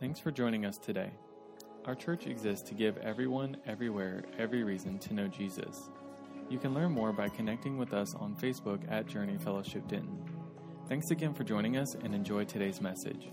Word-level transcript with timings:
Thanks 0.00 0.18
for 0.18 0.30
joining 0.30 0.64
us 0.64 0.78
today. 0.78 1.10
Our 1.84 1.94
church 1.94 2.26
exists 2.26 2.66
to 2.70 2.74
give 2.74 2.96
everyone, 2.96 3.58
everywhere, 3.66 4.24
every 4.38 4.62
reason 4.62 4.98
to 5.00 5.12
know 5.12 5.28
Jesus. 5.28 5.90
You 6.48 6.58
can 6.58 6.72
learn 6.72 6.92
more 6.92 7.12
by 7.12 7.28
connecting 7.28 7.76
with 7.76 7.92
us 7.92 8.14
on 8.14 8.34
Facebook 8.34 8.80
at 8.90 9.06
Journey 9.06 9.36
Fellowship 9.36 9.86
Denton. 9.88 10.18
Thanks 10.88 11.10
again 11.10 11.34
for 11.34 11.44
joining 11.44 11.76
us 11.76 11.96
and 12.02 12.14
enjoy 12.14 12.46
today's 12.46 12.80
message. 12.80 13.28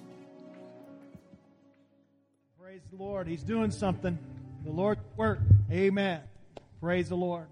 Praise 2.61 2.81
the 2.91 2.97
Lord. 2.97 3.27
He's 3.27 3.43
doing 3.43 3.71
something. 3.71 4.19
The 4.65 4.71
Lord 4.71 4.99
work. 5.15 5.39
Amen. 5.71 6.19
Praise 6.81 7.07
the 7.07 7.15
Lord. 7.15 7.47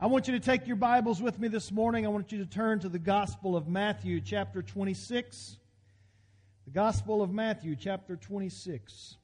I 0.00 0.06
want 0.06 0.26
you 0.26 0.34
to 0.34 0.40
take 0.40 0.66
your 0.66 0.74
Bibles 0.74 1.22
with 1.22 1.38
me 1.38 1.46
this 1.46 1.70
morning. 1.70 2.04
I 2.04 2.08
want 2.08 2.32
you 2.32 2.38
to 2.38 2.46
turn 2.46 2.80
to 2.80 2.88
the 2.88 2.98
Gospel 2.98 3.54
of 3.54 3.68
Matthew, 3.68 4.20
chapter 4.20 4.60
26. 4.60 5.58
Gospel 6.76 7.22
of 7.22 7.32
Matthew, 7.32 7.74
chapter 7.74 8.16
26. 8.16 9.16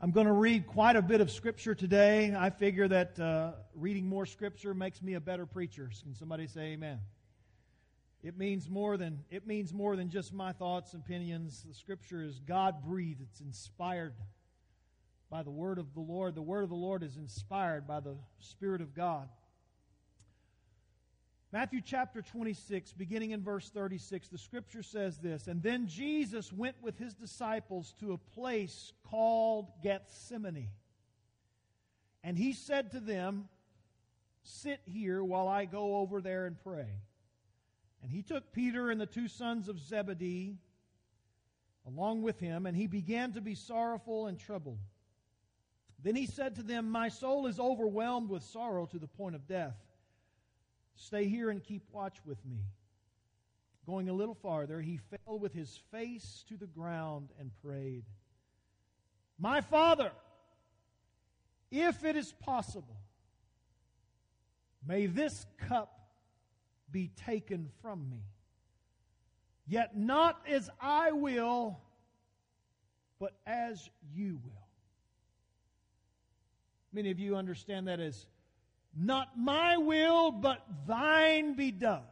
I'm 0.00 0.10
going 0.10 0.26
to 0.26 0.32
read 0.32 0.66
quite 0.66 0.96
a 0.96 1.00
bit 1.00 1.20
of 1.20 1.30
Scripture 1.30 1.76
today. 1.76 2.34
I 2.36 2.50
figure 2.50 2.88
that 2.88 3.20
uh, 3.20 3.52
reading 3.76 4.08
more 4.08 4.26
Scripture 4.26 4.74
makes 4.74 5.00
me 5.00 5.14
a 5.14 5.20
better 5.20 5.46
preacher. 5.46 5.88
Can 6.02 6.16
somebody 6.16 6.48
say 6.48 6.72
amen? 6.72 6.98
It 8.24 8.36
means 8.36 8.68
more 8.68 8.96
than 8.96 9.22
it 9.30 9.46
means 9.46 9.72
more 9.72 9.94
than 9.94 10.10
just 10.10 10.32
my 10.32 10.50
thoughts 10.50 10.92
and 10.92 11.04
opinions. 11.04 11.64
The 11.68 11.74
Scripture 11.74 12.24
is 12.24 12.40
God 12.40 12.82
breathed. 12.84 13.20
It's 13.22 13.40
inspired 13.40 14.14
by 15.30 15.44
the 15.44 15.52
word 15.52 15.78
of 15.78 15.94
the 15.94 16.00
Lord. 16.00 16.34
The 16.34 16.42
word 16.42 16.64
of 16.64 16.68
the 16.68 16.74
Lord 16.74 17.04
is 17.04 17.16
inspired 17.16 17.86
by 17.86 18.00
the 18.00 18.16
Spirit 18.40 18.80
of 18.80 18.92
God. 18.92 19.28
Matthew 21.56 21.80
chapter 21.80 22.20
26, 22.20 22.92
beginning 22.92 23.30
in 23.30 23.42
verse 23.42 23.70
36, 23.70 24.28
the 24.28 24.36
scripture 24.36 24.82
says 24.82 25.16
this 25.16 25.46
And 25.46 25.62
then 25.62 25.86
Jesus 25.86 26.52
went 26.52 26.76
with 26.82 26.98
his 26.98 27.14
disciples 27.14 27.94
to 28.00 28.12
a 28.12 28.18
place 28.18 28.92
called 29.08 29.70
Gethsemane. 29.82 30.68
And 32.22 32.36
he 32.36 32.52
said 32.52 32.90
to 32.90 33.00
them, 33.00 33.48
Sit 34.42 34.80
here 34.84 35.24
while 35.24 35.48
I 35.48 35.64
go 35.64 35.96
over 35.96 36.20
there 36.20 36.44
and 36.44 36.62
pray. 36.62 37.00
And 38.02 38.12
he 38.12 38.20
took 38.20 38.52
Peter 38.52 38.90
and 38.90 39.00
the 39.00 39.06
two 39.06 39.26
sons 39.26 39.70
of 39.70 39.80
Zebedee 39.80 40.58
along 41.86 42.20
with 42.20 42.38
him, 42.38 42.66
and 42.66 42.76
he 42.76 42.86
began 42.86 43.32
to 43.32 43.40
be 43.40 43.54
sorrowful 43.54 44.26
and 44.26 44.38
troubled. 44.38 44.80
Then 46.04 46.16
he 46.16 46.26
said 46.26 46.56
to 46.56 46.62
them, 46.62 46.90
My 46.90 47.08
soul 47.08 47.46
is 47.46 47.58
overwhelmed 47.58 48.28
with 48.28 48.42
sorrow 48.42 48.84
to 48.84 48.98
the 48.98 49.08
point 49.08 49.34
of 49.34 49.48
death. 49.48 49.85
Stay 50.96 51.28
here 51.28 51.50
and 51.50 51.62
keep 51.62 51.82
watch 51.92 52.16
with 52.24 52.44
me. 52.44 52.58
Going 53.86 54.08
a 54.08 54.12
little 54.12 54.34
farther, 54.34 54.80
he 54.80 54.96
fell 54.96 55.38
with 55.38 55.52
his 55.52 55.78
face 55.92 56.44
to 56.48 56.56
the 56.56 56.66
ground 56.66 57.28
and 57.38 57.52
prayed, 57.62 58.04
My 59.38 59.60
Father, 59.60 60.10
if 61.70 62.04
it 62.04 62.16
is 62.16 62.32
possible, 62.32 62.96
may 64.84 65.06
this 65.06 65.46
cup 65.68 66.08
be 66.90 67.10
taken 67.24 67.68
from 67.82 68.08
me. 68.10 68.22
Yet 69.68 69.96
not 69.96 70.40
as 70.48 70.70
I 70.80 71.12
will, 71.12 71.78
but 73.18 73.34
as 73.46 73.90
you 74.14 74.40
will. 74.44 74.66
Many 76.92 77.10
of 77.10 77.18
you 77.18 77.36
understand 77.36 77.88
that 77.88 78.00
as 78.00 78.26
not 78.98 79.38
my 79.38 79.76
will, 79.76 80.30
but 80.32 80.64
thine 80.86 81.54
be 81.54 81.70
done. 81.70 82.02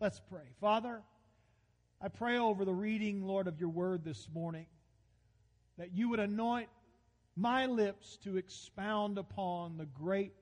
Let's 0.00 0.20
pray. 0.20 0.44
Father, 0.60 1.02
I 2.00 2.08
pray 2.08 2.38
over 2.38 2.64
the 2.64 2.74
reading, 2.74 3.24
Lord, 3.24 3.48
of 3.48 3.58
your 3.58 3.70
word 3.70 4.04
this 4.04 4.28
morning 4.32 4.66
that 5.78 5.92
you 5.92 6.08
would 6.08 6.20
anoint 6.20 6.68
my 7.36 7.66
lips 7.66 8.18
to 8.24 8.36
expound 8.36 9.18
upon 9.18 9.76
the 9.76 9.86
great 9.86 10.32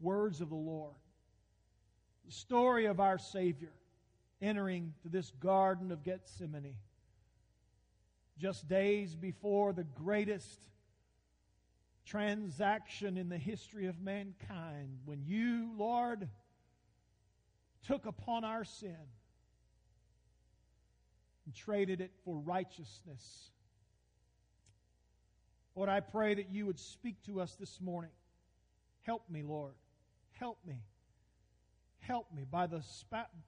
words 0.00 0.40
of 0.40 0.48
the 0.48 0.54
Lord. 0.54 0.94
The 2.26 2.32
story 2.32 2.86
of 2.86 3.00
our 3.00 3.18
Savior 3.18 3.72
entering 4.40 4.94
to 5.02 5.08
this 5.08 5.32
Garden 5.40 5.90
of 5.90 6.04
Gethsemane 6.04 6.74
just 8.38 8.68
days 8.68 9.16
before 9.16 9.72
the 9.72 9.84
greatest 9.84 10.68
transaction 12.08 13.18
in 13.18 13.28
the 13.28 13.36
history 13.36 13.86
of 13.86 14.00
mankind 14.00 14.98
when 15.04 15.22
you, 15.26 15.70
Lord, 15.76 16.28
took 17.86 18.06
upon 18.06 18.44
our 18.44 18.64
sin 18.64 18.96
and 21.44 21.54
traded 21.54 22.00
it 22.00 22.10
for 22.24 22.38
righteousness. 22.38 23.50
Lord, 25.74 25.88
I 25.88 26.00
pray 26.00 26.34
that 26.34 26.50
you 26.50 26.66
would 26.66 26.78
speak 26.78 27.22
to 27.26 27.40
us 27.40 27.54
this 27.54 27.80
morning. 27.80 28.10
Help 29.02 29.22
me, 29.30 29.42
Lord. 29.42 29.74
Help 30.32 30.58
me. 30.66 30.76
Help 32.00 32.26
me. 32.34 32.44
By 32.50 32.66
the 32.66 32.82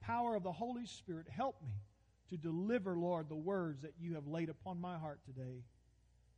power 0.01 0.35
of 0.35 0.43
the 0.43 0.51
Holy 0.51 0.85
Spirit, 0.85 1.27
help 1.29 1.55
me 1.63 1.73
to 2.29 2.37
deliver, 2.37 2.95
Lord, 2.95 3.27
the 3.27 3.35
words 3.35 3.81
that 3.81 3.95
you 3.99 4.15
have 4.15 4.27
laid 4.27 4.49
upon 4.49 4.79
my 4.79 4.97
heart 4.97 5.19
today. 5.25 5.63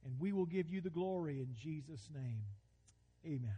And 0.05 0.19
we 0.19 0.33
will 0.33 0.45
give 0.45 0.69
you 0.69 0.81
the 0.81 0.89
glory 0.89 1.39
in 1.39 1.55
Jesus' 1.55 2.09
name. 2.13 2.41
Amen. 3.25 3.55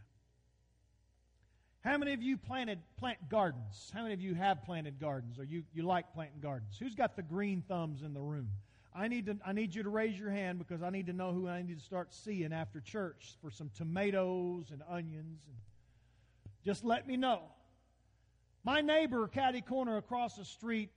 How 1.81 1.97
many 1.97 2.13
of 2.13 2.21
you 2.23 2.37
planted 2.37 2.79
plant 2.97 3.29
gardens? 3.29 3.91
How 3.93 4.01
many 4.01 4.13
of 4.13 4.21
you 4.21 4.33
have 4.33 4.63
planted 4.63 4.99
gardens 4.99 5.37
or 5.37 5.43
you, 5.43 5.63
you 5.73 5.83
like 5.83 6.13
planting 6.13 6.39
gardens? 6.41 6.77
Who's 6.79 6.95
got 6.95 7.15
the 7.15 7.21
green 7.21 7.63
thumbs 7.67 8.01
in 8.01 8.13
the 8.13 8.21
room? 8.21 8.49
I 8.93 9.07
need, 9.07 9.25
to, 9.25 9.37
I 9.45 9.51
need 9.51 9.75
you 9.75 9.83
to 9.83 9.89
raise 9.89 10.17
your 10.17 10.31
hand 10.31 10.57
because 10.57 10.81
I 10.81 10.89
need 10.89 11.07
to 11.07 11.13
know 11.13 11.31
who 11.31 11.47
I 11.47 11.61
need 11.61 11.77
to 11.77 11.83
start 11.83 12.13
seeing 12.13 12.53
after 12.53 12.79
church 12.79 13.35
for 13.41 13.51
some 13.51 13.69
tomatoes 13.75 14.71
and 14.71 14.81
onions. 14.89 15.41
And 15.47 15.57
just 16.63 16.85
let 16.85 17.05
me 17.05 17.17
know. 17.17 17.41
My 18.63 18.81
neighbor, 18.81 19.27
Caddy 19.27 19.61
Corner 19.61 19.97
across 19.97 20.37
the 20.37 20.45
street, 20.45 20.89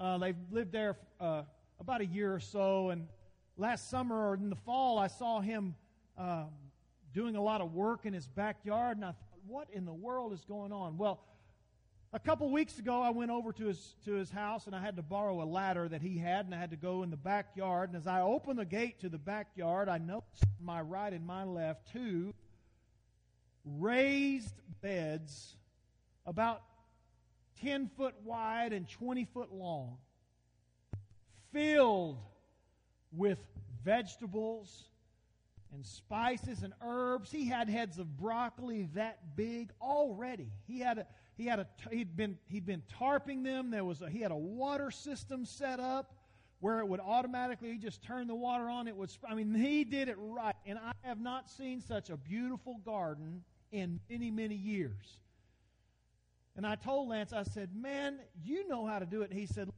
uh, 0.00 0.16
they've 0.16 0.36
lived 0.50 0.72
there 0.72 0.96
uh, 1.20 1.42
about 1.78 2.00
a 2.00 2.06
year 2.06 2.32
or 2.32 2.40
so, 2.40 2.88
and 2.88 3.06
last 3.56 3.90
summer 3.90 4.28
or 4.28 4.34
in 4.34 4.50
the 4.50 4.56
fall, 4.56 4.98
I 4.98 5.06
saw 5.06 5.40
him 5.40 5.74
uh, 6.16 6.44
doing 7.12 7.36
a 7.36 7.42
lot 7.42 7.60
of 7.60 7.72
work 7.74 8.06
in 8.06 8.12
his 8.12 8.26
backyard, 8.26 8.96
and 8.96 9.04
I 9.04 9.08
thought, 9.08 9.38
what 9.46 9.68
in 9.72 9.84
the 9.84 9.92
world 9.92 10.32
is 10.32 10.44
going 10.44 10.72
on? 10.72 10.96
Well, 10.96 11.20
a 12.14 12.18
couple 12.18 12.50
weeks 12.50 12.78
ago, 12.78 13.00
I 13.00 13.10
went 13.10 13.30
over 13.30 13.52
to 13.52 13.66
his, 13.66 13.94
to 14.04 14.12
his 14.12 14.30
house, 14.30 14.66
and 14.66 14.76
I 14.76 14.80
had 14.80 14.96
to 14.96 15.02
borrow 15.02 15.42
a 15.42 15.44
ladder 15.44 15.88
that 15.88 16.02
he 16.02 16.18
had, 16.18 16.44
and 16.44 16.54
I 16.54 16.58
had 16.58 16.70
to 16.70 16.76
go 16.76 17.02
in 17.02 17.10
the 17.10 17.16
backyard. 17.16 17.88
And 17.88 17.96
as 17.96 18.06
I 18.06 18.20
opened 18.20 18.58
the 18.58 18.64
gate 18.64 19.00
to 19.00 19.08
the 19.08 19.18
backyard, 19.18 19.88
I 19.88 19.98
noticed 19.98 20.44
my 20.60 20.80
right 20.80 21.12
and 21.12 21.26
my 21.26 21.44
left 21.44 21.90
two 21.92 22.34
raised 23.64 24.54
beds 24.82 25.56
about 26.26 26.62
10 27.62 27.90
foot 27.96 28.14
wide 28.24 28.72
and 28.72 28.88
20 28.88 29.24
foot 29.32 29.52
long, 29.52 29.96
filled 31.52 32.18
with 33.12 33.38
vegetables 33.84 34.84
and 35.72 35.84
spices 35.84 36.62
and 36.62 36.72
herbs. 36.82 37.30
He 37.30 37.48
had 37.48 37.68
heads 37.68 37.98
of 37.98 38.16
broccoli 38.16 38.88
that 38.94 39.36
big 39.36 39.70
already. 39.80 40.50
He 40.66 40.80
had 40.80 40.98
a, 40.98 41.06
he 41.34 41.46
had 41.46 41.60
a 41.60 41.66
he'd 41.90 42.16
been 42.16 42.38
he'd 42.46 42.66
been 42.66 42.82
tarping 43.00 43.42
them. 43.42 43.70
There 43.70 43.84
was 43.84 44.02
a, 44.02 44.10
he 44.10 44.20
had 44.20 44.30
a 44.30 44.36
water 44.36 44.90
system 44.90 45.44
set 45.44 45.80
up 45.80 46.14
where 46.60 46.78
it 46.78 46.86
would 46.86 47.00
automatically 47.00 47.72
he 47.72 47.78
just 47.78 48.02
turn 48.02 48.28
the 48.28 48.34
water 48.34 48.68
on. 48.68 48.86
It 48.86 48.96
would 48.96 49.10
I 49.28 49.34
mean 49.34 49.54
he 49.54 49.84
did 49.84 50.08
it 50.08 50.16
right. 50.18 50.54
And 50.66 50.78
I 50.78 50.92
have 51.02 51.20
not 51.20 51.50
seen 51.50 51.80
such 51.80 52.10
a 52.10 52.16
beautiful 52.16 52.78
garden 52.84 53.42
in 53.70 54.00
many 54.10 54.30
many 54.30 54.54
years. 54.54 55.18
And 56.54 56.66
I 56.66 56.74
told 56.74 57.08
Lance 57.08 57.32
I 57.32 57.44
said, 57.44 57.70
"Man, 57.74 58.18
you 58.44 58.68
know 58.68 58.84
how 58.84 58.98
to 58.98 59.06
do 59.06 59.22
it." 59.22 59.32
He 59.32 59.46
said, 59.46 59.70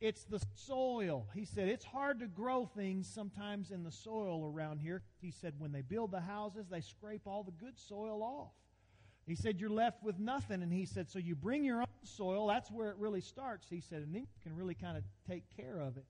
it's 0.00 0.24
the 0.24 0.40
soil. 0.54 1.26
He 1.34 1.44
said, 1.44 1.68
It's 1.68 1.84
hard 1.84 2.20
to 2.20 2.26
grow 2.26 2.66
things 2.66 3.08
sometimes 3.08 3.70
in 3.70 3.82
the 3.82 3.90
soil 3.90 4.44
around 4.44 4.80
here. 4.80 5.02
He 5.20 5.30
said, 5.30 5.54
When 5.58 5.72
they 5.72 5.82
build 5.82 6.10
the 6.10 6.20
houses, 6.20 6.66
they 6.68 6.80
scrape 6.80 7.22
all 7.26 7.42
the 7.42 7.52
good 7.52 7.78
soil 7.78 8.22
off. 8.22 8.52
He 9.26 9.34
said, 9.34 9.60
You're 9.60 9.70
left 9.70 10.02
with 10.02 10.18
nothing. 10.18 10.62
And 10.62 10.72
he 10.72 10.84
said, 10.84 11.08
So 11.08 11.18
you 11.18 11.34
bring 11.34 11.64
your 11.64 11.80
own 11.80 11.86
soil. 12.04 12.46
That's 12.46 12.70
where 12.70 12.90
it 12.90 12.96
really 12.98 13.20
starts. 13.20 13.66
He 13.68 13.80
said, 13.80 14.02
And 14.02 14.14
then 14.14 14.22
you 14.22 14.42
can 14.42 14.54
really 14.54 14.74
kind 14.74 14.96
of 14.96 15.04
take 15.28 15.44
care 15.56 15.80
of 15.80 15.96
it. 15.96 16.04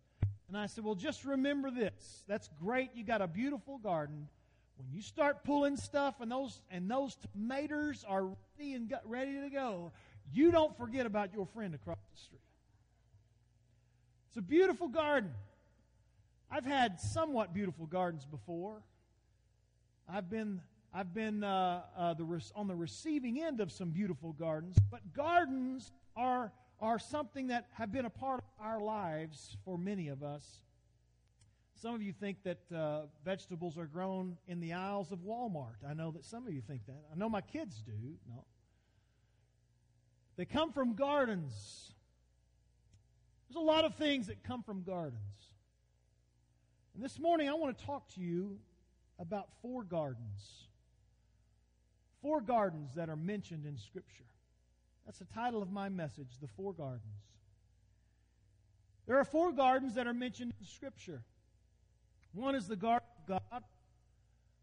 And 0.49 0.57
I 0.57 0.67
said, 0.67 0.85
Well, 0.85 0.95
just 0.95 1.25
remember 1.25 1.71
this. 1.71 2.25
That's 2.27 2.51
great. 2.61 2.91
You 2.95 3.05
got 3.05 3.23
a 3.23 3.29
beautiful 3.29 3.79
garden. 3.79 4.29
When 4.79 4.91
you 4.91 5.01
start 5.01 5.43
pulling 5.45 5.77
stuff 5.77 6.21
and 6.21 6.31
those 6.31 6.61
and 6.71 6.91
those 6.91 7.17
tomatoes 7.17 8.05
are 8.07 8.25
ready 8.59 8.75
and 8.75 8.93
ready 9.05 9.41
to 9.41 9.49
go, 9.49 9.93
you 10.33 10.51
don't 10.51 10.77
forget 10.77 11.07
about 11.07 11.33
your 11.33 11.47
friend 11.47 11.75
across 11.75 11.99
the 12.13 12.21
street. 12.21 12.41
It's 14.37 14.45
a 14.45 14.51
beautiful 14.51 14.89
garden. 14.89 15.31
I've 16.51 16.67
had 16.67 17.01
somewhat 17.01 17.55
beautiful 17.55 17.87
gardens 17.87 18.27
before. 18.27 18.83
I've 20.07 20.29
been 20.29 20.61
I've 20.93 21.15
been 21.15 21.43
uh, 21.43 21.81
uh, 21.97 22.13
the 22.13 22.43
on 22.55 22.69
the 22.69 22.75
receiving 22.75 23.43
end 23.43 23.63
of 23.63 23.73
some 23.73 23.89
beautiful 23.89 24.35
gardens, 24.35 24.77
but 24.91 25.01
gardens 25.15 25.91
are 26.19 26.53
are 26.83 26.99
something 26.99 27.47
that 27.47 27.69
have 27.73 27.91
been 27.91 28.05
a 28.05 28.11
part 28.11 28.41
of 28.41 28.67
our 28.67 28.79
lives 28.79 29.57
for 29.65 29.79
many 29.79 30.09
of 30.09 30.23
us. 30.23 30.61
Some 31.81 31.95
of 31.95 32.03
you 32.03 32.13
think 32.13 32.37
that 32.43 32.61
uh, 32.77 33.05
vegetables 33.25 33.79
are 33.79 33.87
grown 33.87 34.37
in 34.47 34.61
the 34.61 34.75
aisles 34.75 35.13
of 35.13 35.21
Walmart. 35.21 35.77
I 35.89 35.95
know 35.95 36.11
that 36.11 36.27
some 36.27 36.47
of 36.47 36.53
you 36.53 36.61
think 36.61 36.85
that. 36.89 37.07
I 37.11 37.17
know 37.17 37.31
my 37.31 37.41
kids 37.41 37.81
do. 37.81 38.19
No. 38.29 38.45
They 40.37 40.45
come 40.45 40.73
from 40.73 40.93
gardens. 40.93 41.95
There's 43.49 43.63
a 43.63 43.67
lot 43.67 43.85
of 43.85 43.95
things 43.95 44.27
that 44.27 44.43
come 44.43 44.63
from 44.63 44.83
gardens. 44.83 45.21
And 46.95 47.05
this 47.05 47.19
morning 47.19 47.49
I 47.49 47.55
want 47.55 47.77
to 47.79 47.85
talk 47.85 48.09
to 48.15 48.21
you 48.21 48.59
about 49.19 49.49
four 49.63 49.85
gardens. 49.85 50.69
Four 52.23 52.41
gardens 52.41 52.95
that 52.95 53.09
are 53.09 53.17
mentioned 53.17 53.67
in 53.67 53.77
Scripture. 53.77 54.25
That's 55.05 55.19
the 55.19 55.27
title 55.27 55.63
of 55.63 55.71
my 55.71 55.89
message, 55.89 56.39
The 56.41 56.49
Four 56.49 56.73
Gardens. 56.73 57.03
There 59.07 59.17
are 59.17 59.25
four 59.25 59.53
gardens 59.53 59.95
that 59.95 60.09
are 60.09 60.15
mentioned 60.15 60.53
in 60.59 60.67
Scripture. 60.67 61.23
One 62.33 62.57
is 62.57 62.67
the 62.67 62.77
Garden 62.77 63.07
of 63.21 63.29
God, 63.29 63.63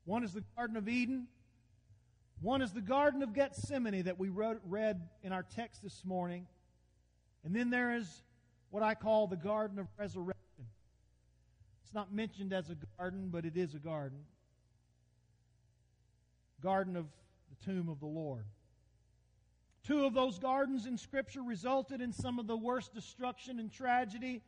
one 0.04 0.24
is 0.24 0.34
the 0.34 0.44
Garden 0.58 0.76
of 0.76 0.90
Eden, 0.90 1.28
one 2.42 2.62
is 2.62 2.74
the 2.74 2.82
Garden 2.82 3.24
of 3.24 3.34
Gethsemane 3.34 4.04
that 4.04 4.20
we 4.20 4.28
wrote, 4.28 4.60
read 4.68 5.08
in 5.24 5.32
our 5.32 5.44
text 5.44 5.82
this 5.82 6.04
morning, 6.04 6.46
and 7.46 7.56
then 7.56 7.70
there 7.70 7.96
is 7.96 8.22
what 8.74 8.82
I 8.82 8.96
call 8.96 9.28
the 9.28 9.36
Garden 9.36 9.78
of 9.78 9.86
Resurrection. 10.00 10.66
It's 11.84 11.94
not 11.94 12.12
mentioned 12.12 12.54
as 12.54 12.72
a 12.72 12.78
garden, 12.98 13.30
but 13.32 13.46
it 13.46 13.56
is 13.56 13.76
a 13.76 13.78
garden. 13.78 14.18
Garden 16.60 16.96
of 16.96 17.06
the 17.52 17.66
tomb 17.66 17.88
of 17.88 18.00
the 18.00 18.08
Lord. 18.08 18.46
Two 19.86 20.06
of 20.06 20.16
those 20.16 20.40
gardens 20.40 20.88
in 20.88 20.98
Scripture 20.98 21.44
resulted 21.44 22.02
in 22.02 22.12
some 22.14 22.40
of 22.40 22.48
the 22.48 22.58
worst 22.58 22.96
destruction 22.96 23.60
and 23.60 23.72
tragedy 23.72 24.42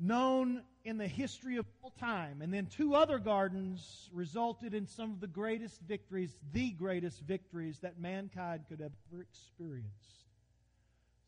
known 0.00 0.62
in 0.86 0.96
the 0.96 1.06
history 1.06 1.58
of 1.58 1.66
all 1.82 1.92
time. 2.00 2.40
And 2.40 2.50
then 2.52 2.64
two 2.64 2.94
other 2.94 3.18
gardens 3.18 4.08
resulted 4.14 4.72
in 4.72 4.86
some 4.86 5.10
of 5.10 5.20
the 5.20 5.26
greatest 5.26 5.82
victories, 5.82 6.34
the 6.54 6.70
greatest 6.70 7.20
victories 7.20 7.78
that 7.80 8.00
mankind 8.00 8.62
could 8.70 8.80
ever 8.80 9.20
experienced. 9.20 10.21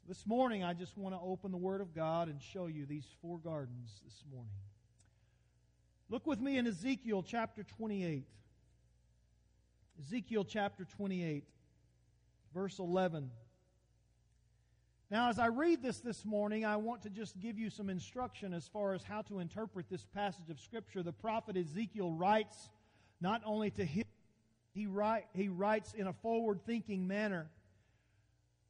This 0.06 0.26
morning, 0.26 0.62
I 0.62 0.74
just 0.74 0.98
want 0.98 1.14
to 1.14 1.20
open 1.20 1.50
the 1.50 1.56
Word 1.56 1.80
of 1.80 1.94
God 1.94 2.28
and 2.28 2.40
show 2.40 2.66
you 2.66 2.84
these 2.84 3.06
four 3.22 3.38
gardens 3.38 4.00
this 4.04 4.22
morning. 4.30 4.52
Look 6.10 6.26
with 6.26 6.40
me 6.40 6.58
in 6.58 6.66
Ezekiel 6.66 7.22
chapter 7.22 7.62
28. 7.62 8.26
Ezekiel 10.00 10.44
chapter 10.44 10.84
28 10.84 11.44
verse 12.54 12.78
11. 12.78 13.30
Now, 15.10 15.28
as 15.28 15.38
I 15.38 15.46
read 15.46 15.82
this 15.82 15.98
this 15.98 16.24
morning, 16.24 16.64
I 16.64 16.76
want 16.76 17.02
to 17.02 17.10
just 17.10 17.38
give 17.38 17.58
you 17.58 17.68
some 17.68 17.90
instruction 17.90 18.54
as 18.54 18.66
far 18.68 18.94
as 18.94 19.02
how 19.02 19.22
to 19.22 19.40
interpret 19.40 19.86
this 19.90 20.06
passage 20.14 20.48
of 20.48 20.58
Scripture. 20.60 21.02
The 21.02 21.12
prophet 21.12 21.56
Ezekiel 21.56 22.12
writes 22.12 22.70
not 23.20 23.42
only 23.44 23.70
to 23.72 23.84
him, 23.84 24.04
he, 24.72 24.86
write, 24.86 25.26
he 25.34 25.48
writes 25.48 25.92
in 25.92 26.06
a 26.06 26.12
forward 26.12 26.60
thinking 26.64 27.06
manner. 27.06 27.48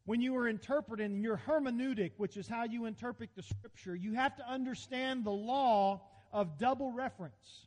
When 0.07 0.21
you 0.21 0.37
are 0.37 0.49
interpreting 0.49 1.23
your 1.23 1.41
hermeneutic, 1.47 2.13
which 2.19 2.37
is 2.37 2.47
how 2.47 2.65
you 2.65 2.85
interpret 2.85 3.31
the 3.35 3.43
Scripture, 3.43 3.95
you 3.95 4.13
have 4.15 4.37
to 4.37 4.49
understand 4.49 5.25
the 5.25 5.31
law 5.31 6.03
of 6.31 6.59
double 6.59 6.93
reference. 6.93 7.67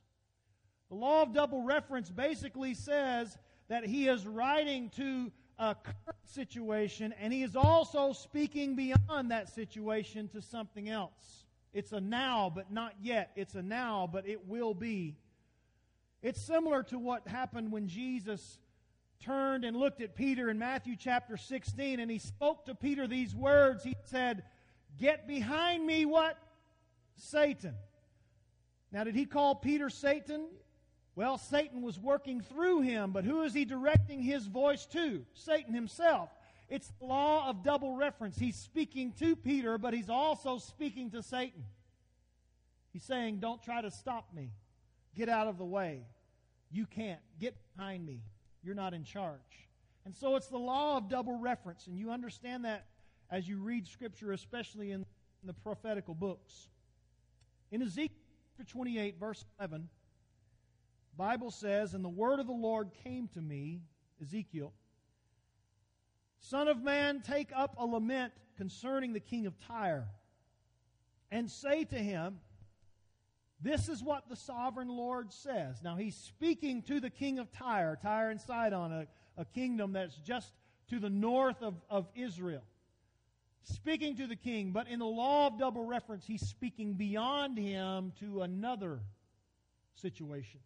The 0.89 0.95
law 0.95 1.23
of 1.23 1.33
double 1.33 1.63
reference 1.63 2.11
basically 2.11 2.75
says 2.75 3.37
that 3.69 3.85
he 3.85 4.07
is 4.07 4.25
writing 4.27 4.91
to 4.97 5.31
a 5.57 5.75
current 5.75 6.27
situation, 6.27 7.13
and 7.19 7.33
he 7.33 7.41
is 7.41 7.55
also 7.55 8.13
speaking 8.13 8.75
beyond 8.75 9.31
that 9.31 9.49
situation 9.49 10.27
to 10.29 10.41
something 10.41 10.89
else. 10.89 11.45
It's 11.73 11.91
a 11.91 11.99
now, 11.99 12.51
but 12.53 12.71
not 12.71 12.93
yet. 13.01 13.31
It's 13.35 13.55
a 13.55 13.61
now, 13.63 14.07
but 14.11 14.27
it 14.27 14.47
will 14.47 14.75
be. 14.75 15.17
It's 16.21 16.41
similar 16.41 16.83
to 16.83 16.99
what 16.99 17.27
happened 17.27 17.71
when 17.71 17.87
Jesus 17.87 18.59
turned 19.19 19.65
and 19.65 19.75
looked 19.75 20.01
at 20.01 20.15
Peter 20.15 20.49
in 20.49 20.59
Matthew 20.59 20.95
chapter 20.97 21.37
16, 21.37 21.99
and 21.99 22.09
he 22.09 22.19
spoke 22.19 22.65
to 22.65 22.75
Peter 22.75 23.07
these 23.07 23.35
words. 23.35 23.83
He 23.83 23.95
said, 24.05 24.43
Get 24.97 25.27
behind 25.27 25.85
me, 25.85 26.05
what? 26.05 26.37
Satan. 27.15 27.75
Now, 28.91 29.03
did 29.03 29.15
he 29.15 29.25
call 29.25 29.55
Peter 29.55 29.89
Satan? 29.89 30.47
Well, 31.15 31.37
Satan 31.37 31.81
was 31.81 31.99
working 31.99 32.41
through 32.41 32.81
him, 32.81 33.11
but 33.11 33.23
who 33.23 33.41
is 33.41 33.53
he 33.53 33.65
directing 33.65 34.21
his 34.21 34.45
voice 34.45 34.85
to? 34.87 35.25
Satan 35.33 35.73
himself. 35.73 36.29
It's 36.69 36.91
the 36.99 37.05
law 37.05 37.49
of 37.49 37.63
double 37.63 37.95
reference. 37.95 38.37
He's 38.37 38.55
speaking 38.55 39.13
to 39.19 39.35
Peter, 39.35 39.77
but 39.77 39.93
he's 39.93 40.09
also 40.09 40.57
speaking 40.57 41.11
to 41.11 41.23
Satan. 41.23 41.63
He's 42.93 43.03
saying, 43.03 43.39
Don't 43.39 43.61
try 43.61 43.81
to 43.81 43.91
stop 43.91 44.33
me. 44.33 44.51
Get 45.15 45.29
out 45.29 45.47
of 45.47 45.57
the 45.57 45.65
way. 45.65 46.05
You 46.69 46.85
can't. 46.85 47.21
Get 47.39 47.55
behind 47.75 48.05
me. 48.05 48.21
You're 48.63 48.75
not 48.75 48.93
in 48.93 49.03
charge. 49.03 49.67
And 50.05 50.15
so 50.15 50.35
it's 50.35 50.47
the 50.47 50.57
law 50.57 50.97
of 50.97 51.09
double 51.09 51.37
reference, 51.37 51.87
and 51.87 51.97
you 51.97 52.11
understand 52.11 52.65
that 52.65 52.85
as 53.29 53.47
you 53.47 53.57
read 53.57 53.87
Scripture, 53.87 54.31
especially 54.31 54.91
in 54.91 55.05
the 55.43 55.53
prophetical 55.53 56.15
books. 56.15 56.69
In 57.71 57.81
Ezekiel 57.81 58.15
28, 58.67 59.19
verse 59.19 59.43
11, 59.59 59.89
Bible 61.17 61.51
says, 61.51 61.93
And 61.93 62.03
the 62.03 62.09
word 62.09 62.39
of 62.39 62.47
the 62.47 62.53
Lord 62.53 62.91
came 63.03 63.27
to 63.29 63.41
me, 63.41 63.81
Ezekiel, 64.21 64.73
Son 66.39 66.67
of 66.67 66.81
man, 66.81 67.21
take 67.21 67.51
up 67.55 67.75
a 67.77 67.85
lament 67.85 68.31
concerning 68.55 69.13
the 69.13 69.19
king 69.19 69.45
of 69.45 69.59
Tyre, 69.59 70.07
and 71.31 71.49
say 71.49 71.83
to 71.83 71.97
him, 71.97 72.39
This 73.59 73.89
is 73.89 74.03
what 74.03 74.29
the 74.29 74.35
sovereign 74.35 74.89
Lord 74.89 75.33
says. 75.33 75.81
Now 75.83 75.95
he's 75.95 76.15
speaking 76.15 76.83
to 76.83 76.99
the 76.99 77.09
king 77.09 77.39
of 77.39 77.51
Tyre, 77.51 77.97
Tyre 78.01 78.29
and 78.29 78.39
Sidon, 78.39 78.91
a, 78.91 79.07
a 79.35 79.45
kingdom 79.45 79.93
that's 79.93 80.15
just 80.17 80.51
to 80.89 80.99
the 80.99 81.09
north 81.09 81.61
of, 81.61 81.75
of 81.89 82.07
Israel. 82.15 82.63
Speaking 83.63 84.15
to 84.17 84.27
the 84.27 84.35
king, 84.35 84.71
but 84.71 84.87
in 84.87 84.99
the 84.99 85.05
law 85.05 85.47
of 85.47 85.59
double 85.59 85.83
reference, 85.83 86.25
he's 86.25 86.47
speaking 86.47 86.93
beyond 86.93 87.57
him 87.57 88.13
to 88.19 88.43
another 88.43 89.01
situation. 89.95 90.61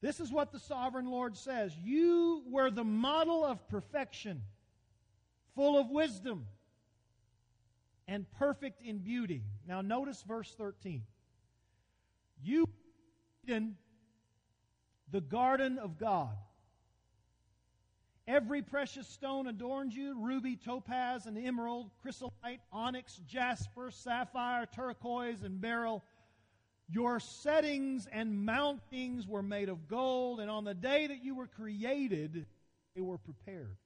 This 0.00 0.20
is 0.20 0.30
what 0.30 0.52
the 0.52 0.60
sovereign 0.60 1.06
Lord 1.06 1.36
says 1.36 1.74
You 1.82 2.42
were 2.50 2.70
the 2.70 2.84
model 2.84 3.44
of 3.44 3.66
perfection, 3.68 4.42
full 5.54 5.78
of 5.78 5.90
wisdom, 5.90 6.46
and 8.06 8.30
perfect 8.38 8.82
in 8.82 8.98
beauty. 8.98 9.42
Now, 9.66 9.80
notice 9.80 10.22
verse 10.26 10.54
13. 10.56 11.02
You 12.42 12.68
in 13.46 13.76
the 15.10 15.20
garden 15.20 15.78
of 15.78 15.98
God. 15.98 16.36
Every 18.26 18.62
precious 18.62 19.06
stone 19.06 19.46
adorns 19.46 19.94
you 19.94 20.18
ruby, 20.18 20.56
topaz, 20.56 21.26
and 21.26 21.36
emerald, 21.36 21.90
chrysolite, 22.00 22.60
onyx, 22.72 23.20
jasper, 23.26 23.90
sapphire, 23.90 24.66
turquoise, 24.66 25.42
and 25.42 25.60
beryl 25.60 26.02
your 26.90 27.18
settings 27.18 28.06
and 28.12 28.46
mountings 28.46 29.26
were 29.26 29.42
made 29.42 29.68
of 29.68 29.88
gold, 29.88 30.40
and 30.40 30.50
on 30.50 30.64
the 30.64 30.74
day 30.74 31.06
that 31.06 31.24
you 31.24 31.34
were 31.34 31.46
created, 31.46 32.46
they 32.94 33.00
were 33.00 33.18
prepared. 33.18 33.76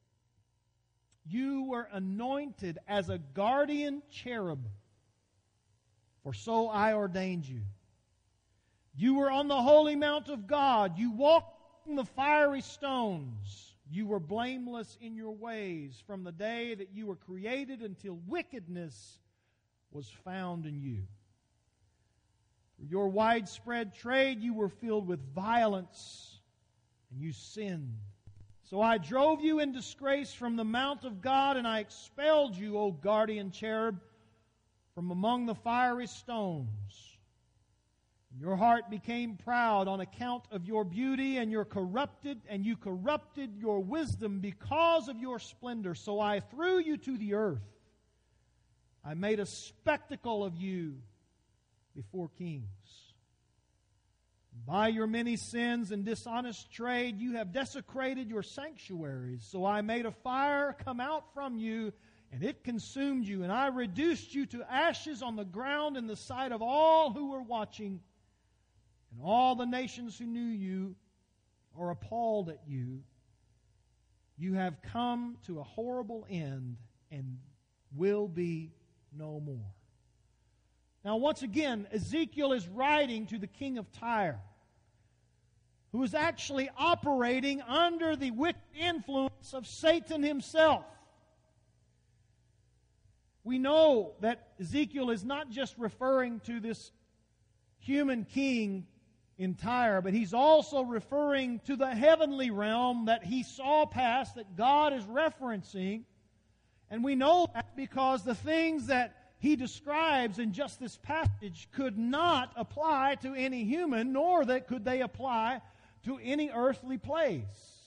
You 1.29 1.65
were 1.65 1.89
anointed 1.93 2.79
as 2.89 3.11
a 3.11 3.19
guardian 3.19 4.03
cherub, 4.11 4.67
for 6.23 6.33
so 6.33 6.69
I 6.69 6.95
ordained 6.95 7.47
you. 7.47 7.61
You 8.97 9.15
were 9.15 9.31
on 9.31 9.47
the 9.47 9.61
holy 9.61 9.95
mount 9.95 10.29
of 10.29 10.47
God. 10.47 10.99
You 10.99 11.13
walked 11.13 11.87
in 11.87 11.97
the 11.97 12.05
fiery 12.05 12.63
stones. 12.63 13.75
You 13.91 14.07
were 14.07 14.21
blameless 14.21 14.97
in 15.01 15.15
your 15.15 15.33
ways 15.33 16.03
from 16.07 16.25
the 16.25 16.33
day 16.33 16.75
that 16.75 16.91
you 16.93 17.07
were 17.07 17.17
created 17.17 17.81
until 17.81 18.19
wickedness 18.27 19.19
was 19.93 20.09
found 20.25 20.67
in 20.67 20.81
you. 20.81 21.03
Through 22.77 22.89
your 22.89 23.09
widespread 23.09 23.95
trade, 23.95 24.41
you 24.41 24.55
were 24.55 24.69
filled 24.69 25.07
with 25.07 25.21
violence, 25.35 26.41
and 27.11 27.21
you 27.21 27.33
sinned. 27.33 27.99
So 28.69 28.83
I 28.83 28.99
drove 28.99 29.41
you 29.41 29.61
in 29.61 29.73
disgrace 29.73 30.35
from 30.35 30.57
the 30.57 30.65
mount 30.65 31.05
of 31.05 31.23
God, 31.23 31.57
and 31.57 31.67
I 31.67 31.79
expelled 31.79 32.55
you, 32.55 32.77
O 32.77 32.91
guardian 32.91 33.51
cherub, 33.51 33.99
from 34.95 35.11
among 35.11 35.47
the 35.47 35.55
fiery 35.55 36.07
stones. 36.07 37.17
Your 38.39 38.57
heart 38.57 38.91
became 38.91 39.37
proud 39.37 39.89
on 39.89 40.01
account 40.01 40.45
of 40.51 40.67
your 40.67 40.85
beauty, 40.85 41.39
and 41.39 41.51
your 41.51 41.65
corrupted, 41.65 42.43
and 42.47 42.67
you 42.67 42.77
corrupted 42.77 43.57
your 43.57 43.81
wisdom 43.81 44.41
because 44.41 45.09
of 45.09 45.19
your 45.19 45.39
splendor. 45.39 45.95
So 45.95 46.21
I 46.21 46.41
threw 46.41 46.79
you 46.79 46.99
to 46.99 47.17
the 47.17 47.33
earth. 47.33 47.65
I 49.03 49.15
made 49.15 49.41
a 49.41 49.47
spectacle 49.47 50.45
of 50.45 50.55
you 50.57 50.97
before 51.97 52.29
kings. 52.37 53.08
By 54.67 54.89
your 54.89 55.07
many 55.07 55.37
sins 55.37 55.93
and 55.93 56.05
dishonest 56.05 56.71
trade, 56.71 57.21
you 57.21 57.37
have 57.37 57.53
desecrated 57.53 58.29
your 58.29 58.43
sanctuaries. 58.43 59.47
So 59.51 59.65
I 59.65 59.81
made 59.81 60.05
a 60.05 60.11
fire 60.11 60.77
come 60.85 61.01
out 61.01 61.33
from 61.33 61.57
you, 61.57 61.93
and 62.33 62.43
it 62.43 62.65
consumed 62.65 63.27
you, 63.27 63.43
and 63.43 63.53
I 63.53 63.69
reduced 63.69 64.35
you 64.35 64.45
to 64.47 64.71
ashes 64.71 65.23
on 65.23 65.37
the 65.37 65.45
ground 65.45 65.97
in 65.97 66.07
the 66.07 66.17
sight 66.17 66.53
of 66.53 66.61
all 66.61 67.13
who 67.13 67.31
were 67.31 67.43
watching. 67.43 68.01
And 69.13 69.21
all 69.23 69.55
the 69.55 69.67
nations 69.67 70.19
who 70.19 70.27
knew 70.27 70.41
you 70.41 70.95
are 71.79 71.91
appalled 71.91 72.51
at 72.51 72.61
you. 72.67 73.03
You 74.37 74.55
have 74.55 74.83
come 74.83 75.39
to 75.47 75.61
a 75.61 75.65
horrible 75.65 76.27
end 76.31 76.77
and 77.11 77.39
will 77.95 78.29
be 78.29 78.73
no 79.17 79.41
more. 79.41 79.75
Now, 81.05 81.17
once 81.17 81.43
again, 81.43 81.87
Ezekiel 81.93 82.53
is 82.53 82.67
writing 82.69 83.27
to 83.27 83.39
the 83.39 83.47
king 83.47 83.79
of 83.79 83.91
Tyre 83.93 84.41
who 85.93 86.03
is 86.03 86.15
actually 86.15 86.69
operating 86.77 87.63
under 87.63 88.15
the 88.15 88.31
wicked 88.31 88.61
influence 88.79 89.55
of 89.55 89.67
Satan 89.67 90.23
himself. 90.23 90.85
We 93.43 93.59
know 93.59 94.13
that 94.21 94.49
Ezekiel 94.61 95.11
is 95.11 95.25
not 95.25 95.49
just 95.49 95.75
referring 95.79 96.41
to 96.41 96.61
this 96.61 96.93
human 97.79 98.25
king 98.25 98.87
in 99.39 99.55
Tyre, 99.55 100.03
but 100.03 100.13
he's 100.13 100.35
also 100.35 100.83
referring 100.83 101.61
to 101.61 101.77
the 101.77 101.95
heavenly 101.95 102.51
realm 102.51 103.07
that 103.07 103.25
he 103.25 103.43
saw 103.43 103.87
past, 103.87 104.35
that 104.35 104.57
God 104.57 104.93
is 104.93 105.05
referencing. 105.05 106.03
And 106.91 107.03
we 107.03 107.15
know 107.15 107.47
that 107.55 107.77
because 107.77 108.25
the 108.25 108.35
things 108.35 108.89
that 108.89 109.28
he 109.39 109.55
describes 109.55 110.39
in 110.39 110.53
just 110.53 110.81
this 110.81 110.97
passage 110.97 111.69
could 111.73 111.97
not 111.97 112.53
apply 112.57 113.17
to 113.23 113.35
any 113.35 113.65
human, 113.65 114.13
nor 114.13 114.45
that 114.45 114.67
could 114.67 114.85
they 114.85 115.01
apply 115.01 115.61
to 116.05 116.19
any 116.23 116.51
earthly 116.51 116.99
place. 116.99 117.79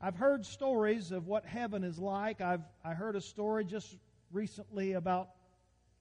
I've 0.00 0.16
heard 0.16 0.44
stories 0.44 1.12
of 1.12 1.26
what 1.26 1.44
heaven 1.44 1.84
is 1.84 1.98
like. 1.98 2.40
I've 2.40 2.64
I 2.84 2.94
heard 2.94 3.14
a 3.14 3.20
story 3.20 3.64
just 3.64 3.94
recently 4.32 4.94
about 4.94 5.28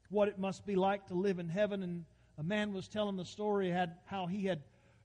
what 0.09 0.27
it 0.27 0.39
must 0.39 0.65
be 0.65 0.75
like 0.75 1.07
to 1.07 1.13
live 1.13 1.39
in 1.39 1.49
heaven, 1.49 1.83
and 1.83 2.05
a 2.37 2.43
man 2.43 2.73
was 2.73 2.87
telling 2.87 3.17
the 3.17 3.25
story 3.25 3.69
had 3.69 3.95
how 4.05 4.25
he 4.25 4.45
had 4.45 4.61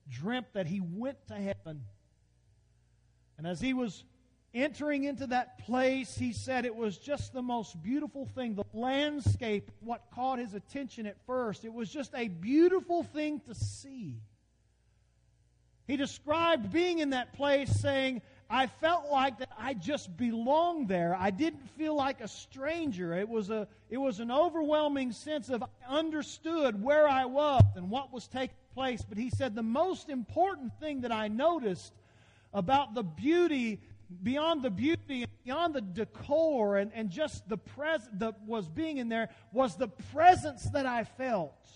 dreamt 0.09 0.47
that 0.53 0.67
he 0.67 0.79
went 0.79 1.17
to 1.27 1.35
heaven. 1.35 1.83
And 3.37 3.45
as 3.45 3.59
he 3.59 3.73
was 3.73 4.03
entering 4.57 5.03
into 5.03 5.27
that 5.27 5.59
place, 5.59 6.17
he 6.17 6.33
said 6.33 6.65
it 6.65 6.75
was 6.75 6.97
just 6.97 7.33
the 7.33 7.41
most 7.41 7.81
beautiful 7.81 8.25
thing. 8.25 8.55
The 8.55 8.65
landscape, 8.73 9.71
what 9.79 10.03
caught 10.13 10.39
his 10.39 10.53
attention 10.53 11.05
at 11.05 11.15
first, 11.25 11.63
it 11.63 11.73
was 11.73 11.89
just 11.89 12.13
a 12.15 12.27
beautiful 12.27 13.03
thing 13.03 13.39
to 13.41 13.55
see. 13.55 14.15
He 15.87 15.95
described 15.95 16.71
being 16.71 16.99
in 16.99 17.11
that 17.11 17.33
place 17.33 17.69
saying, 17.79 18.21
I 18.49 18.67
felt 18.67 19.09
like 19.11 19.39
that 19.39 19.49
I 19.57 19.73
just 19.73 20.15
belonged 20.15 20.87
there. 20.87 21.15
I 21.17 21.31
didn't 21.31 21.69
feel 21.77 21.95
like 21.95 22.21
a 22.21 22.27
stranger. 22.27 23.13
It 23.13 23.27
was, 23.27 23.49
a, 23.49 23.67
it 23.89 23.97
was 23.97 24.19
an 24.19 24.31
overwhelming 24.31 25.11
sense 25.11 25.49
of 25.49 25.63
I 25.63 25.67
understood 25.87 26.81
where 26.81 27.07
I 27.07 27.25
was 27.25 27.63
and 27.75 27.89
what 27.89 28.11
was 28.11 28.27
taking 28.27 28.55
place. 28.73 29.01
But 29.07 29.17
he 29.17 29.29
said 29.29 29.55
the 29.55 29.63
most 29.63 30.09
important 30.09 30.73
thing 30.79 31.01
that 31.01 31.11
I 31.11 31.27
noticed 31.27 31.93
about 32.53 32.93
the 32.93 33.03
beauty 33.03 33.79
beyond 34.23 34.63
the 34.63 34.69
beauty, 34.69 35.25
beyond 35.43 35.73
the 35.73 35.81
decor, 35.81 36.77
and, 36.77 36.91
and 36.93 37.09
just 37.09 37.47
the 37.49 37.57
pres 37.57 38.01
that 38.13 38.41
was 38.45 38.67
being 38.67 38.97
in 38.97 39.09
there 39.09 39.29
was 39.51 39.75
the 39.75 39.87
presence 39.87 40.63
that 40.71 40.85
I 40.85 41.03
felt. 41.03 41.67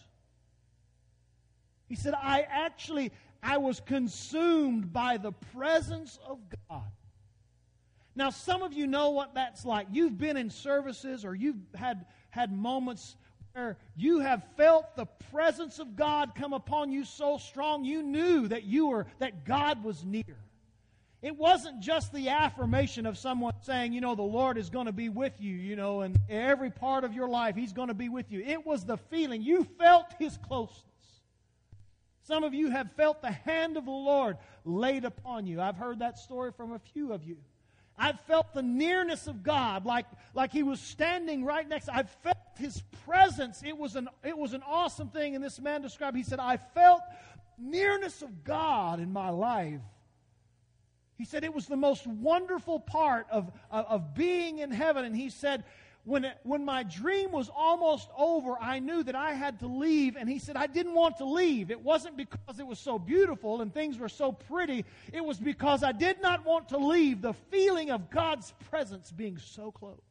He 1.87 1.95
said, 1.95 2.13
I 2.13 2.45
actually, 2.49 3.11
I 3.43 3.57
was 3.57 3.81
consumed 3.81 4.93
by 4.93 5.17
the 5.17 5.31
presence 5.31 6.17
of 6.25 6.39
God. 6.69 6.83
Now, 8.15 8.29
some 8.29 8.61
of 8.61 8.73
you 8.73 8.87
know 8.87 9.09
what 9.11 9.33
that's 9.33 9.65
like. 9.65 9.87
You've 9.91 10.17
been 10.17 10.37
in 10.37 10.49
services 10.49 11.25
or 11.25 11.33
you've 11.35 11.57
had, 11.75 12.05
had 12.29 12.51
moments 12.51 13.15
where 13.53 13.77
you 13.95 14.19
have 14.19 14.43
felt 14.55 14.95
the 14.95 15.05
presence 15.31 15.79
of 15.79 15.95
God 15.95 16.33
come 16.35 16.53
upon 16.53 16.91
you 16.91 17.03
so 17.03 17.37
strong 17.37 17.83
you 17.83 18.03
knew 18.03 18.47
that 18.47 18.63
you 18.63 18.87
were 18.87 19.05
that 19.19 19.45
God 19.45 19.83
was 19.83 20.03
near. 20.03 20.37
It 21.21 21.37
wasn't 21.37 21.81
just 21.81 22.11
the 22.13 22.29
affirmation 22.29 23.05
of 23.05 23.15
someone 23.15 23.53
saying, 23.61 23.93
you 23.93 24.01
know, 24.01 24.15
the 24.15 24.23
Lord 24.23 24.57
is 24.57 24.71
going 24.71 24.87
to 24.87 24.91
be 24.91 25.07
with 25.07 25.39
you, 25.39 25.53
you 25.53 25.75
know, 25.75 26.01
and 26.01 26.19
every 26.29 26.71
part 26.71 27.03
of 27.03 27.13
your 27.13 27.29
life, 27.29 27.55
He's 27.55 27.73
going 27.73 27.89
to 27.89 27.93
be 27.93 28.09
with 28.09 28.31
you. 28.31 28.41
It 28.41 28.65
was 28.65 28.85
the 28.85 28.97
feeling. 28.97 29.43
You 29.43 29.63
felt 29.77 30.07
His 30.17 30.37
closeness. 30.37 30.81
Some 32.23 32.43
of 32.43 32.55
you 32.55 32.71
have 32.71 32.91
felt 32.93 33.21
the 33.21 33.31
hand 33.31 33.77
of 33.77 33.85
the 33.85 33.91
Lord 33.91 34.37
laid 34.65 35.05
upon 35.05 35.45
you. 35.45 35.61
I've 35.61 35.77
heard 35.77 35.99
that 35.99 36.17
story 36.17 36.51
from 36.51 36.71
a 36.71 36.79
few 36.79 37.13
of 37.13 37.23
you. 37.23 37.37
I've 37.97 38.19
felt 38.21 38.55
the 38.55 38.63
nearness 38.63 39.27
of 39.27 39.43
God, 39.43 39.85
like, 39.85 40.07
like 40.33 40.51
He 40.51 40.63
was 40.63 40.79
standing 40.79 41.45
right 41.45 41.67
next. 41.67 41.87
I 41.87 42.01
felt 42.01 42.37
His 42.57 42.81
presence. 43.05 43.61
It 43.63 43.77
was, 43.77 43.95
an, 43.95 44.09
it 44.23 44.35
was 44.35 44.53
an 44.53 44.63
awesome 44.65 45.09
thing. 45.09 45.35
And 45.35 45.43
this 45.43 45.59
man 45.59 45.83
described, 45.83 46.17
he 46.17 46.23
said, 46.23 46.39
I 46.39 46.57
felt 46.57 47.01
nearness 47.59 48.23
of 48.23 48.43
God 48.43 48.99
in 48.99 49.13
my 49.13 49.29
life. 49.29 49.81
He 51.21 51.25
said 51.25 51.43
it 51.43 51.53
was 51.53 51.67
the 51.67 51.77
most 51.77 52.07
wonderful 52.07 52.79
part 52.79 53.27
of, 53.29 53.51
of, 53.69 53.85
of 53.85 54.15
being 54.15 54.57
in 54.57 54.71
heaven. 54.71 55.05
And 55.05 55.15
he 55.15 55.29
said, 55.29 55.63
when, 56.03 56.25
it, 56.25 56.35
when 56.41 56.65
my 56.65 56.81
dream 56.81 57.31
was 57.31 57.47
almost 57.55 58.09
over, 58.17 58.57
I 58.59 58.79
knew 58.79 59.03
that 59.03 59.13
I 59.13 59.33
had 59.33 59.59
to 59.59 59.67
leave. 59.67 60.15
And 60.15 60.27
he 60.27 60.39
said, 60.39 60.55
I 60.55 60.65
didn't 60.65 60.95
want 60.95 61.17
to 61.17 61.25
leave. 61.25 61.69
It 61.69 61.79
wasn't 61.79 62.17
because 62.17 62.59
it 62.59 62.65
was 62.65 62.79
so 62.79 62.97
beautiful 62.97 63.61
and 63.61 63.71
things 63.71 63.99
were 63.99 64.09
so 64.09 64.31
pretty. 64.31 64.83
It 65.13 65.23
was 65.23 65.37
because 65.37 65.83
I 65.83 65.91
did 65.91 66.23
not 66.23 66.43
want 66.43 66.69
to 66.69 66.79
leave 66.79 67.21
the 67.21 67.33
feeling 67.51 67.91
of 67.91 68.09
God's 68.09 68.51
presence 68.71 69.11
being 69.11 69.37
so 69.37 69.69
close. 69.69 70.01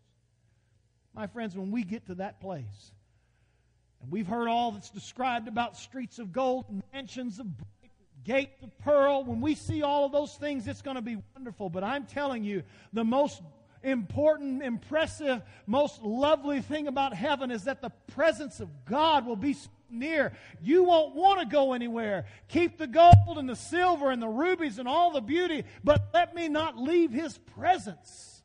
My 1.13 1.27
friends, 1.27 1.57
when 1.57 1.73
we 1.73 1.83
get 1.83 2.07
to 2.07 2.15
that 2.15 2.41
place, 2.41 2.93
and 4.01 4.13
we've 4.13 4.29
heard 4.29 4.47
all 4.47 4.71
that's 4.71 4.91
described 4.91 5.49
about 5.49 5.77
streets 5.77 6.21
of 6.21 6.33
gold, 6.33 6.67
and 6.69 6.85
mansions 6.93 7.41
of 7.41 7.49
gate 8.25 8.51
of 8.63 8.77
pearl, 8.79 9.25
when 9.25 9.41
we 9.41 9.55
see 9.55 9.83
all 9.83 10.05
of 10.05 10.13
those 10.13 10.35
things, 10.35 10.67
it's 10.67 10.83
going 10.83 10.97
to 10.97 11.03
be 11.03 11.17
wonderful. 11.35 11.71
But 11.71 11.85
I'm 11.85 12.07
telling 12.07 12.45
you, 12.45 12.63
the 12.93 13.05
most 13.05 13.43
important, 13.83 14.63
impressive, 14.63 15.43
most 15.67 16.03
lovely 16.03 16.61
thing 16.61 16.87
about 16.87 17.15
heaven 17.15 17.51
is 17.51 17.65
that 17.65 17.81
the 17.81 17.91
presence 18.13 18.61
of 18.61 18.69
God 18.85 19.27
will 19.27 19.37
be 19.37 19.57
near. 19.91 20.33
You 20.63 20.85
won't 20.85 21.15
want 21.15 21.41
to 21.41 21.47
go 21.47 21.73
anywhere. 21.73 22.27
Keep 22.49 22.79
the 22.79 22.87
gold 22.87 23.37
and 23.37 23.49
the 23.49 23.57
silver 23.57 24.11
and 24.11 24.21
the 24.21 24.29
rubies 24.29 24.79
and 24.79 24.87
all 24.87 25.11
the 25.13 25.21
beauty, 25.21 25.65
but 25.83 26.09
let 26.13 26.35
me 26.35 26.49
not 26.49 26.79
leave 26.79 27.11
His 27.11 27.39
presence. 27.39 28.43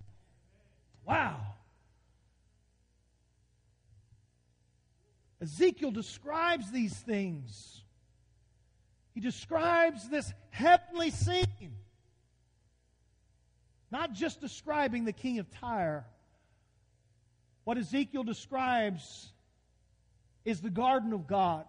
Wow. 1.06 1.40
Ezekiel 5.42 5.92
describes 5.92 6.72
these 6.72 6.94
things. 6.94 7.82
He 9.16 9.22
describes 9.22 10.10
this 10.10 10.32
heavenly 10.50 11.10
scene. 11.10 11.78
Not 13.90 14.12
just 14.12 14.42
describing 14.42 15.06
the 15.06 15.14
king 15.14 15.40
of 15.40 15.50
Tyre. 15.50 16.06
What 17.64 17.78
Ezekiel 17.78 18.26
describes 18.26 19.32
is 20.44 20.60
the 20.60 20.70
garden 20.70 21.14
of 21.14 21.28
God. 21.28 21.66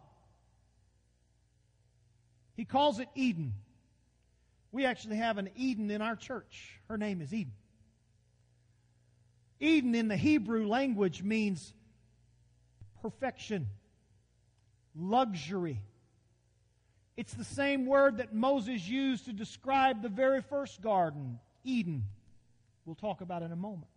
He 2.57 2.65
calls 2.65 2.99
it 2.99 3.09
Eden. 3.15 3.55
We 4.73 4.85
actually 4.85 5.17
have 5.17 5.39
an 5.39 5.49
Eden 5.55 5.91
in 5.93 6.03
our 6.03 6.17
church. 6.17 6.81
Her 6.89 6.99
name 6.99 7.23
is 7.23 7.33
Eden. 7.33 7.53
Eden 9.61 9.95
in 9.95 10.09
the 10.09 10.17
Hebrew 10.17 10.67
language 10.67 11.23
means 11.23 11.73
perfection, 13.03 13.69
luxury, 14.97 15.81
it's 17.17 17.33
the 17.35 17.45
same 17.45 17.87
word 17.87 18.19
that 18.19 18.35
Moses 18.35 18.87
used 18.87 19.25
to 19.25 19.33
describe 19.33 20.03
the 20.03 20.09
very 20.09 20.43
first 20.43 20.83
garden, 20.83 21.39
Eden. 21.65 22.05
We'll 22.85 22.95
talk 22.95 23.21
about 23.21 23.43
in 23.43 23.53
a 23.53 23.57
moment. 23.57 23.91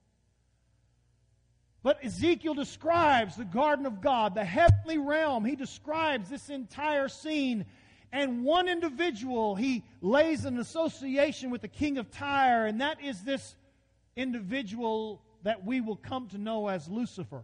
But 1.84 2.04
Ezekiel 2.04 2.54
describes 2.54 3.36
the 3.36 3.46
garden 3.46 3.86
of 3.86 4.02
God, 4.02 4.36
the 4.36 4.44
heavenly 4.44 4.98
realm. 4.98 5.46
He 5.46 5.56
describes 5.56 6.30
this 6.30 6.50
entire 6.50 7.08
scene. 7.08 7.66
And 8.12 8.44
one 8.44 8.68
individual 8.68 9.56
he 9.56 9.84
lays 10.02 10.46
an 10.46 10.60
association 10.60 11.52
with 11.52 11.62
the 11.62 11.68
king 11.68 11.98
of 11.98 12.10
Tyre, 12.12 12.66
and 12.66 12.82
that 12.82 13.02
is 13.02 13.22
this 13.22 13.56
individual 14.16 15.22
that 15.44 15.66
we 15.66 15.80
will 15.80 15.96
come 15.96 16.28
to 16.30 16.38
know 16.38 16.68
as 16.68 16.88
Lucifer. 16.88 17.44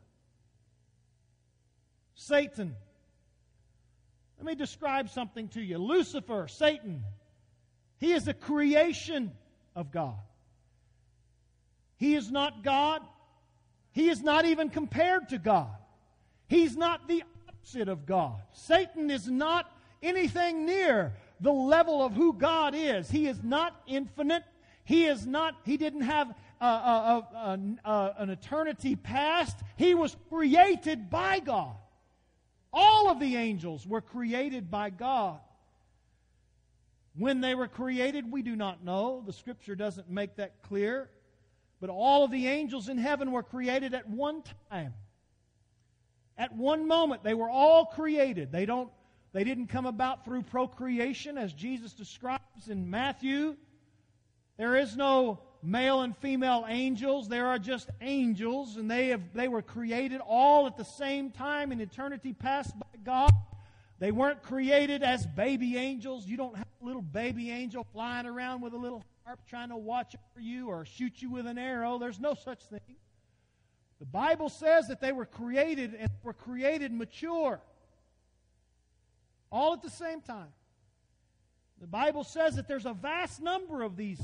Satan 2.15 2.75
let 4.37 4.45
me 4.45 4.55
describe 4.55 5.09
something 5.09 5.47
to 5.49 5.61
you. 5.61 5.77
Lucifer, 5.77 6.47
Satan, 6.47 7.03
he 7.97 8.11
is 8.11 8.27
a 8.27 8.33
creation 8.33 9.31
of 9.75 9.91
God. 9.91 10.17
He 11.97 12.15
is 12.15 12.31
not 12.31 12.63
God. 12.63 13.01
He 13.91 14.09
is 14.09 14.21
not 14.21 14.45
even 14.45 14.69
compared 14.69 15.29
to 15.29 15.37
God. 15.37 15.73
He's 16.47 16.75
not 16.75 17.07
the 17.07 17.23
opposite 17.47 17.87
of 17.87 18.05
God. 18.05 18.41
Satan 18.53 19.09
is 19.09 19.29
not 19.29 19.71
anything 20.03 20.65
near 20.65 21.13
the 21.39 21.51
level 21.51 22.03
of 22.03 22.13
who 22.13 22.33
God 22.33 22.75
is. 22.75 23.09
He 23.09 23.27
is 23.27 23.41
not 23.43 23.81
infinite. 23.87 24.43
He 24.83 25.05
is 25.05 25.25
not, 25.25 25.55
he 25.65 25.77
didn't 25.77 26.01
have 26.01 26.33
a, 26.61 26.65
a, 26.65 27.27
a, 27.85 28.15
an 28.19 28.29
eternity 28.29 28.95
past. 28.95 29.57
He 29.77 29.95
was 29.95 30.15
created 30.29 31.09
by 31.09 31.39
God. 31.39 31.75
All 32.77 33.09
of 33.09 33.21
the 33.21 33.37
angels 33.37 33.87
were 33.87 34.01
created 34.01 34.69
by 34.69 34.89
God. 34.89 35.39
When 37.17 37.39
they 37.39 37.55
were 37.55 37.69
created, 37.69 38.29
we 38.29 38.41
do 38.41 38.57
not 38.57 38.83
know. 38.83 39.23
The 39.25 39.31
scripture 39.31 39.75
doesn't 39.75 40.09
make 40.09 40.35
that 40.35 40.61
clear. 40.61 41.09
But 41.79 41.89
all 41.89 42.25
of 42.25 42.31
the 42.31 42.47
angels 42.47 42.89
in 42.89 42.97
heaven 42.97 43.31
were 43.31 43.43
created 43.43 43.93
at 43.93 44.09
one 44.09 44.43
time. 44.69 44.93
At 46.37 46.53
one 46.53 46.85
moment, 46.85 47.23
they 47.23 47.33
were 47.33 47.49
all 47.49 47.85
created. 47.85 48.51
They 48.51 48.65
don't 48.65 48.91
they 49.31 49.43
didn't 49.43 49.67
come 49.67 49.85
about 49.85 50.23
through 50.23 50.43
procreation 50.43 51.37
as 51.37 51.51
Jesus 51.51 51.93
describes 51.93 52.69
in 52.69 52.89
Matthew. 52.89 53.57
There 54.57 54.77
is 54.77 54.95
no 54.95 55.41
male 55.65 56.01
and 56.01 56.15
female 56.17 56.65
angels. 56.67 57.27
There 57.27 57.47
are 57.47 57.59
just 57.59 57.89
angels, 58.01 58.77
and 58.77 58.89
they, 58.89 59.07
have, 59.07 59.33
they 59.33 59.47
were 59.47 59.61
created 59.61 60.21
all 60.21 60.67
at 60.67 60.77
the 60.77 60.85
same 60.85 61.31
time 61.31 61.71
in 61.71 61.81
eternity 61.81 62.33
past 62.33 62.77
by 62.77 62.85
God. 63.03 63.31
They 63.99 64.11
weren't 64.11 64.43
created 64.43 65.03
as 65.03 65.25
baby 65.25 65.77
angels. 65.77 66.27
You 66.27 66.37
don't 66.37 66.55
have 66.55 66.67
a 66.81 66.85
little 66.85 67.01
baby 67.01 67.49
angel 67.49 67.85
flying 67.93 68.25
around 68.25 68.61
with 68.61 68.73
a 68.73 68.77
little 68.77 69.03
harp 69.25 69.39
trying 69.47 69.69
to 69.69 69.77
watch 69.77 70.15
over 70.15 70.41
you 70.41 70.67
or 70.67 70.85
shoot 70.85 71.21
you 71.21 71.31
with 71.31 71.47
an 71.47 71.57
arrow. 71.57 71.97
There's 71.97 72.19
no 72.19 72.33
such 72.33 72.63
thing. 72.65 72.97
The 73.99 74.05
Bible 74.05 74.49
says 74.49 74.89
that 74.89 74.99
they 74.99 75.13
were 75.13 75.25
created 75.25 75.95
and 75.97 76.09
were 76.23 76.33
created 76.33 76.91
mature. 76.91 77.61
All 79.51 79.73
at 79.73 79.81
the 79.81 79.89
same 79.89 80.21
time. 80.21 80.51
The 81.79 81.87
Bible 81.87 82.23
says 82.23 82.57
that 82.57 82.67
there's 82.67 82.85
a 82.85 82.93
vast 82.93 83.41
number 83.41 83.81
of 83.81 83.95
these 83.95 84.21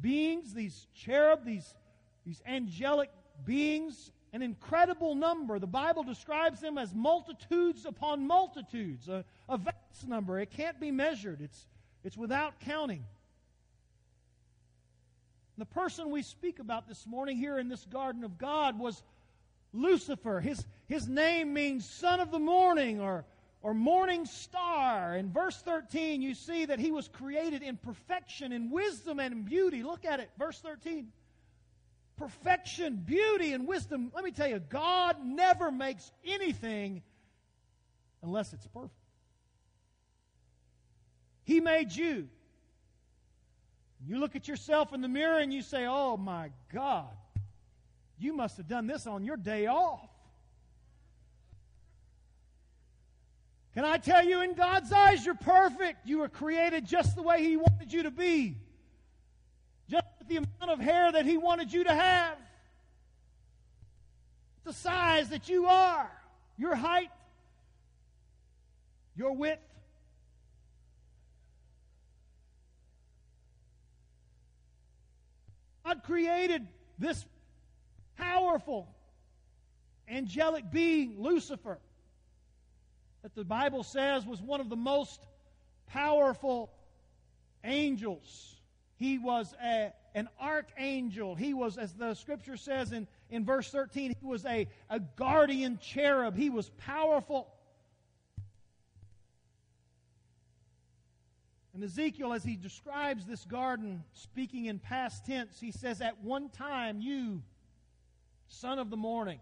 beings, 0.00 0.54
these 0.54 0.86
cherub, 0.94 1.44
these, 1.44 1.74
these 2.26 2.42
angelic 2.46 3.10
beings, 3.44 4.12
an 4.32 4.42
incredible 4.42 5.14
number. 5.14 5.58
The 5.58 5.66
Bible 5.66 6.02
describes 6.02 6.60
them 6.60 6.78
as 6.78 6.94
multitudes 6.94 7.86
upon 7.86 8.26
multitudes, 8.26 9.08
a, 9.08 9.24
a 9.48 9.56
vast 9.56 10.06
number. 10.06 10.38
It 10.38 10.50
can't 10.50 10.78
be 10.80 10.90
measured, 10.90 11.40
it's, 11.40 11.66
it's 12.04 12.16
without 12.16 12.60
counting. 12.60 13.04
The 15.56 15.66
person 15.66 16.10
we 16.10 16.22
speak 16.22 16.60
about 16.60 16.86
this 16.86 17.04
morning 17.04 17.36
here 17.36 17.58
in 17.58 17.68
this 17.68 17.84
garden 17.86 18.22
of 18.22 18.38
God 18.38 18.78
was 18.78 19.02
Lucifer. 19.72 20.40
His, 20.40 20.64
his 20.86 21.08
name 21.08 21.52
means 21.52 21.88
son 21.88 22.20
of 22.20 22.30
the 22.30 22.38
morning 22.38 23.00
or 23.00 23.24
or 23.62 23.74
morning 23.74 24.24
star. 24.24 25.16
In 25.16 25.30
verse 25.32 25.60
13, 25.62 26.22
you 26.22 26.34
see 26.34 26.66
that 26.66 26.78
he 26.78 26.90
was 26.90 27.08
created 27.08 27.62
in 27.62 27.76
perfection, 27.76 28.52
in 28.52 28.70
wisdom, 28.70 29.18
and 29.18 29.32
in 29.32 29.42
beauty. 29.42 29.82
Look 29.82 30.04
at 30.04 30.20
it, 30.20 30.30
verse 30.38 30.60
13. 30.60 31.08
Perfection, 32.16 32.96
beauty, 32.96 33.52
and 33.52 33.66
wisdom. 33.66 34.10
Let 34.14 34.24
me 34.24 34.32
tell 34.32 34.48
you, 34.48 34.58
God 34.58 35.16
never 35.24 35.70
makes 35.70 36.10
anything 36.24 37.02
unless 38.22 38.52
it's 38.52 38.66
perfect. 38.66 38.92
He 41.44 41.60
made 41.60 41.92
you. 41.92 42.28
You 44.06 44.18
look 44.18 44.36
at 44.36 44.46
yourself 44.46 44.92
in 44.92 45.00
the 45.00 45.08
mirror 45.08 45.38
and 45.38 45.52
you 45.52 45.62
say, 45.62 45.86
Oh 45.86 46.16
my 46.16 46.50
God, 46.72 47.16
you 48.18 48.32
must 48.32 48.56
have 48.56 48.68
done 48.68 48.86
this 48.86 49.06
on 49.06 49.24
your 49.24 49.36
day 49.36 49.66
off. 49.66 50.10
Can 53.74 53.84
I 53.84 53.98
tell 53.98 54.24
you, 54.24 54.40
in 54.40 54.54
God's 54.54 54.92
eyes, 54.92 55.24
you're 55.24 55.34
perfect. 55.34 56.06
You 56.06 56.18
were 56.18 56.28
created 56.28 56.86
just 56.86 57.14
the 57.14 57.22
way 57.22 57.42
He 57.42 57.56
wanted 57.56 57.92
you 57.92 58.04
to 58.04 58.10
be, 58.10 58.56
just 59.88 60.06
the 60.26 60.36
amount 60.36 60.70
of 60.70 60.80
hair 60.80 61.12
that 61.12 61.24
He 61.24 61.36
wanted 61.36 61.72
you 61.72 61.84
to 61.84 61.94
have, 61.94 62.36
the 64.64 64.72
size 64.72 65.28
that 65.30 65.48
you 65.48 65.66
are, 65.66 66.10
your 66.56 66.74
height, 66.74 67.10
your 69.16 69.32
width. 69.32 69.62
God 75.84 76.02
created 76.02 76.66
this 76.98 77.24
powerful 78.16 78.88
angelic 80.08 80.70
being, 80.70 81.22
Lucifer 81.22 81.78
that 83.22 83.34
the 83.34 83.44
Bible 83.44 83.82
says 83.82 84.26
was 84.26 84.40
one 84.40 84.60
of 84.60 84.68
the 84.68 84.76
most 84.76 85.20
powerful 85.86 86.70
angels. 87.64 88.56
He 88.96 89.18
was 89.18 89.54
a, 89.62 89.92
an 90.14 90.28
archangel. 90.40 91.34
He 91.34 91.54
was, 91.54 91.78
as 91.78 91.92
the 91.94 92.14
scripture 92.14 92.56
says 92.56 92.92
in, 92.92 93.06
in 93.30 93.44
verse 93.44 93.70
13, 93.70 94.14
he 94.20 94.26
was 94.26 94.44
a, 94.44 94.66
a 94.90 95.00
guardian 95.00 95.78
cherub. 95.80 96.36
He 96.36 96.50
was 96.50 96.70
powerful. 96.78 97.48
And 101.74 101.84
Ezekiel, 101.84 102.32
as 102.32 102.42
he 102.42 102.56
describes 102.56 103.24
this 103.24 103.44
garden, 103.44 104.02
speaking 104.12 104.66
in 104.66 104.80
past 104.80 105.26
tense, 105.26 105.60
he 105.60 105.70
says, 105.70 106.00
At 106.00 106.20
one 106.24 106.48
time, 106.48 107.00
you, 107.00 107.40
son 108.48 108.80
of 108.80 108.90
the 108.90 108.96
morning, 108.96 109.38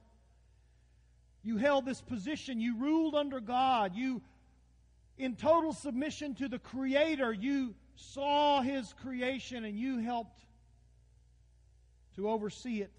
you 1.46 1.58
held 1.58 1.86
this 1.86 2.00
position. 2.00 2.60
You 2.60 2.76
ruled 2.76 3.14
under 3.14 3.38
God. 3.38 3.94
You, 3.94 4.20
in 5.16 5.36
total 5.36 5.72
submission 5.72 6.34
to 6.34 6.48
the 6.48 6.58
Creator, 6.58 7.32
you 7.32 7.76
saw 7.94 8.62
His 8.62 8.92
creation 9.00 9.64
and 9.64 9.78
you 9.78 9.98
helped 9.98 10.40
to 12.16 12.28
oversee 12.28 12.80
it. 12.80 12.90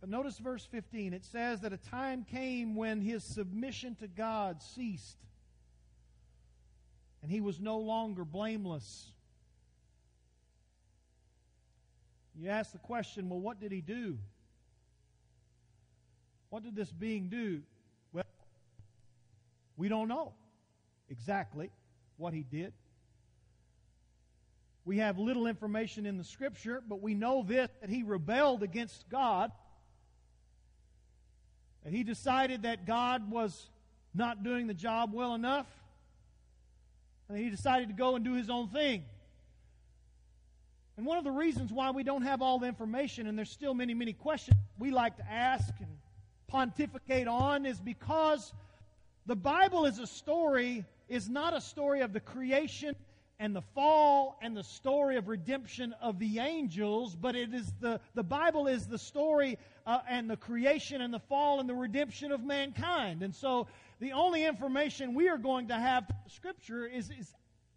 But 0.00 0.10
notice 0.10 0.38
verse 0.38 0.64
15. 0.70 1.12
It 1.12 1.24
says 1.24 1.60
that 1.62 1.72
a 1.72 1.76
time 1.76 2.24
came 2.24 2.76
when 2.76 3.00
his 3.00 3.24
submission 3.24 3.96
to 3.96 4.06
God 4.06 4.62
ceased, 4.62 5.18
and 7.20 7.32
he 7.32 7.40
was 7.40 7.58
no 7.60 7.78
longer 7.78 8.24
blameless. 8.24 9.10
You 12.38 12.48
ask 12.48 12.70
the 12.70 12.78
question 12.78 13.28
well, 13.28 13.40
what 13.40 13.60
did 13.60 13.72
he 13.72 13.80
do? 13.80 14.18
What 16.50 16.64
did 16.64 16.74
this 16.74 16.90
being 16.90 17.28
do? 17.28 17.62
Well, 18.12 18.24
we 19.76 19.88
don't 19.88 20.08
know 20.08 20.34
exactly 21.08 21.70
what 22.16 22.34
he 22.34 22.42
did. 22.42 22.72
We 24.84 24.98
have 24.98 25.18
little 25.18 25.46
information 25.46 26.06
in 26.06 26.18
the 26.18 26.24
scripture, 26.24 26.82
but 26.86 27.00
we 27.00 27.14
know 27.14 27.44
this 27.46 27.68
that 27.80 27.88
he 27.88 28.02
rebelled 28.02 28.62
against 28.62 29.08
God. 29.08 29.52
That 31.84 31.92
he 31.92 32.02
decided 32.02 32.62
that 32.62 32.86
God 32.86 33.30
was 33.30 33.70
not 34.12 34.42
doing 34.42 34.66
the 34.66 34.74
job 34.74 35.14
well 35.14 35.34
enough. 35.34 35.66
And 37.28 37.38
he 37.38 37.48
decided 37.48 37.88
to 37.88 37.94
go 37.94 38.16
and 38.16 38.24
do 38.24 38.34
his 38.34 38.50
own 38.50 38.68
thing. 38.68 39.04
And 40.96 41.06
one 41.06 41.16
of 41.16 41.24
the 41.24 41.30
reasons 41.30 41.72
why 41.72 41.92
we 41.92 42.02
don't 42.02 42.22
have 42.22 42.42
all 42.42 42.58
the 42.58 42.66
information, 42.66 43.28
and 43.28 43.38
there's 43.38 43.50
still 43.50 43.72
many, 43.72 43.94
many 43.94 44.12
questions 44.12 44.58
we 44.78 44.90
like 44.90 45.16
to 45.18 45.30
ask 45.30 45.72
and 45.78 45.99
pontificate 46.50 47.28
on 47.28 47.64
is 47.64 47.80
because 47.80 48.52
the 49.26 49.36
Bible 49.36 49.86
is 49.86 49.98
a 49.98 50.06
story, 50.06 50.84
is 51.08 51.28
not 51.28 51.56
a 51.56 51.60
story 51.60 52.00
of 52.00 52.12
the 52.12 52.20
creation 52.20 52.96
and 53.38 53.54
the 53.54 53.62
fall 53.74 54.36
and 54.42 54.56
the 54.56 54.64
story 54.64 55.16
of 55.16 55.28
redemption 55.28 55.94
of 56.02 56.18
the 56.18 56.40
angels, 56.40 57.14
but 57.14 57.36
it 57.36 57.54
is 57.54 57.72
the, 57.80 58.00
the 58.14 58.22
Bible 58.22 58.66
is 58.66 58.86
the 58.86 58.98
story 58.98 59.58
uh, 59.86 60.00
and 60.08 60.28
the 60.28 60.36
creation 60.36 61.00
and 61.00 61.14
the 61.14 61.20
fall 61.20 61.60
and 61.60 61.68
the 61.68 61.74
redemption 61.74 62.32
of 62.32 62.44
mankind. 62.44 63.22
And 63.22 63.34
so 63.34 63.66
the 64.00 64.12
only 64.12 64.44
information 64.44 65.14
we 65.14 65.28
are 65.28 65.38
going 65.38 65.68
to 65.68 65.74
have 65.74 66.04
Scripture 66.26 66.84
is, 66.84 67.10
is 67.18 67.32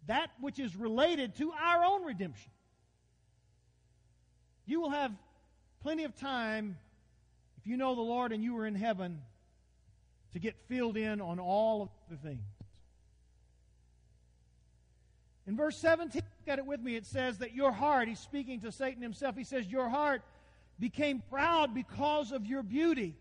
that 0.06 0.30
which 0.40 0.58
is 0.58 0.74
related 0.76 1.36
to 1.36 1.52
our 1.52 1.84
own 1.84 2.04
redemption. 2.04 2.50
You 4.66 4.80
will 4.80 4.90
have 4.90 5.12
plenty 5.82 6.04
of 6.04 6.16
time 6.16 6.76
if 7.64 7.70
you 7.70 7.78
know 7.78 7.94
the 7.94 8.02
Lord 8.02 8.30
and 8.32 8.44
you 8.44 8.52
were 8.52 8.66
in 8.66 8.74
heaven, 8.74 9.22
to 10.34 10.38
get 10.38 10.54
filled 10.68 10.98
in 10.98 11.22
on 11.22 11.38
all 11.38 11.80
of 11.82 11.88
the 12.10 12.16
things. 12.16 12.44
In 15.46 15.56
verse 15.56 15.78
17, 15.78 16.20
look 16.20 16.52
at 16.52 16.58
it 16.58 16.66
with 16.66 16.80
me. 16.80 16.94
It 16.94 17.06
says 17.06 17.38
that 17.38 17.54
your 17.54 17.72
heart, 17.72 18.08
he's 18.08 18.18
speaking 18.18 18.60
to 18.60 18.72
Satan 18.72 19.02
himself, 19.02 19.34
he 19.34 19.44
says, 19.44 19.66
Your 19.66 19.88
heart 19.88 20.20
became 20.78 21.22
proud 21.30 21.74
because 21.74 22.32
of 22.32 22.44
your 22.44 22.62
beauty. 22.62 23.16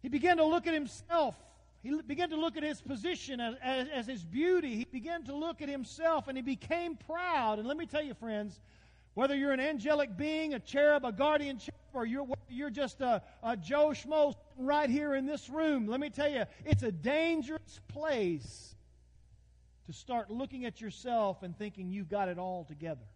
He 0.00 0.08
began 0.08 0.38
to 0.38 0.44
look 0.44 0.66
at 0.66 0.72
himself. 0.72 1.34
He 1.82 2.00
began 2.00 2.30
to 2.30 2.36
look 2.36 2.56
at 2.56 2.62
his 2.62 2.80
position 2.80 3.40
as, 3.40 3.56
as, 3.62 3.88
as 3.92 4.06
his 4.06 4.24
beauty. 4.24 4.76
He 4.76 4.84
began 4.84 5.24
to 5.24 5.34
look 5.34 5.60
at 5.60 5.68
himself 5.68 6.28
and 6.28 6.38
he 6.38 6.42
became 6.42 6.96
proud. 6.96 7.58
And 7.58 7.68
let 7.68 7.76
me 7.76 7.84
tell 7.84 8.02
you, 8.02 8.14
friends, 8.14 8.58
Whether 9.16 9.34
you're 9.34 9.52
an 9.52 9.60
angelic 9.60 10.14
being, 10.14 10.52
a 10.52 10.58
cherub, 10.60 11.06
a 11.06 11.10
guardian 11.10 11.56
cherub, 11.56 11.80
or 11.94 12.04
you're, 12.04 12.26
you're 12.50 12.68
just 12.68 13.00
a, 13.00 13.22
a 13.42 13.56
Joe 13.56 13.88
Schmo 13.94 14.34
right 14.58 14.90
here 14.90 15.14
in 15.14 15.24
this 15.24 15.48
room, 15.48 15.86
let 15.86 16.00
me 16.00 16.10
tell 16.10 16.28
you, 16.28 16.44
it's 16.66 16.82
a 16.82 16.92
dangerous 16.92 17.80
place 17.88 18.74
to 19.86 19.94
start 19.94 20.30
looking 20.30 20.66
at 20.66 20.82
yourself 20.82 21.42
and 21.42 21.56
thinking 21.56 21.90
you've 21.90 22.10
got 22.10 22.28
it 22.28 22.38
all 22.38 22.64
together. 22.64 23.06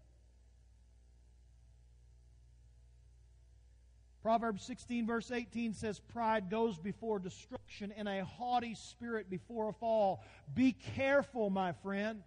Proverbs 4.22 4.62
16, 4.64 5.06
verse 5.06 5.30
18 5.30 5.74
says, 5.74 6.00
Pride 6.00 6.48
goes 6.48 6.78
before 6.78 7.18
destruction, 7.18 7.92
and 7.94 8.08
a 8.08 8.24
haughty 8.24 8.74
spirit 8.74 9.28
before 9.28 9.68
a 9.68 9.74
fall. 9.74 10.24
Be 10.54 10.72
careful, 10.96 11.50
my 11.50 11.72
friend. 11.72 12.22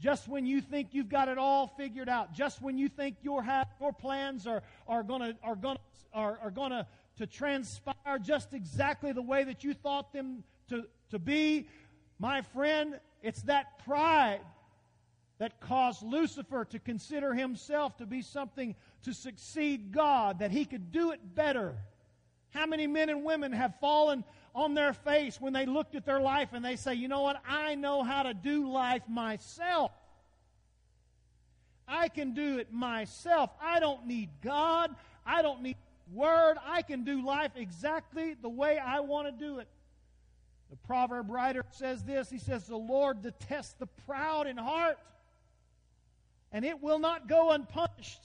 Just 0.00 0.28
when 0.28 0.44
you 0.44 0.60
think 0.60 0.88
you've 0.92 1.08
got 1.08 1.28
it 1.28 1.38
all 1.38 1.66
figured 1.66 2.08
out, 2.08 2.32
just 2.34 2.60
when 2.60 2.78
you 2.78 2.88
think 2.88 3.16
your, 3.22 3.44
your 3.80 3.92
plans 3.92 4.46
are, 4.46 4.62
are 4.88 5.02
going 5.02 5.34
are 5.42 5.56
gonna, 5.56 5.78
are, 6.12 6.38
are 6.42 6.50
gonna, 6.50 6.86
to 7.18 7.26
transpire 7.26 8.18
just 8.20 8.52
exactly 8.52 9.12
the 9.12 9.22
way 9.22 9.44
that 9.44 9.62
you 9.64 9.72
thought 9.72 10.12
them 10.12 10.42
to, 10.68 10.84
to 11.10 11.18
be, 11.18 11.68
my 12.18 12.42
friend, 12.42 12.98
it's 13.22 13.42
that 13.42 13.84
pride 13.84 14.40
that 15.38 15.60
caused 15.60 16.02
Lucifer 16.02 16.64
to 16.66 16.78
consider 16.78 17.34
himself 17.34 17.96
to 17.98 18.06
be 18.06 18.22
something 18.22 18.74
to 19.02 19.12
succeed 19.12 19.92
God, 19.92 20.38
that 20.38 20.50
he 20.50 20.64
could 20.64 20.92
do 20.92 21.10
it 21.10 21.20
better. 21.34 21.74
How 22.50 22.66
many 22.66 22.86
men 22.86 23.08
and 23.08 23.24
women 23.24 23.52
have 23.52 23.74
fallen 23.80 24.24
on 24.54 24.74
their 24.74 24.92
face 24.92 25.40
when 25.40 25.52
they 25.52 25.66
looked 25.66 25.94
at 25.94 26.06
their 26.06 26.20
life 26.20 26.50
and 26.52 26.64
they 26.64 26.76
say, 26.76 26.94
you 26.94 27.08
know 27.08 27.22
what, 27.22 27.42
I 27.46 27.74
know 27.74 28.02
how 28.02 28.22
to 28.22 28.34
do 28.34 28.70
life 28.70 29.02
myself. 29.08 29.90
I 31.86 32.08
can 32.08 32.34
do 32.34 32.58
it 32.58 32.72
myself. 32.72 33.50
I 33.60 33.80
don't 33.80 34.06
need 34.06 34.30
God. 34.42 34.94
I 35.26 35.42
don't 35.42 35.62
need 35.62 35.76
Word. 36.12 36.56
I 36.64 36.82
can 36.82 37.04
do 37.04 37.24
life 37.24 37.52
exactly 37.56 38.34
the 38.40 38.48
way 38.48 38.78
I 38.78 39.00
want 39.00 39.26
to 39.26 39.32
do 39.32 39.58
it. 39.58 39.68
The 40.70 40.76
proverb 40.76 41.30
writer 41.30 41.64
says 41.70 42.02
this 42.02 42.30
He 42.30 42.38
says, 42.38 42.66
The 42.66 42.76
Lord 42.76 43.22
detests 43.22 43.74
the 43.78 43.86
proud 44.06 44.46
in 44.46 44.56
heart, 44.56 44.98
and 46.52 46.64
it 46.64 46.82
will 46.82 46.98
not 46.98 47.26
go 47.28 47.50
unpunished. 47.52 48.22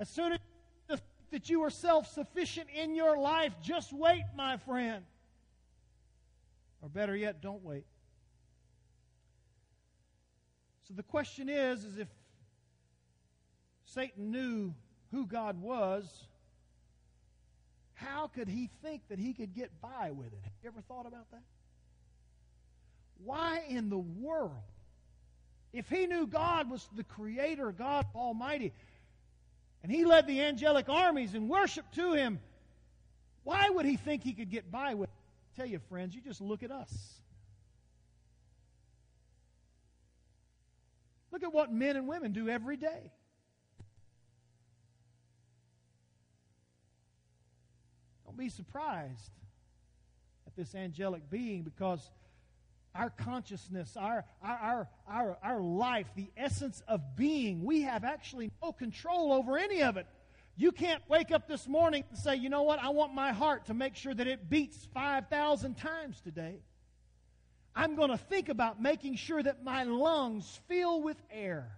As 0.00 0.08
soon 0.08 0.32
as 0.32 0.38
that 1.30 1.48
you 1.50 1.62
are 1.62 1.70
self 1.70 2.12
sufficient 2.12 2.68
in 2.74 2.94
your 2.94 3.18
life, 3.18 3.52
just 3.62 3.92
wait, 3.92 4.24
my 4.36 4.56
friend. 4.56 5.04
Or 6.82 6.88
better 6.88 7.16
yet, 7.16 7.42
don't 7.42 7.64
wait. 7.64 7.84
So 10.86 10.94
the 10.94 11.02
question 11.02 11.48
is, 11.48 11.84
is 11.84 11.98
if 11.98 12.08
Satan 13.84 14.30
knew 14.30 14.74
who 15.10 15.26
God 15.26 15.60
was, 15.60 16.24
how 17.94 18.28
could 18.28 18.48
he 18.48 18.70
think 18.82 19.02
that 19.08 19.18
he 19.18 19.32
could 19.32 19.54
get 19.54 19.70
by 19.80 20.12
with 20.12 20.28
it? 20.28 20.38
Have 20.42 20.52
you 20.62 20.68
ever 20.68 20.80
thought 20.82 21.06
about 21.06 21.30
that? 21.32 21.42
Why 23.24 23.64
in 23.68 23.90
the 23.90 23.98
world, 23.98 24.52
if 25.72 25.88
he 25.88 26.06
knew 26.06 26.26
God 26.26 26.70
was 26.70 26.88
the 26.94 27.04
creator, 27.04 27.72
God 27.72 28.06
Almighty, 28.14 28.72
and 29.82 29.92
he 29.92 30.04
led 30.04 30.26
the 30.26 30.40
angelic 30.42 30.88
armies 30.88 31.34
and 31.34 31.48
worshiped 31.48 31.94
to 31.94 32.12
him, 32.12 32.40
why 33.44 33.68
would 33.70 33.86
he 33.86 33.96
think 33.96 34.22
he 34.22 34.32
could 34.32 34.50
get 34.50 34.70
by 34.70 34.94
with 34.94 35.08
it? 35.08 35.56
Tell 35.56 35.66
you, 35.66 35.78
friends, 35.88 36.14
you 36.14 36.20
just 36.20 36.40
look 36.40 36.62
at 36.62 36.70
us. 36.70 36.92
Look 41.30 41.42
at 41.42 41.52
what 41.52 41.72
men 41.72 41.96
and 41.96 42.08
women 42.08 42.32
do 42.32 42.48
every 42.48 42.76
day. 42.76 43.12
Don't 48.24 48.36
be 48.36 48.48
surprised 48.48 49.30
at 50.46 50.54
this 50.56 50.74
angelic 50.74 51.30
being 51.30 51.62
because 51.62 52.10
our 52.94 53.10
consciousness, 53.10 53.96
our, 53.96 54.24
our, 54.42 54.88
our, 55.06 55.38
our, 55.42 55.60
life, 55.60 56.06
the 56.16 56.30
essence 56.36 56.82
of 56.88 57.16
being, 57.16 57.64
we 57.64 57.82
have 57.82 58.04
actually 58.04 58.50
no 58.62 58.72
control 58.72 59.32
over 59.32 59.56
any 59.56 59.82
of 59.82 59.96
it. 59.96 60.06
You 60.56 60.72
can't 60.72 61.02
wake 61.08 61.30
up 61.30 61.46
this 61.46 61.68
morning 61.68 62.04
and 62.10 62.18
say, 62.18 62.36
you 62.36 62.48
know 62.48 62.62
what, 62.62 62.80
I 62.80 62.88
want 62.88 63.14
my 63.14 63.32
heart 63.32 63.66
to 63.66 63.74
make 63.74 63.94
sure 63.94 64.12
that 64.12 64.26
it 64.26 64.50
beats 64.50 64.88
5,000 64.92 65.76
times 65.76 66.20
today. 66.20 66.60
I'm 67.76 67.94
going 67.94 68.10
to 68.10 68.16
think 68.18 68.48
about 68.48 68.82
making 68.82 69.14
sure 69.14 69.40
that 69.40 69.62
my 69.62 69.84
lungs 69.84 70.58
fill 70.66 71.00
with 71.00 71.16
air. 71.30 71.70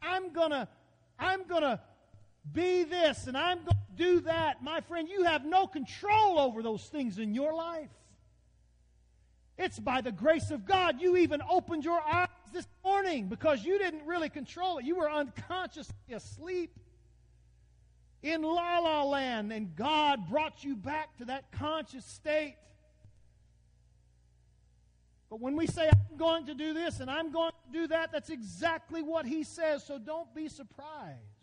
I'm 0.00 0.32
going 0.32 0.50
to 0.50 0.68
I'm 1.18 1.46
going 1.46 1.62
to 1.62 1.80
be 2.52 2.84
this 2.84 3.26
and 3.26 3.36
I'm 3.36 3.58
going 3.58 3.68
to 3.68 3.76
do 3.96 4.20
that. 4.20 4.62
My 4.62 4.80
friend, 4.80 5.08
you 5.08 5.24
have 5.24 5.44
no 5.44 5.66
control 5.66 6.38
over 6.38 6.62
those 6.62 6.84
things 6.84 7.18
in 7.18 7.34
your 7.34 7.54
life. 7.54 7.90
It's 9.58 9.78
by 9.78 10.00
the 10.02 10.12
grace 10.12 10.50
of 10.50 10.66
God 10.66 11.00
you 11.00 11.16
even 11.16 11.40
opened 11.48 11.84
your 11.84 12.00
eyes 12.00 12.28
this 12.52 12.66
morning 12.84 13.28
because 13.28 13.64
you 13.64 13.78
didn't 13.78 14.06
really 14.06 14.28
control 14.28 14.78
it. 14.78 14.84
You 14.84 14.96
were 14.96 15.10
unconsciously 15.10 15.94
asleep 16.12 16.78
in 18.22 18.42
la 18.42 18.78
la 18.78 19.04
land, 19.04 19.52
and 19.52 19.74
God 19.74 20.28
brought 20.28 20.64
you 20.64 20.76
back 20.76 21.16
to 21.18 21.26
that 21.26 21.52
conscious 21.52 22.04
state. 22.04 22.56
But 25.30 25.40
when 25.40 25.56
we 25.56 25.66
say, 25.66 25.88
I'm 25.88 26.16
going 26.16 26.46
to 26.46 26.54
do 26.54 26.72
this 26.72 27.00
and 27.00 27.10
I'm 27.10 27.32
going 27.32 27.50
to 27.50 27.72
do 27.78 27.86
that, 27.88 28.12
that's 28.12 28.30
exactly 28.30 29.02
what 29.02 29.26
He 29.26 29.42
says. 29.42 29.84
So 29.84 29.98
don't 29.98 30.32
be 30.34 30.48
surprised. 30.48 31.35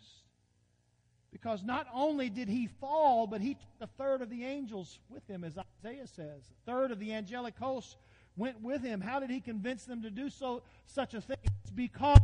Because 1.34 1.64
not 1.64 1.88
only 1.92 2.30
did 2.30 2.48
he 2.48 2.68
fall, 2.80 3.26
but 3.26 3.40
he 3.40 3.54
took 3.54 3.68
a 3.80 3.86
third 3.98 4.22
of 4.22 4.30
the 4.30 4.44
angels 4.44 5.00
with 5.10 5.26
him, 5.26 5.42
as 5.42 5.58
Isaiah 5.84 6.06
says. 6.06 6.44
A 6.48 6.70
third 6.70 6.92
of 6.92 7.00
the 7.00 7.12
angelic 7.12 7.58
hosts 7.58 7.96
went 8.36 8.62
with 8.62 8.82
him. 8.82 9.00
How 9.00 9.18
did 9.18 9.30
he 9.30 9.40
convince 9.40 9.84
them 9.84 10.02
to 10.02 10.10
do 10.10 10.30
so 10.30 10.62
such 10.86 11.12
a 11.12 11.20
thing? 11.20 11.36
It's 11.62 11.72
because 11.72 12.20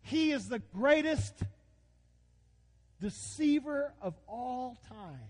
he 0.00 0.32
is 0.32 0.48
the 0.48 0.58
greatest 0.58 1.34
deceiver 2.98 3.92
of 4.00 4.14
all 4.26 4.78
time. 4.88 5.28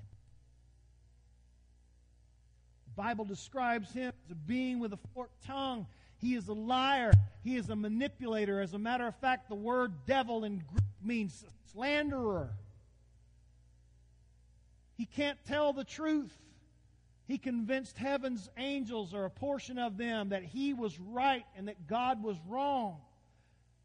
The 2.86 3.02
Bible 3.02 3.24
describes 3.24 3.92
him 3.92 4.12
as 4.24 4.30
a 4.30 4.36
being 4.36 4.78
with 4.78 4.92
a 4.92 4.98
forked 5.14 5.44
tongue. 5.44 5.88
He 6.18 6.36
is 6.36 6.46
a 6.46 6.52
liar. 6.52 7.12
He 7.42 7.56
is 7.56 7.70
a 7.70 7.76
manipulator. 7.76 8.60
As 8.60 8.72
a 8.72 8.78
matter 8.78 9.08
of 9.08 9.16
fact, 9.16 9.48
the 9.48 9.56
word 9.56 10.06
devil 10.06 10.44
in 10.44 10.58
Greek 10.58 10.84
means 11.02 11.44
slanderer. 11.72 12.50
He 14.96 15.06
can't 15.06 15.38
tell 15.46 15.72
the 15.72 15.84
truth. 15.84 16.32
He 17.26 17.38
convinced 17.38 17.96
heaven's 17.96 18.50
angels, 18.56 19.14
or 19.14 19.24
a 19.24 19.30
portion 19.30 19.78
of 19.78 19.96
them, 19.96 20.28
that 20.28 20.44
he 20.44 20.74
was 20.74 20.98
right 20.98 21.44
and 21.56 21.68
that 21.68 21.86
God 21.86 22.22
was 22.22 22.36
wrong. 22.46 22.98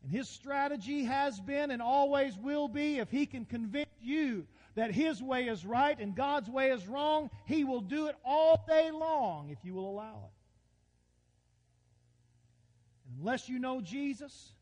And 0.03 0.11
his 0.11 0.29
strategy 0.29 1.03
has 1.03 1.39
been 1.39 1.71
and 1.71 1.81
always 1.81 2.37
will 2.37 2.67
be 2.67 2.99
if 2.99 3.09
he 3.09 3.25
can 3.25 3.45
convince 3.45 3.89
you 4.01 4.45
that 4.75 4.91
his 4.91 5.21
way 5.21 5.47
is 5.47 5.65
right 5.65 5.97
and 5.99 6.15
God's 6.15 6.49
way 6.49 6.69
is 6.71 6.87
wrong, 6.87 7.29
he 7.45 7.63
will 7.63 7.81
do 7.81 8.07
it 8.07 8.15
all 8.23 8.63
day 8.67 8.91
long 8.91 9.49
if 9.49 9.57
you 9.63 9.73
will 9.73 9.89
allow 9.89 10.25
it. 10.25 10.31
Unless 13.19 13.49
you 13.49 13.59
know 13.59 13.81
Jesus, 13.81 14.53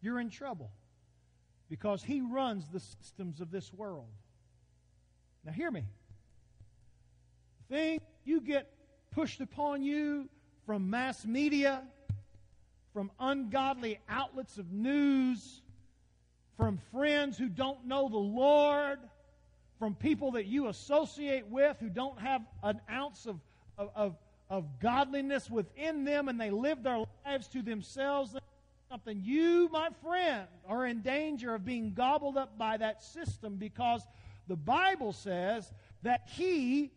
you're 0.00 0.20
in 0.20 0.30
trouble 0.30 0.70
because 1.68 2.02
he 2.02 2.20
runs 2.20 2.68
the 2.68 2.80
systems 2.80 3.40
of 3.40 3.50
this 3.50 3.72
world. 3.72 4.08
Now, 5.44 5.52
hear 5.52 5.70
me. 5.70 5.84
The 7.68 7.74
thing 7.74 8.00
you 8.24 8.40
get 8.40 8.70
pushed 9.10 9.40
upon 9.40 9.82
you 9.82 10.28
from 10.66 10.90
mass 10.90 11.24
media, 11.24 11.82
from 12.92 13.10
ungodly 13.18 13.98
outlets 14.08 14.58
of 14.58 14.70
news, 14.72 15.62
from 16.56 16.78
friends 16.92 17.38
who 17.38 17.48
don't 17.48 17.86
know 17.86 18.08
the 18.08 18.18
Lord, 18.18 18.98
from 19.78 19.94
people 19.94 20.32
that 20.32 20.44
you 20.44 20.68
associate 20.68 21.46
with 21.46 21.78
who 21.80 21.88
don't 21.88 22.20
have 22.20 22.42
an 22.62 22.80
ounce 22.90 23.24
of, 23.24 23.40
of, 23.78 23.90
of, 23.96 24.16
of 24.50 24.78
godliness 24.78 25.48
within 25.48 26.04
them 26.04 26.28
and 26.28 26.38
they 26.38 26.50
live 26.50 26.82
their 26.82 27.02
lives 27.24 27.48
to 27.48 27.62
themselves. 27.62 28.36
Something 28.90 29.22
you, 29.24 29.70
my 29.72 29.88
friend, 30.02 30.46
are 30.68 30.84
in 30.84 31.00
danger 31.00 31.54
of 31.54 31.64
being 31.64 31.94
gobbled 31.94 32.36
up 32.36 32.58
by 32.58 32.76
that 32.76 33.02
system 33.02 33.56
because 33.56 34.06
the 34.46 34.56
Bible 34.56 35.12
says 35.12 35.70
that 36.02 36.28
he, 36.28 36.90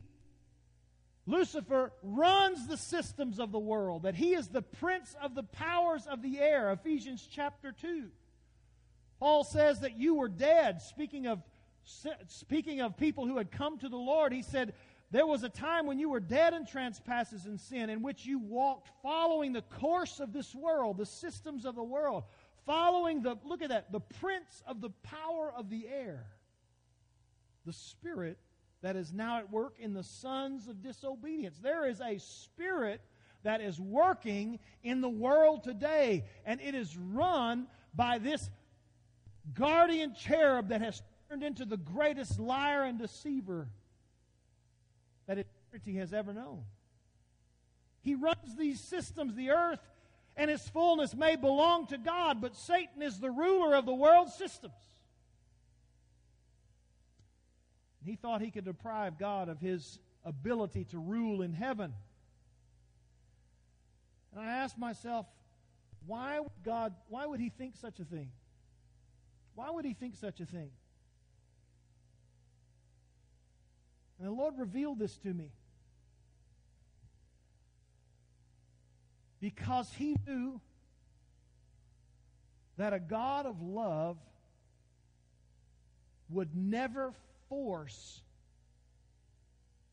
Lucifer, 1.25 1.91
runs 2.01 2.67
the 2.67 2.77
systems 2.77 3.39
of 3.39 3.51
the 3.51 3.59
world, 3.59 4.03
that 4.03 4.15
he 4.15 4.33
is 4.33 4.47
the 4.47 4.61
prince 4.61 5.15
of 5.21 5.35
the 5.35 5.43
powers 5.43 6.05
of 6.07 6.21
the 6.21 6.39
air. 6.39 6.71
Ephesians 6.71 7.27
chapter 7.31 7.71
2. 7.71 8.09
Paul 9.19 9.43
says 9.43 9.81
that 9.81 9.97
you 9.97 10.15
were 10.15 10.27
dead. 10.27 10.81
Speaking 10.81 11.27
of, 11.27 11.41
speaking 12.27 12.81
of 12.81 12.97
people 12.97 13.25
who 13.25 13.37
had 13.37 13.51
come 13.51 13.77
to 13.79 13.89
the 13.89 13.97
Lord, 13.97 14.33
he 14.33 14.41
said, 14.41 14.73
There 15.11 15.27
was 15.27 15.43
a 15.43 15.49
time 15.49 15.85
when 15.85 15.99
you 15.99 16.09
were 16.09 16.19
dead 16.19 16.53
in 16.53 16.65
trespasses 16.65 17.45
and 17.45 17.59
sin, 17.59 17.89
in 17.89 18.01
which 18.01 18.25
you 18.25 18.39
walked 18.39 18.89
following 19.01 19.53
the 19.53 19.61
course 19.61 20.19
of 20.19 20.33
this 20.33 20.53
world, 20.55 20.97
the 20.97 21.05
systems 21.05 21.65
of 21.65 21.75
the 21.75 21.83
world 21.83 22.23
following 22.65 23.21
the, 23.21 23.37
look 23.43 23.61
at 23.61 23.69
that, 23.69 23.91
the 23.91 23.99
prince 23.99 24.63
of 24.65 24.81
the 24.81 24.89
power 25.03 25.51
of 25.55 25.69
the 25.69 25.87
air, 25.87 26.25
the 27.65 27.73
spirit 27.73 28.37
that 28.81 28.95
is 28.95 29.13
now 29.13 29.39
at 29.39 29.51
work 29.51 29.75
in 29.79 29.93
the 29.93 30.03
sons 30.03 30.67
of 30.67 30.81
disobedience. 30.81 31.57
There 31.59 31.87
is 31.87 32.01
a 32.01 32.19
spirit 32.19 33.01
that 33.43 33.61
is 33.61 33.79
working 33.79 34.59
in 34.83 35.01
the 35.01 35.09
world 35.09 35.63
today, 35.63 36.25
and 36.45 36.59
it 36.61 36.75
is 36.75 36.97
run 36.97 37.67
by 37.93 38.17
this 38.17 38.49
guardian 39.53 40.13
cherub 40.15 40.69
that 40.69 40.81
has 40.81 41.01
turned 41.29 41.43
into 41.43 41.65
the 41.65 41.77
greatest 41.77 42.39
liar 42.39 42.83
and 42.83 42.99
deceiver 42.99 43.67
that 45.27 45.37
eternity 45.37 45.97
has 45.97 46.13
ever 46.13 46.33
known. 46.33 46.63
He 48.01 48.15
runs 48.15 48.55
these 48.57 48.79
systems, 48.79 49.35
the 49.35 49.51
earth 49.51 49.79
and 50.35 50.49
its 50.49 50.67
fullness 50.69 51.15
may 51.15 51.35
belong 51.35 51.87
to 51.87 51.97
God, 51.97 52.41
but 52.41 52.55
Satan 52.55 53.01
is 53.01 53.19
the 53.19 53.29
ruler 53.29 53.75
of 53.75 53.85
the 53.85 53.93
world 53.93 54.29
systems. 54.29 54.73
He 58.05 58.15
thought 58.15 58.41
he 58.41 58.51
could 58.51 58.65
deprive 58.65 59.17
God 59.17 59.49
of 59.49 59.59
his 59.59 59.99
ability 60.25 60.85
to 60.85 60.99
rule 60.99 61.41
in 61.41 61.53
heaven. 61.53 61.93
And 64.35 64.41
I 64.41 64.57
asked 64.57 64.77
myself, 64.77 65.25
why 66.05 66.39
would 66.39 66.51
God, 66.65 66.93
why 67.07 67.25
would 67.25 67.39
he 67.39 67.49
think 67.49 67.75
such 67.75 67.99
a 67.99 68.03
thing? 68.03 68.29
Why 69.55 69.69
would 69.69 69.85
he 69.85 69.93
think 69.93 70.15
such 70.15 70.39
a 70.39 70.45
thing? 70.45 70.69
And 74.19 74.27
the 74.27 74.31
Lord 74.31 74.55
revealed 74.57 74.99
this 74.99 75.15
to 75.17 75.33
me. 75.33 75.51
Because 79.39 79.91
he 79.97 80.15
knew 80.25 80.61
that 82.77 82.93
a 82.93 82.99
God 82.99 83.45
of 83.45 83.61
love 83.61 84.17
would 86.29 86.55
never 86.55 87.13
force 87.53 88.21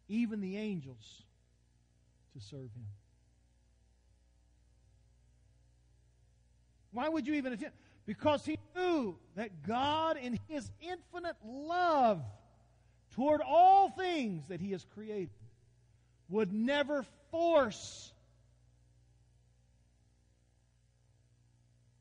even 0.09 0.41
the 0.41 0.57
angels 0.57 1.23
to 2.33 2.41
serve 2.41 2.73
him. 2.75 2.87
Why 6.93 7.07
would 7.07 7.27
you 7.27 7.35
even 7.35 7.53
attempt? 7.53 7.77
Because 8.07 8.47
he 8.47 8.59
knew 8.75 9.15
that 9.37 9.63
God, 9.67 10.17
in 10.17 10.39
his 10.49 10.71
infinite 10.81 11.37
love 11.45 12.23
toward 13.11 13.43
all 13.47 13.91
things 13.91 14.49
that 14.49 14.61
he 14.61 14.73
has 14.73 14.87
created, 14.95 15.29
would 16.31 16.55
never 16.55 17.05
force 17.31 18.11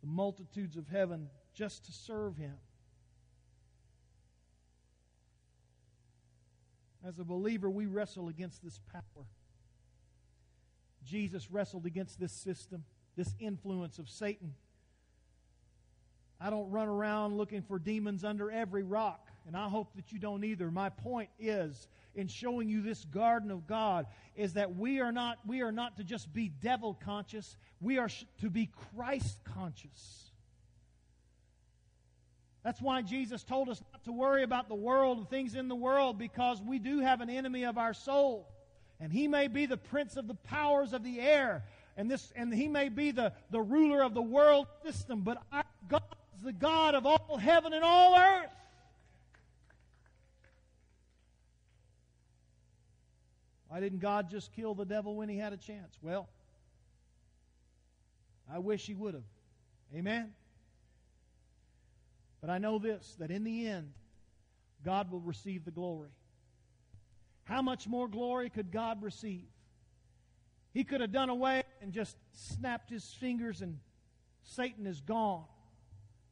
the 0.02 0.08
multitudes 0.08 0.78
of 0.78 0.88
heaven 0.88 1.28
just 1.54 1.86
to 1.86 1.92
serve 1.92 2.38
him. 2.38 2.56
As 7.10 7.18
a 7.18 7.24
believer, 7.24 7.72
we 7.72 7.88
wrestle 7.88 8.28
against 8.28 8.64
this 8.64 8.80
power. 8.94 9.26
Jesus 11.04 11.50
wrestled 11.50 11.88
against 11.88 12.20
this 12.20 12.32
system, 12.32 12.84
this 13.16 13.34
influence 13.40 13.98
of 13.98 14.08
Satan. 14.08 14.54
I 16.40 16.52
don't 16.52 16.70
run 16.70 16.88
around 16.88 17.36
looking 17.36 17.64
for 17.64 17.80
demons 17.80 18.24
under 18.24 18.52
every 18.52 18.84
rock, 18.84 19.28
and 19.48 19.58
I 19.58 19.68
hope 19.68 19.96
that 19.96 20.12
you 20.12 20.20
don't 20.20 20.44
either. 20.44 20.70
My 20.70 20.90
point 20.90 21.30
is 21.40 21.88
in 22.14 22.28
showing 22.28 22.70
you 22.70 22.84
this 22.84 23.06
garden 23.06 23.50
of 23.50 23.66
God 23.66 24.06
is 24.36 24.54
that 24.54 24.76
we 24.76 25.00
are 25.00 25.12
not 25.12 25.40
we 25.48 25.62
are 25.62 25.72
not 25.72 25.98
to 25.98 26.04
just 26.04 26.32
be 26.32 26.50
devil 26.62 26.94
conscious, 27.04 27.58
we 27.82 27.98
are 27.98 28.10
to 28.40 28.50
be 28.52 28.70
Christ 28.94 29.40
conscious. 29.44 30.29
That's 32.70 32.84
why 32.84 33.02
Jesus 33.02 33.44
told 33.44 33.68
us 33.68 33.82
not 33.92 34.04
to 34.04 34.12
worry 34.12 34.44
about 34.44 34.70
the 34.70 34.76
world 34.76 35.18
and 35.18 35.28
things 35.28 35.56
in 35.56 35.70
the 35.70 35.76
world 35.76 36.20
because 36.20 36.62
we 36.62 36.78
do 36.78 37.00
have 37.00 37.20
an 37.20 37.28
enemy 37.28 37.66
of 37.66 37.80
our 37.80 37.96
soul. 37.96 38.48
And 39.00 39.12
he 39.12 39.28
may 39.28 39.48
be 39.48 39.66
the 39.66 39.76
prince 39.76 40.18
of 40.18 40.28
the 40.28 40.36
powers 40.36 40.94
of 40.94 41.04
the 41.04 41.20
air. 41.20 41.64
And 41.98 42.12
this 42.12 42.32
and 42.36 42.54
he 42.54 42.68
may 42.68 42.90
be 42.90 43.10
the, 43.10 43.34
the 43.50 43.60
ruler 43.60 44.04
of 44.04 44.14
the 44.14 44.22
world 44.22 44.68
system, 44.86 45.22
but 45.22 45.42
our 45.52 45.64
God 45.88 46.04
is 46.36 46.44
the 46.44 46.54
God 46.54 46.94
of 46.94 47.08
all 47.08 47.38
heaven 47.38 47.74
and 47.74 47.84
all 47.84 48.16
earth. 48.16 48.52
Why 53.70 53.80
didn't 53.80 53.98
God 53.98 54.30
just 54.30 54.54
kill 54.54 54.76
the 54.76 54.86
devil 54.86 55.16
when 55.16 55.28
he 55.28 55.40
had 55.40 55.54
a 55.54 55.58
chance? 55.58 55.98
Well, 56.04 56.30
I 58.48 58.60
wish 58.60 58.86
he 58.86 58.94
would 58.94 59.16
have. 59.16 59.24
Amen? 59.96 60.34
But 62.42 62.50
I 62.50 62.58
know 62.58 62.80
this 62.80 63.16
that 63.20 63.32
in 63.32 63.44
the 63.44 63.68
end, 63.68 63.92
God 64.84 65.12
will 65.12 65.20
receive 65.20 65.66
the 65.66 65.72
glory. 65.72 66.10
How 67.44 67.62
much 67.62 67.88
more 67.88 68.08
glory 68.08 68.50
could 68.50 68.72
God 68.72 69.02
receive? 69.02 69.48
He 70.72 70.84
could 70.84 71.02
have 71.02 71.12
done 71.12 71.30
away 71.30 71.64
and 71.82 71.92
just 71.92 72.16
snapped 72.32 72.90
his 72.90 73.06
fingers 73.14 73.62
and 73.62 73.80
Satan 74.44 74.86
is 74.86 75.02
gone. 75.02 75.46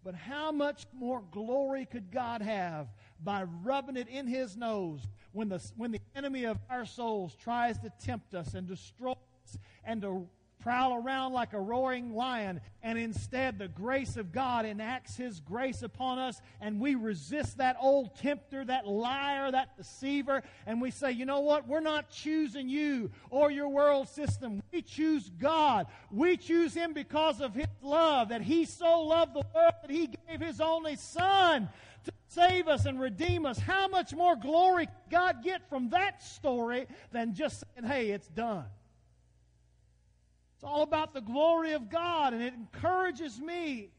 But 0.03 0.15
how 0.15 0.51
much 0.51 0.85
more 0.93 1.23
glory 1.31 1.85
could 1.85 2.11
God 2.11 2.41
have 2.41 2.87
by 3.21 3.43
rubbing 3.43 3.97
it 3.97 4.07
in 4.07 4.27
his 4.27 4.55
nose 4.55 5.01
when 5.33 5.49
the, 5.49 5.61
when 5.75 5.91
the 5.91 5.99
enemy 6.15 6.45
of 6.45 6.59
our 6.69 6.85
souls 6.85 7.35
tries 7.35 7.77
to 7.79 7.91
tempt 7.99 8.33
us 8.33 8.53
and 8.53 8.67
destroy 8.67 9.11
us 9.11 9.57
and 9.83 10.01
to 10.03 10.29
prowl 10.67 10.95
around 10.95 11.31
like 11.31 11.53
a 11.53 11.59
roaring 11.61 12.13
lion, 12.13 12.59
and 12.83 12.99
instead 12.99 13.57
the 13.57 13.69
grace 13.69 14.17
of 14.17 14.33
God 14.33 14.65
enacts 14.65 15.15
His 15.15 15.39
grace 15.39 15.81
upon 15.81 16.19
us, 16.19 16.41
and 16.59 16.81
we 16.81 16.93
resist 16.95 17.59
that 17.59 17.77
old 17.79 18.13
tempter, 18.17 18.65
that 18.65 18.85
liar, 18.85 19.49
that 19.49 19.77
deceiver, 19.77 20.43
and 20.65 20.81
we 20.81 20.91
say, 20.91 21.13
you 21.13 21.25
know 21.25 21.39
what? 21.39 21.69
We're 21.69 21.79
not 21.79 22.09
choosing 22.09 22.67
you 22.67 23.11
or 23.29 23.49
your 23.49 23.69
world 23.69 24.09
system. 24.09 24.61
We 24.73 24.81
choose 24.81 25.31
God. 25.39 25.87
We 26.11 26.35
choose 26.35 26.73
Him 26.73 26.91
because 26.91 27.39
of 27.39 27.55
His 27.55 27.67
love, 27.81 28.27
that 28.27 28.41
He 28.41 28.65
so 28.65 29.03
loved 29.03 29.35
the 29.35 29.45
world 29.55 29.73
that 29.83 29.89
He 29.89 30.09
gave 30.27 30.41
His 30.41 30.59
only 30.59 30.97
Son 30.97 31.69
to 32.03 32.11
save 32.27 32.67
us 32.67 32.85
and 32.85 32.99
redeem 32.99 33.45
us. 33.45 33.57
How 33.57 33.87
much 33.87 34.13
more 34.13 34.35
glory 34.35 34.89
God 35.09 35.45
get 35.45 35.69
from 35.69 35.91
that 35.91 36.21
story 36.21 36.87
than 37.13 37.35
just 37.35 37.63
saying, 37.77 37.89
hey, 37.89 38.09
it's 38.09 38.27
done? 38.27 38.65
It's 40.57 40.63
all 40.63 40.81
about 40.81 41.13
the 41.13 41.21
glory 41.21 41.73
of 41.73 41.87
God, 41.87 42.33
and 42.33 42.41
it 42.41 42.51
encourages 42.55 43.39
me. 43.39 43.91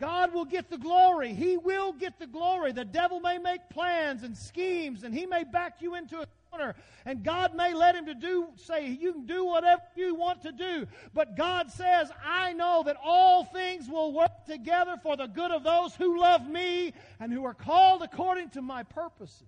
God 0.00 0.34
will 0.34 0.44
get 0.44 0.68
the 0.68 0.76
glory. 0.76 1.32
He 1.34 1.56
will 1.56 1.92
get 1.92 2.18
the 2.18 2.26
glory. 2.26 2.72
The 2.72 2.84
devil 2.84 3.20
may 3.20 3.38
make 3.38 3.70
plans 3.70 4.24
and 4.24 4.36
schemes, 4.36 5.04
and 5.04 5.14
he 5.14 5.24
may 5.24 5.44
back 5.44 5.76
you 5.78 5.94
into 5.94 6.20
a 6.20 6.26
corner, 6.50 6.74
and 7.06 7.22
God 7.22 7.54
may 7.54 7.74
let 7.74 7.94
him 7.94 8.06
to 8.06 8.14
do 8.14 8.48
say 8.56 8.88
you 8.88 9.12
can 9.12 9.26
do 9.26 9.44
whatever 9.44 9.82
you 9.94 10.16
want 10.16 10.42
to 10.42 10.50
do. 10.50 10.88
But 11.14 11.36
God 11.36 11.70
says, 11.70 12.10
I 12.26 12.54
know 12.54 12.82
that 12.84 12.96
all 13.00 13.44
things 13.44 13.88
will 13.88 14.12
work 14.12 14.44
together 14.44 14.96
for 15.00 15.16
the 15.16 15.28
good 15.28 15.52
of 15.52 15.62
those 15.62 15.94
who 15.94 16.18
love 16.18 16.48
me 16.48 16.92
and 17.20 17.32
who 17.32 17.44
are 17.44 17.54
called 17.54 18.02
according 18.02 18.50
to 18.50 18.62
my 18.62 18.82
purposes. 18.82 19.46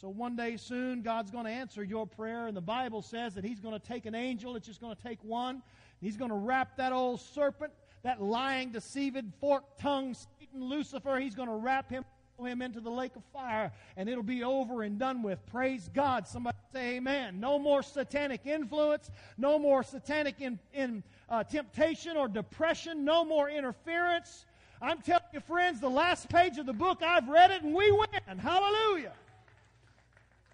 So 0.00 0.08
one 0.08 0.34
day 0.34 0.56
soon, 0.56 1.02
God's 1.02 1.30
going 1.30 1.44
to 1.44 1.50
answer 1.50 1.84
your 1.84 2.06
prayer, 2.06 2.46
and 2.46 2.56
the 2.56 2.62
Bible 2.62 3.02
says 3.02 3.34
that 3.34 3.44
He's 3.44 3.60
going 3.60 3.78
to 3.78 3.86
take 3.86 4.06
an 4.06 4.14
angel, 4.14 4.56
it's 4.56 4.66
just 4.66 4.80
going 4.80 4.96
to 4.96 5.02
take 5.02 5.22
one, 5.22 5.62
He's 6.00 6.16
going 6.16 6.30
to 6.30 6.36
wrap 6.36 6.78
that 6.78 6.94
old 6.94 7.20
serpent, 7.20 7.70
that 8.02 8.22
lying, 8.22 8.70
deceived, 8.70 9.22
forked 9.40 9.78
tongue, 9.78 10.14
Satan, 10.14 10.64
Lucifer, 10.64 11.18
He's 11.18 11.34
going 11.34 11.50
to 11.50 11.54
wrap 11.54 11.90
him 11.90 12.04
him 12.42 12.62
into 12.62 12.80
the 12.80 12.90
lake 12.90 13.14
of 13.16 13.22
fire 13.34 13.70
and 13.98 14.08
it'll 14.08 14.22
be 14.22 14.42
over 14.42 14.82
and 14.82 14.98
done 14.98 15.22
with. 15.22 15.44
Praise 15.44 15.90
God. 15.92 16.26
Somebody 16.26 16.56
say 16.72 16.96
amen. 16.96 17.38
No 17.38 17.58
more 17.58 17.82
satanic 17.82 18.46
influence. 18.46 19.10
No 19.36 19.58
more 19.58 19.82
satanic 19.82 20.36
in, 20.40 20.58
in 20.72 21.02
uh, 21.28 21.44
temptation 21.44 22.16
or 22.16 22.28
depression. 22.28 23.04
No 23.04 23.26
more 23.26 23.50
interference. 23.50 24.46
I'm 24.80 25.02
telling 25.02 25.24
you, 25.34 25.40
friends, 25.40 25.80
the 25.80 25.90
last 25.90 26.30
page 26.30 26.56
of 26.56 26.64
the 26.64 26.72
book, 26.72 27.02
I've 27.02 27.28
read 27.28 27.50
it 27.50 27.62
and 27.62 27.74
we 27.74 27.90
win. 27.92 28.38
Hallelujah. 28.38 29.12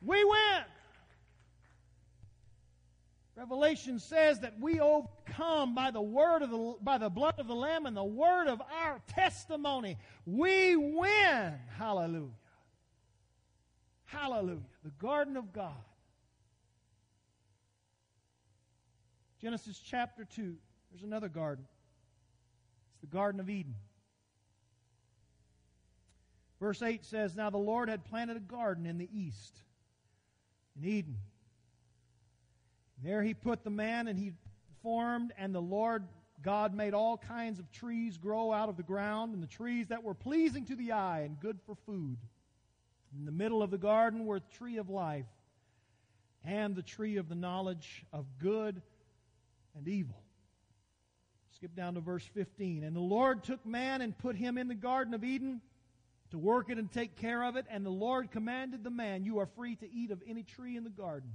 We 0.02 0.24
win. 0.24 0.64
Revelation 3.36 3.98
says 3.98 4.40
that 4.40 4.58
we 4.58 4.80
overcome 4.80 5.74
by 5.74 5.90
the 5.90 6.00
word 6.00 6.42
of 6.42 6.50
the 6.50 6.74
by 6.80 6.96
the 6.96 7.10
blood 7.10 7.34
of 7.38 7.46
the 7.46 7.54
lamb 7.54 7.84
and 7.84 7.94
the 7.94 8.02
word 8.02 8.48
of 8.48 8.62
our 8.62 9.00
testimony. 9.08 9.98
We 10.24 10.74
win. 10.74 11.54
Hallelujah. 11.76 12.30
Hallelujah. 14.04 14.62
The 14.84 14.90
garden 14.98 15.36
of 15.36 15.52
God. 15.52 15.74
Genesis 19.40 19.78
chapter 19.84 20.24
2. 20.24 20.56
There's 20.90 21.02
another 21.02 21.28
garden. 21.28 21.66
It's 22.92 23.00
the 23.02 23.14
Garden 23.14 23.38
of 23.38 23.50
Eden. 23.50 23.74
Verse 26.58 26.80
8 26.80 27.04
says, 27.04 27.36
Now 27.36 27.50
the 27.50 27.58
Lord 27.58 27.90
had 27.90 28.04
planted 28.06 28.38
a 28.38 28.40
garden 28.40 28.86
in 28.86 28.96
the 28.96 29.10
east 29.12 29.60
in 30.76 30.88
Eden. 30.88 31.16
There 33.02 33.22
he 33.22 33.34
put 33.34 33.64
the 33.64 33.70
man 33.70 34.08
and 34.08 34.18
he 34.18 34.32
formed, 34.82 35.32
and 35.36 35.54
the 35.54 35.60
Lord 35.60 36.04
God 36.42 36.74
made 36.74 36.94
all 36.94 37.16
kinds 37.16 37.58
of 37.58 37.70
trees 37.72 38.18
grow 38.18 38.52
out 38.52 38.68
of 38.68 38.76
the 38.76 38.82
ground, 38.82 39.34
and 39.34 39.42
the 39.42 39.48
trees 39.48 39.88
that 39.88 40.02
were 40.02 40.14
pleasing 40.14 40.64
to 40.66 40.76
the 40.76 40.92
eye 40.92 41.20
and 41.20 41.38
good 41.40 41.58
for 41.66 41.74
food. 41.74 42.18
In 43.16 43.24
the 43.24 43.32
middle 43.32 43.62
of 43.62 43.70
the 43.70 43.78
garden 43.78 44.26
were 44.26 44.40
the 44.40 44.56
tree 44.56 44.76
of 44.76 44.90
life 44.90 45.26
and 46.44 46.76
the 46.76 46.82
tree 46.82 47.16
of 47.16 47.28
the 47.28 47.34
knowledge 47.34 48.04
of 48.12 48.26
good 48.38 48.80
and 49.76 49.88
evil. 49.88 50.22
Skip 51.54 51.74
down 51.74 51.94
to 51.94 52.00
verse 52.00 52.24
15. 52.34 52.84
And 52.84 52.94
the 52.94 53.00
Lord 53.00 53.42
took 53.42 53.64
man 53.64 54.00
and 54.02 54.16
put 54.16 54.36
him 54.36 54.58
in 54.58 54.68
the 54.68 54.74
Garden 54.74 55.14
of 55.14 55.24
Eden 55.24 55.60
to 56.30 56.38
work 56.38 56.70
it 56.70 56.78
and 56.78 56.90
take 56.90 57.16
care 57.16 57.42
of 57.44 57.56
it. 57.56 57.66
And 57.70 57.84
the 57.84 57.90
Lord 57.90 58.30
commanded 58.30 58.84
the 58.84 58.90
man, 58.90 59.24
You 59.24 59.38
are 59.38 59.46
free 59.46 59.76
to 59.76 59.92
eat 59.92 60.10
of 60.10 60.22
any 60.26 60.42
tree 60.42 60.76
in 60.76 60.84
the 60.84 60.90
garden. 60.90 61.30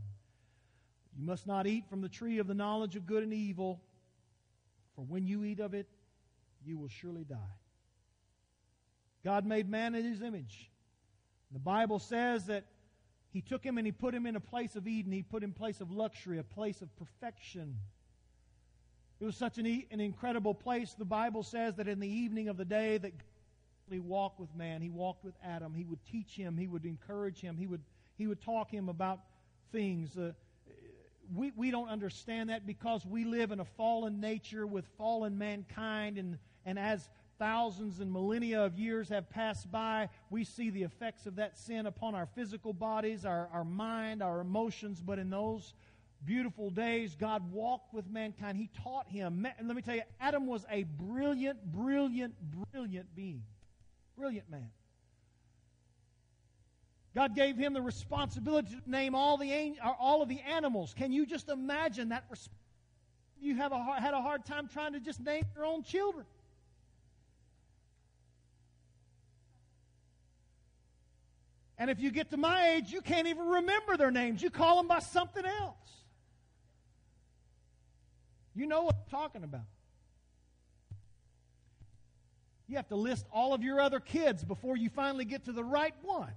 You 1.18 1.26
must 1.26 1.48
not 1.48 1.68
eat 1.68 1.86
from 1.90 2.02
the 2.02 2.10
tree 2.10 2.40
of 2.40 2.48
the 2.48 2.54
knowledge 2.54 2.96
of 2.96 3.06
good 3.06 3.24
and 3.24 3.34
evil, 3.34 3.82
for 4.96 5.04
when 5.04 5.26
you 5.26 5.44
eat 5.44 5.60
of 5.60 5.74
it, 5.74 5.88
you 6.66 6.78
will 6.78 6.88
surely 6.88 7.24
die. 7.24 7.38
God 9.24 9.46
made 9.46 9.70
man 9.70 9.96
in 9.96 10.04
his 10.04 10.22
image. 10.22 10.70
The 11.52 11.60
Bible 11.60 12.00
says 12.00 12.46
that 12.46 12.66
he 13.32 13.42
took 13.42 13.64
him 13.64 13.78
and 13.78 13.86
he 13.86 13.92
put 13.92 14.14
him 14.14 14.26
in 14.26 14.36
a 14.36 14.42
place 14.42 14.76
of 14.76 14.88
Eden. 14.88 15.12
He 15.12 15.22
put 15.22 15.44
him 15.44 15.50
in 15.50 15.56
a 15.56 15.60
place 15.60 15.82
of 15.82 15.92
luxury, 15.92 16.38
a 16.38 16.44
place 16.44 16.82
of 16.82 16.96
perfection. 16.98 17.78
It 19.20 19.26
was 19.26 19.36
such 19.36 19.58
an, 19.58 19.84
an 19.92 20.00
incredible 20.00 20.54
place. 20.54 20.96
The 20.98 21.06
Bible 21.06 21.44
says 21.44 21.76
that 21.76 21.88
in 21.88 22.00
the 22.00 22.08
evening 22.08 22.48
of 22.48 22.58
the 22.58 22.66
day 22.66 22.98
that 22.98 23.12
he 23.92 24.00
walked 24.00 24.40
with 24.40 24.54
man, 24.56 24.82
he 24.82 24.90
walked 24.90 25.24
with 25.24 25.36
Adam. 25.44 25.74
He 25.74 25.86
would 25.86 26.04
teach 26.06 26.32
him, 26.32 26.58
he 26.58 26.68
would 26.68 26.86
encourage 26.86 27.40
him, 27.40 27.58
he 27.58 27.68
would, 27.68 27.82
he 28.18 28.28
would 28.28 28.42
talk 28.42 28.72
him 28.72 28.90
about 28.90 29.20
things. 29.72 30.18
Uh, 30.18 30.32
we, 31.34 31.52
we 31.56 31.72
don't 31.72 31.90
understand 31.90 32.50
that 32.50 32.66
because 32.66 33.06
we 33.06 33.24
live 33.24 33.52
in 33.52 33.60
a 33.60 33.66
fallen 33.66 34.20
nature 34.20 34.68
with 34.68 34.86
fallen 34.98 35.38
mankind, 35.38 36.18
and, 36.18 36.38
and 36.66 36.78
as 36.78 37.10
thousands 37.40 38.00
and 38.00 38.12
millennia 38.12 38.64
of 38.64 38.78
years 38.78 39.10
have 39.10 39.30
passed 39.30 39.72
by, 39.72 40.10
we 40.30 40.44
see 40.44 40.70
the 40.70 40.84
effects 40.84 41.26
of 41.26 41.38
that 41.38 41.58
sin 41.58 41.86
upon 41.86 42.14
our 42.14 42.28
physical 42.36 42.74
bodies, 42.74 43.26
our, 43.26 43.50
our 43.54 43.64
mind, 43.64 44.22
our 44.22 44.42
emotions. 44.42 45.02
But 45.02 45.18
in 45.18 45.30
those 45.30 45.74
beautiful 46.24 46.70
days, 46.70 47.16
God 47.16 47.52
walked 47.52 47.94
with 47.94 48.08
mankind. 48.10 48.58
He 48.58 48.70
taught 48.84 49.08
him. 49.10 49.48
Let 49.64 49.76
me 49.76 49.82
tell 49.82 49.96
you, 49.96 50.04
Adam 50.20 50.46
was 50.46 50.66
a 50.70 50.84
brilliant, 50.84 51.64
brilliant, 51.72 52.36
brilliant 52.72 53.16
being. 53.16 53.44
Brilliant 54.22 54.52
man. 54.52 54.70
God 57.16 57.36
gave 57.36 57.58
him 57.58 57.74
the 57.74 57.82
responsibility 57.82 58.68
to 58.76 58.90
name 58.90 59.16
all 59.16 59.36
the 59.36 59.52
uh, 59.84 59.94
all 60.00 60.22
of 60.22 60.30
the 60.30 60.40
animals. 60.42 60.94
Can 60.96 61.12
you 61.12 61.26
just 61.26 61.50
imagine 61.50 62.10
that? 62.10 62.26
You 63.42 63.56
have 63.56 63.72
a, 63.72 63.84
had 64.00 64.14
a 64.14 64.22
hard 64.22 64.46
time 64.46 64.70
trying 64.72 64.94
to 64.94 65.00
just 65.00 65.20
name 65.20 65.44
your 65.56 65.66
own 65.66 65.82
children. 65.82 66.28
And 71.80 71.90
if 71.90 72.00
you 72.00 72.12
get 72.12 72.30
to 72.30 72.38
my 72.38 72.74
age, 72.74 72.92
you 72.92 73.02
can't 73.02 73.26
even 73.26 73.48
remember 73.48 73.98
their 73.98 74.12
names. 74.12 74.44
You 74.44 74.52
call 74.52 74.78
them 74.78 74.88
by 74.88 75.00
something 75.00 75.46
else. 75.46 75.76
You 78.54 78.68
know 78.68 78.84
what 78.84 78.98
I'm 78.98 79.10
talking 79.10 79.44
about. 79.44 79.66
You 82.72 82.78
have 82.78 82.88
to 82.88 82.96
list 82.96 83.26
all 83.34 83.54
of 83.54 83.64
your 83.64 83.82
other 83.82 84.00
kids 84.00 84.46
before 84.46 84.78
you 84.78 84.90
finally 84.90 85.26
get 85.26 85.44
to 85.46 85.52
the 85.52 85.64
right 85.64 85.94
one. 86.04 86.32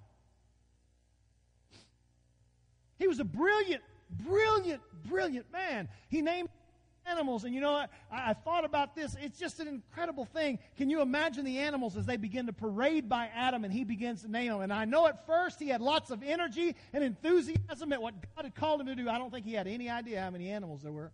He 2.99 3.07
was 3.07 3.20
a 3.20 3.25
brilliant, 3.25 3.85
brilliant, 4.11 4.83
brilliant 5.05 5.53
man. 5.53 5.88
He 6.09 6.23
named 6.23 6.49
animals. 7.07 7.44
And 7.44 7.55
you 7.55 7.61
know, 7.61 7.75
I, 7.75 7.87
I, 8.11 8.33
thought 8.33 8.64
about 8.64 8.97
this. 8.97 9.14
It's 9.20 9.38
just 9.38 9.61
an 9.61 9.68
incredible 9.68 10.25
thing. 10.25 10.59
Can 10.77 10.90
you 10.90 11.03
imagine 11.03 11.44
the 11.44 11.59
animals 11.59 11.97
as 11.97 12.05
they 12.05 12.16
begin 12.16 12.47
to 12.47 12.53
parade 12.53 13.09
by 13.09 13.31
Adam 13.33 13.62
and 13.62 13.73
he 13.73 13.85
begins 13.85 14.23
to 14.23 14.29
name 14.29 14.51
them? 14.51 14.62
And 14.62 14.73
I 14.73 14.87
know 14.87 15.07
at 15.07 15.27
first 15.27 15.61
he 15.61 15.68
had 15.68 15.81
lots 15.81 16.11
of 16.11 16.25
energy 16.25 16.75
and 16.92 17.05
enthusiasm 17.05 17.92
at 17.92 18.03
what 18.03 18.14
God 18.35 18.44
had 18.44 18.57
called 18.57 18.81
him 18.81 18.88
to 18.88 18.97
do. 18.97 19.09
I 19.09 19.18
don't 19.18 19.33
think 19.33 19.47
he 19.47 19.53
had 19.53 19.68
any 19.68 19.88
idea 19.88 20.20
how 20.20 20.31
many 20.31 20.51
animals 20.51 20.83
there 20.83 20.90
were. 20.90 21.12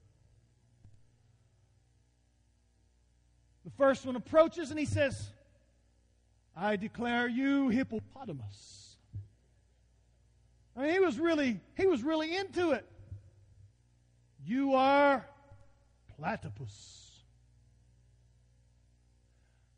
The 3.71 3.85
first 3.85 4.05
one 4.05 4.17
approaches 4.17 4.71
and 4.71 4.79
he 4.79 4.87
says, 4.87 5.31
I 6.57 6.77
declare 6.77 7.29
you 7.29 7.69
hippopotamus. 7.69 8.97
I 10.77 10.83
mean, 10.83 10.93
he 10.93 11.01
was 11.01 11.19
really, 11.19 11.61
he 11.77 11.87
was 11.87 12.03
really 12.03 12.37
into 12.37 12.73
it. 12.73 12.87
You 14.45 14.75
are 14.75 15.25
platypus. 16.17 17.11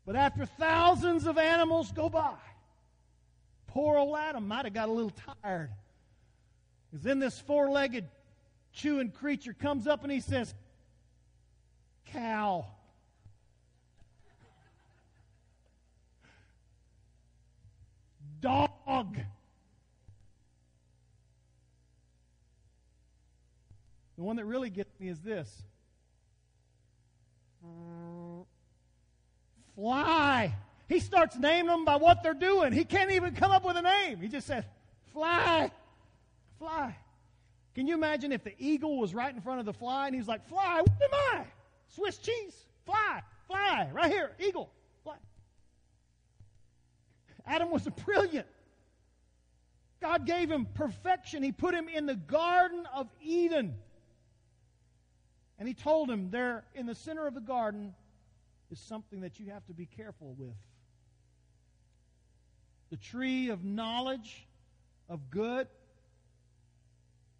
But 0.05 0.15
after 0.15 0.45
thousands 0.45 1.25
of 1.25 1.37
animals 1.37 1.91
go 1.91 2.09
by, 2.09 2.35
poor 3.67 3.97
old 3.97 4.17
Adam 4.17 4.47
might 4.47 4.65
have 4.65 4.73
got 4.73 4.89
a 4.89 4.91
little 4.91 5.13
tired. 5.43 5.69
Because 6.89 7.03
then 7.03 7.19
this 7.19 7.39
four 7.39 7.69
legged 7.69 8.07
chewing 8.73 9.11
creature 9.11 9.53
comes 9.53 9.87
up 9.87 10.03
and 10.03 10.11
he 10.11 10.19
says, 10.19 10.53
Cow. 12.05 12.65
Dog. 18.43 19.17
The 24.17 24.23
one 24.23 24.35
that 24.35 24.45
really 24.45 24.69
gets 24.69 24.91
me 24.99 25.07
is 25.07 25.19
this 25.21 25.49
fly. 29.75 30.53
He 30.87 30.99
starts 30.99 31.35
naming 31.37 31.67
them 31.67 31.85
by 31.85 31.95
what 31.95 32.21
they're 32.21 32.33
doing. 32.33 32.73
He 32.73 32.83
can't 32.83 33.11
even 33.11 33.33
come 33.33 33.51
up 33.51 33.65
with 33.65 33.77
a 33.77 33.81
name. 33.81 34.19
He 34.19 34.27
just 34.27 34.45
says, 34.45 34.63
fly, 35.13 35.71
fly. 36.59 36.95
Can 37.73 37.87
you 37.87 37.95
imagine 37.95 38.31
if 38.31 38.43
the 38.43 38.53
eagle 38.59 38.99
was 38.99 39.15
right 39.15 39.33
in 39.33 39.41
front 39.41 39.61
of 39.61 39.65
the 39.65 39.73
fly 39.73 40.07
and 40.07 40.15
he's 40.15 40.27
like, 40.27 40.47
fly, 40.47 40.81
what 40.81 40.91
am 41.01 41.39
I? 41.39 41.45
Swiss 41.87 42.17
cheese, 42.17 42.53
fly, 42.85 43.23
fly, 43.47 43.89
right 43.93 44.11
here, 44.11 44.31
eagle. 44.39 44.69
Adam 47.45 47.71
was 47.71 47.85
a 47.87 47.91
brilliant. 47.91 48.47
God 50.01 50.25
gave 50.25 50.51
him 50.51 50.67
perfection. 50.73 51.43
He 51.43 51.51
put 51.51 51.73
him 51.73 51.87
in 51.87 52.05
the 52.05 52.15
Garden 52.15 52.85
of 52.93 53.07
Eden. 53.21 53.75
And 55.57 55.67
he 55.67 55.73
told 55.73 56.09
him 56.09 56.29
there 56.29 56.65
in 56.75 56.85
the 56.85 56.95
center 56.95 57.25
of 57.25 57.33
the 57.33 57.41
garden 57.41 57.93
is 58.71 58.79
something 58.79 59.21
that 59.21 59.39
you 59.39 59.51
have 59.51 59.65
to 59.67 59.73
be 59.73 59.85
careful 59.85 60.35
with. 60.37 60.55
The 62.89 62.97
tree 62.97 63.49
of 63.49 63.63
knowledge 63.63 64.47
of 65.09 65.29
good 65.29 65.67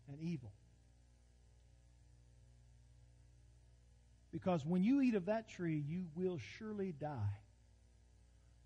and 0.08 0.22
evil. 0.22 0.52
Because 4.32 4.66
when 4.66 4.84
you 4.84 5.02
eat 5.02 5.16
of 5.16 5.26
that 5.26 5.50
tree, 5.50 5.84
you 5.88 6.06
will 6.16 6.40
surely 6.58 6.92
die. 6.92 7.38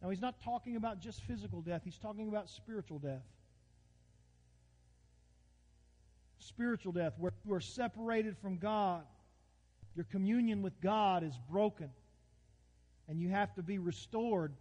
Now, 0.02 0.10
he's 0.10 0.22
not 0.22 0.36
talking 0.44 0.76
about 0.76 1.00
just 1.00 1.22
physical 1.24 1.62
death, 1.62 1.82
he's 1.84 1.98
talking 1.98 2.28
about 2.28 2.50
spiritual 2.50 3.00
death. 3.00 3.24
Spiritual 6.40 6.92
death, 6.92 7.14
where 7.18 7.34
you 7.46 7.54
are 7.54 7.62
separated 7.62 8.38
from 8.38 8.58
God. 8.58 9.04
Your 9.96 10.06
communion 10.06 10.62
with 10.62 10.80
God 10.80 11.24
is 11.24 11.34
broken, 11.50 11.90
and 13.10 13.20
you 13.20 13.30
have 13.30 13.54
to 13.56 13.64
be 13.64 13.80
restored. 13.80 14.54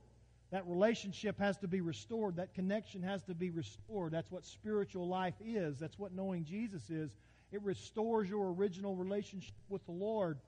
That 0.50 0.66
relationship 0.66 1.38
has 1.38 1.58
to 1.58 1.68
be 1.68 1.82
restored. 1.82 2.36
That 2.36 2.54
connection 2.54 3.02
has 3.02 3.22
to 3.24 3.34
be 3.34 3.50
restored. 3.50 4.12
That's 4.12 4.30
what 4.30 4.46
spiritual 4.46 5.06
life 5.06 5.34
is. 5.44 5.78
That's 5.78 5.98
what 5.98 6.12
knowing 6.14 6.44
Jesus 6.44 6.88
is. 6.88 7.10
It 7.52 7.62
restores 7.62 8.28
your 8.30 8.52
original 8.54 8.96
relationship 8.96 9.54
with 9.68 9.84
the 9.84 9.92
Lord. 9.92 10.38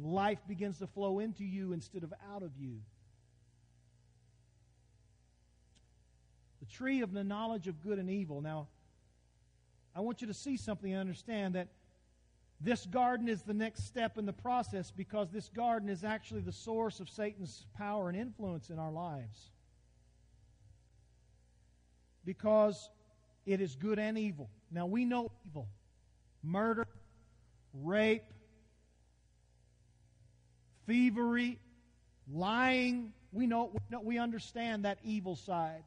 Life 0.00 0.38
begins 0.46 0.78
to 0.78 0.86
flow 0.86 1.18
into 1.18 1.44
you 1.44 1.72
instead 1.72 2.04
of 2.04 2.12
out 2.32 2.42
of 2.42 2.52
you. 2.56 2.78
the 6.61 6.61
tree 6.72 7.02
of 7.02 7.12
the 7.12 7.22
knowledge 7.22 7.68
of 7.68 7.82
good 7.82 7.98
and 7.98 8.10
evil. 8.10 8.40
Now, 8.40 8.68
I 9.94 10.00
want 10.00 10.20
you 10.20 10.26
to 10.26 10.34
see 10.34 10.56
something 10.56 10.90
and 10.90 11.00
understand 11.00 11.54
that 11.54 11.68
this 12.60 12.86
garden 12.86 13.28
is 13.28 13.42
the 13.42 13.54
next 13.54 13.86
step 13.86 14.18
in 14.18 14.24
the 14.24 14.32
process 14.32 14.90
because 14.90 15.30
this 15.30 15.48
garden 15.48 15.88
is 15.88 16.04
actually 16.04 16.40
the 16.40 16.52
source 16.52 17.00
of 17.00 17.08
Satan's 17.08 17.66
power 17.76 18.08
and 18.08 18.16
influence 18.16 18.70
in 18.70 18.78
our 18.78 18.92
lives. 18.92 19.50
Because 22.24 22.88
it 23.44 23.60
is 23.60 23.74
good 23.74 23.98
and 23.98 24.16
evil. 24.16 24.48
Now, 24.70 24.86
we 24.86 25.04
know 25.04 25.32
evil 25.46 25.66
murder, 26.44 26.86
rape, 27.74 28.24
thievery, 30.86 31.58
lying. 32.32 33.12
We 33.32 33.46
know, 33.46 33.70
we, 33.72 33.80
know, 33.90 34.00
we 34.00 34.18
understand 34.18 34.84
that 34.84 34.98
evil 35.04 35.36
side 35.36 35.82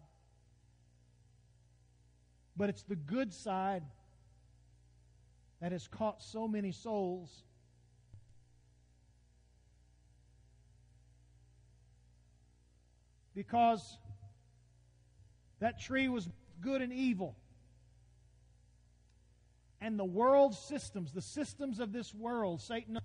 but 2.58 2.70
it's 2.70 2.84
the 2.84 2.95
good 2.95 3.34
side 3.34 3.84
that 5.62 5.72
has 5.72 5.88
caught 5.88 6.22
so 6.22 6.47
many 6.47 6.72
souls. 6.72 7.43
Because 13.34 13.97
that 15.60 15.80
tree 15.80 16.08
was 16.08 16.30
good 16.62 16.82
and 16.82 16.93
evil. 16.93 17.36
And 19.82 19.99
the 19.99 20.06
world 20.06 20.56
systems, 20.56 21.12
the 21.12 21.22
systems 21.22 21.80
of 21.80 21.91
this 21.91 22.14
world, 22.14 22.62
Satan 22.62 22.97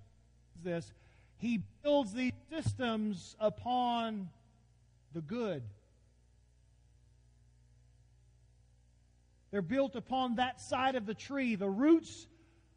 this, 0.62 0.92
he 1.38 1.62
builds 1.82 2.12
these 2.12 2.32
systems 2.50 3.34
upon 3.40 4.28
the 5.12 5.20
good. 5.20 5.62
They're 9.50 9.62
built 9.62 9.96
upon 9.96 10.36
that 10.36 10.60
side 10.60 10.94
of 10.94 11.06
the 11.06 11.14
tree. 11.14 11.56
The 11.56 11.68
roots 11.68 12.26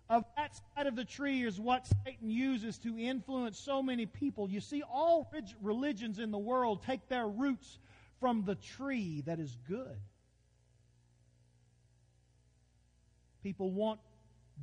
of 0.09 0.25
that 0.37 0.59
side 0.75 0.87
of 0.87 0.95
the 0.95 1.05
tree 1.05 1.43
is 1.43 1.59
what 1.59 1.87
Satan 2.05 2.29
uses 2.29 2.77
to 2.79 2.97
influence 2.97 3.59
so 3.59 3.81
many 3.81 4.05
people. 4.05 4.49
You 4.49 4.59
see, 4.59 4.83
all 4.83 5.31
religions 5.61 6.19
in 6.19 6.31
the 6.31 6.37
world 6.37 6.83
take 6.83 7.07
their 7.09 7.27
roots 7.27 7.79
from 8.19 8.43
the 8.43 8.55
tree 8.55 9.21
that 9.25 9.39
is 9.39 9.57
good. 9.67 9.97
People 13.43 13.71
want 13.71 13.99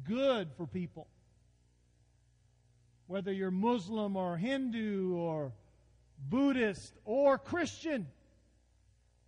good 0.05 0.49
for 0.57 0.67
people. 0.67 1.07
Whether 3.07 3.33
you're 3.33 3.51
Muslim 3.51 4.17
or 4.17 4.37
Hindu 4.37 5.15
or 5.15 5.53
Buddhist 6.29 6.95
or 7.05 7.39
Christian, 7.39 8.07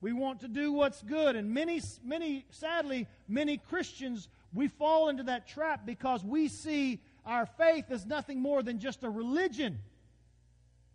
we 0.02 0.12
want 0.12 0.40
to 0.40 0.48
do 0.48 0.72
what's 0.72 1.00
good. 1.02 1.36
And 1.36 1.54
many, 1.54 1.80
many, 2.04 2.44
sadly, 2.50 3.06
many 3.28 3.56
Christians, 3.56 4.28
we 4.52 4.68
fall 4.68 5.08
into 5.08 5.22
that 5.22 5.48
trap 5.48 5.86
because 5.86 6.24
we 6.24 6.48
see 6.48 7.00
our 7.24 7.46
faith 7.46 7.84
as 7.90 8.04
nothing 8.04 8.40
more 8.40 8.62
than 8.64 8.80
just 8.80 9.04
a 9.04 9.08
religion. 9.08 9.78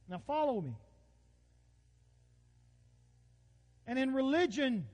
Now, 0.10 0.22
follow 0.28 0.60
me. 0.60 0.76
And 3.88 3.98
in 3.98 4.14
religion, 4.14 4.86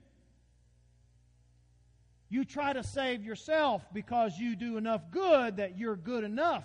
you 2.30 2.44
try 2.44 2.72
to 2.72 2.84
save 2.84 3.24
yourself 3.24 3.82
because 3.92 4.38
you 4.38 4.54
do 4.54 4.76
enough 4.76 5.02
good 5.10 5.56
that 5.56 5.76
you're 5.76 5.96
good 5.96 6.22
enough 6.22 6.64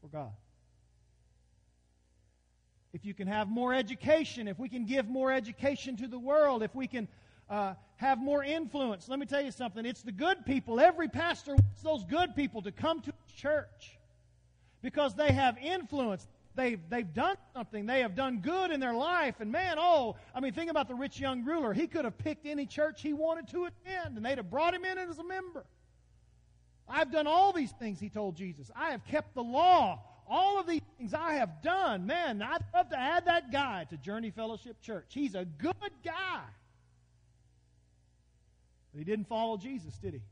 for 0.00 0.08
God. 0.08 0.32
If 2.96 3.04
you 3.04 3.12
can 3.12 3.28
have 3.28 3.50
more 3.50 3.74
education, 3.74 4.48
if 4.48 4.58
we 4.58 4.70
can 4.70 4.86
give 4.86 5.06
more 5.06 5.30
education 5.30 5.98
to 5.98 6.08
the 6.08 6.18
world, 6.18 6.62
if 6.62 6.74
we 6.74 6.86
can 6.86 7.08
uh, 7.50 7.74
have 7.96 8.18
more 8.18 8.42
influence, 8.42 9.06
let 9.06 9.18
me 9.18 9.26
tell 9.26 9.42
you 9.42 9.50
something. 9.50 9.84
It's 9.84 10.00
the 10.00 10.12
good 10.12 10.46
people. 10.46 10.80
Every 10.80 11.06
pastor 11.06 11.56
wants 11.56 11.82
those 11.82 12.06
good 12.06 12.34
people 12.34 12.62
to 12.62 12.72
come 12.72 13.02
to 13.02 13.12
his 13.26 13.36
church 13.36 13.98
because 14.80 15.14
they 15.14 15.30
have 15.30 15.58
influence 15.58 16.26
they've, 16.54 16.80
they've 16.88 17.12
done 17.12 17.36
something. 17.52 17.84
They 17.84 18.00
have 18.00 18.14
done 18.14 18.38
good 18.38 18.70
in 18.70 18.80
their 18.80 18.94
life. 18.94 19.40
And 19.40 19.52
man, 19.52 19.76
oh, 19.78 20.16
I 20.34 20.40
mean, 20.40 20.54
think 20.54 20.70
about 20.70 20.88
the 20.88 20.94
rich 20.94 21.20
young 21.20 21.44
ruler. 21.44 21.74
He 21.74 21.88
could 21.88 22.06
have 22.06 22.16
picked 22.16 22.46
any 22.46 22.64
church 22.64 23.02
he 23.02 23.12
wanted 23.12 23.48
to 23.48 23.66
attend, 23.66 24.16
and 24.16 24.24
they'd 24.24 24.38
have 24.38 24.48
brought 24.48 24.72
him 24.72 24.86
in 24.86 24.96
as 24.96 25.18
a 25.18 25.24
member. 25.24 25.66
I've 26.88 27.12
done 27.12 27.26
all 27.26 27.52
these 27.52 27.72
things, 27.72 28.00
he 28.00 28.08
told 28.08 28.36
Jesus. 28.36 28.70
I 28.74 28.92
have 28.92 29.04
kept 29.04 29.34
the 29.34 29.42
law. 29.42 30.00
All 30.28 30.58
of 30.58 30.66
these 30.66 30.82
things 30.98 31.14
I 31.14 31.34
have 31.34 31.62
done. 31.62 32.06
Man, 32.06 32.42
I'd 32.42 32.64
love 32.74 32.90
to 32.90 32.98
add 32.98 33.26
that 33.26 33.52
guy 33.52 33.86
to 33.90 33.96
Journey 33.96 34.30
Fellowship 34.30 34.80
Church. 34.80 35.06
He's 35.10 35.34
a 35.34 35.44
good 35.44 35.74
guy. 36.04 36.42
But 38.92 38.98
he 38.98 39.04
didn't 39.04 39.28
follow 39.28 39.56
Jesus, 39.56 39.94
did 39.98 40.14
he? 40.14 40.22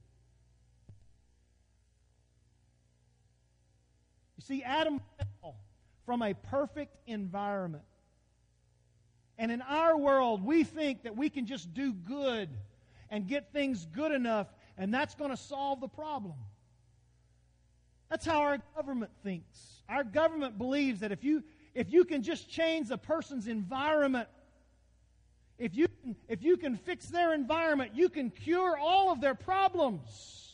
You 4.37 4.43
see, 4.43 4.63
Adam 4.63 5.01
fell 5.19 5.57
from 6.07 6.23
a 6.23 6.35
perfect 6.35 6.97
environment. 7.07 7.85
And 9.39 9.51
in 9.51 9.63
our 9.63 9.97
world, 9.97 10.45
we 10.45 10.65
think 10.65 11.03
that 11.03 11.17
we 11.17 11.29
can 11.29 11.47
just 11.47 11.75
do 11.75 11.93
good 11.93 12.49
and 13.11 13.27
get 13.27 13.53
things 13.53 13.87
good 13.87 14.13
enough, 14.13 14.47
and 14.79 14.93
that's 14.93 15.15
going 15.15 15.31
to 15.31 15.37
solve 15.37 15.81
the 15.81 15.89
problem. 15.89 16.37
That's 18.09 18.25
how 18.25 18.41
our 18.41 18.59
government 18.77 19.11
thinks. 19.23 19.74
Our 19.89 20.05
government 20.05 20.59
believes 20.59 21.01
that 21.01 21.13
if 21.13 21.23
you, 21.23 21.43
if 21.75 21.93
you 21.93 22.05
can 22.05 22.23
just 22.23 22.49
change 22.49 22.91
a 22.91 22.99
person's 22.99 23.47
environment, 23.47 24.29
if 25.59 25.75
you, 25.77 25.89
if 26.29 26.43
you 26.43 26.57
can 26.57 26.77
fix 26.77 27.07
their 27.07 27.33
environment, 27.33 27.93
you 27.95 28.09
can 28.09 28.31
cure 28.31 28.77
all 28.77 29.13
of 29.13 29.21
their 29.21 29.35
problems. 29.35 30.51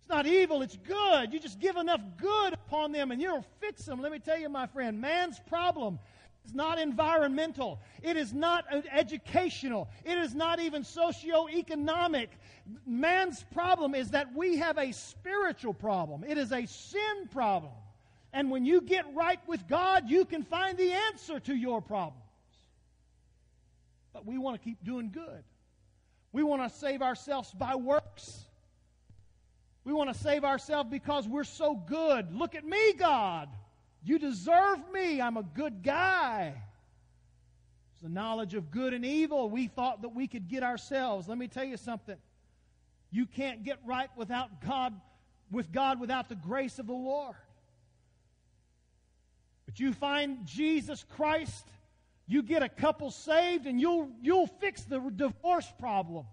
It's 0.00 0.08
not 0.08 0.26
evil, 0.26 0.62
it's 0.62 0.76
good. 0.76 1.32
You 1.34 1.38
just 1.38 1.60
give 1.60 1.76
enough 1.76 2.00
good 2.16 2.54
upon 2.54 2.92
them 2.92 3.10
and 3.10 3.20
you'll 3.20 3.44
fix 3.60 3.84
them. 3.84 4.00
Let 4.00 4.10
me 4.10 4.18
tell 4.18 4.38
you, 4.38 4.48
my 4.48 4.66
friend, 4.66 5.00
man's 5.00 5.38
problem 5.48 5.98
is 6.48 6.54
not 6.54 6.78
environmental. 6.78 7.80
It 8.02 8.16
is 8.16 8.32
not 8.32 8.64
uh, 8.72 8.80
educational. 8.90 9.88
It 10.04 10.16
is 10.18 10.34
not 10.34 10.60
even 10.60 10.82
socio-economic. 10.82 12.30
Man's 12.86 13.44
problem 13.52 13.94
is 13.94 14.10
that 14.10 14.34
we 14.34 14.56
have 14.56 14.78
a 14.78 14.92
spiritual 14.92 15.74
problem. 15.74 16.24
It 16.24 16.38
is 16.38 16.52
a 16.52 16.66
sin 16.66 17.28
problem. 17.30 17.72
And 18.32 18.50
when 18.50 18.64
you 18.64 18.80
get 18.80 19.04
right 19.14 19.40
with 19.46 19.66
God, 19.68 20.08
you 20.08 20.24
can 20.24 20.42
find 20.42 20.78
the 20.78 20.92
answer 20.92 21.38
to 21.40 21.54
your 21.54 21.80
problems. 21.80 22.22
But 24.12 24.26
we 24.26 24.38
want 24.38 24.60
to 24.60 24.64
keep 24.64 24.82
doing 24.84 25.10
good. 25.12 25.44
We 26.32 26.42
want 26.42 26.62
to 26.62 26.78
save 26.78 27.02
ourselves 27.02 27.52
by 27.52 27.74
works. 27.74 28.44
We 29.84 29.92
want 29.92 30.12
to 30.12 30.18
save 30.18 30.44
ourselves 30.44 30.90
because 30.90 31.26
we're 31.28 31.44
so 31.44 31.74
good. 31.74 32.34
Look 32.34 32.54
at 32.54 32.64
me, 32.64 32.92
God. 32.94 33.48
You 34.02 34.18
deserve 34.18 34.78
me. 34.92 35.20
I'm 35.20 35.36
a 35.36 35.42
good 35.42 35.82
guy. 35.82 36.54
It's 37.92 38.02
the 38.02 38.08
knowledge 38.08 38.54
of 38.54 38.70
good 38.70 38.94
and 38.94 39.04
evil. 39.04 39.50
We 39.50 39.66
thought 39.66 40.02
that 40.02 40.14
we 40.14 40.26
could 40.28 40.48
get 40.48 40.62
ourselves. 40.62 41.28
Let 41.28 41.36
me 41.36 41.48
tell 41.48 41.64
you 41.64 41.76
something. 41.76 42.16
You 43.10 43.26
can't 43.26 43.64
get 43.64 43.78
right 43.84 44.10
without 44.16 44.64
God, 44.64 44.94
with 45.50 45.72
God 45.72 45.98
without 46.00 46.28
the 46.28 46.36
grace 46.36 46.78
of 46.78 46.86
the 46.86 46.92
Lord. 46.92 47.34
But 49.66 49.80
you 49.80 49.92
find 49.92 50.46
Jesus 50.46 51.04
Christ, 51.16 51.66
you 52.26 52.42
get 52.42 52.62
a 52.62 52.68
couple 52.68 53.10
saved, 53.10 53.66
and 53.66 53.80
you'll, 53.80 54.08
you'll 54.22 54.46
fix 54.46 54.84
the 54.84 54.98
divorce 54.98 55.70
problem. 55.78 56.24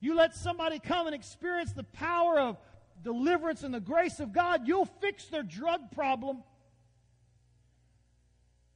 You 0.00 0.14
let 0.14 0.36
somebody 0.36 0.78
come 0.78 1.06
and 1.06 1.14
experience 1.14 1.72
the 1.72 1.82
power 1.82 2.38
of 2.38 2.58
deliverance 3.02 3.62
and 3.62 3.74
the 3.74 3.80
grace 3.80 4.20
of 4.20 4.32
God, 4.32 4.66
you'll 4.66 4.88
fix 5.00 5.26
their 5.26 5.42
drug 5.42 5.90
problem. 5.90 6.42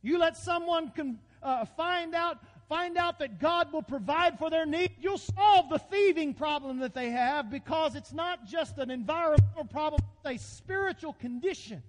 You 0.02 0.18
let 0.18 0.36
someone 0.36 0.90
can, 0.90 1.18
uh, 1.42 1.64
find 1.64 2.14
out 2.14 2.38
find 2.68 2.98
out 2.98 3.18
that 3.18 3.40
God 3.40 3.72
will 3.72 3.82
provide 3.82 4.38
for 4.38 4.50
their 4.50 4.66
need, 4.66 4.92
you'll 5.00 5.18
solve 5.18 5.70
the 5.70 5.78
thieving 5.78 6.34
problem 6.34 6.80
that 6.80 6.94
they 6.94 7.10
have 7.10 7.50
because 7.50 7.94
it's 7.94 8.12
not 8.12 8.46
just 8.46 8.76
an 8.78 8.90
environmental 8.90 9.64
problem, 9.64 10.02
it's 10.24 10.42
a 10.42 10.46
spiritual 10.54 11.14
condition. 11.14 11.82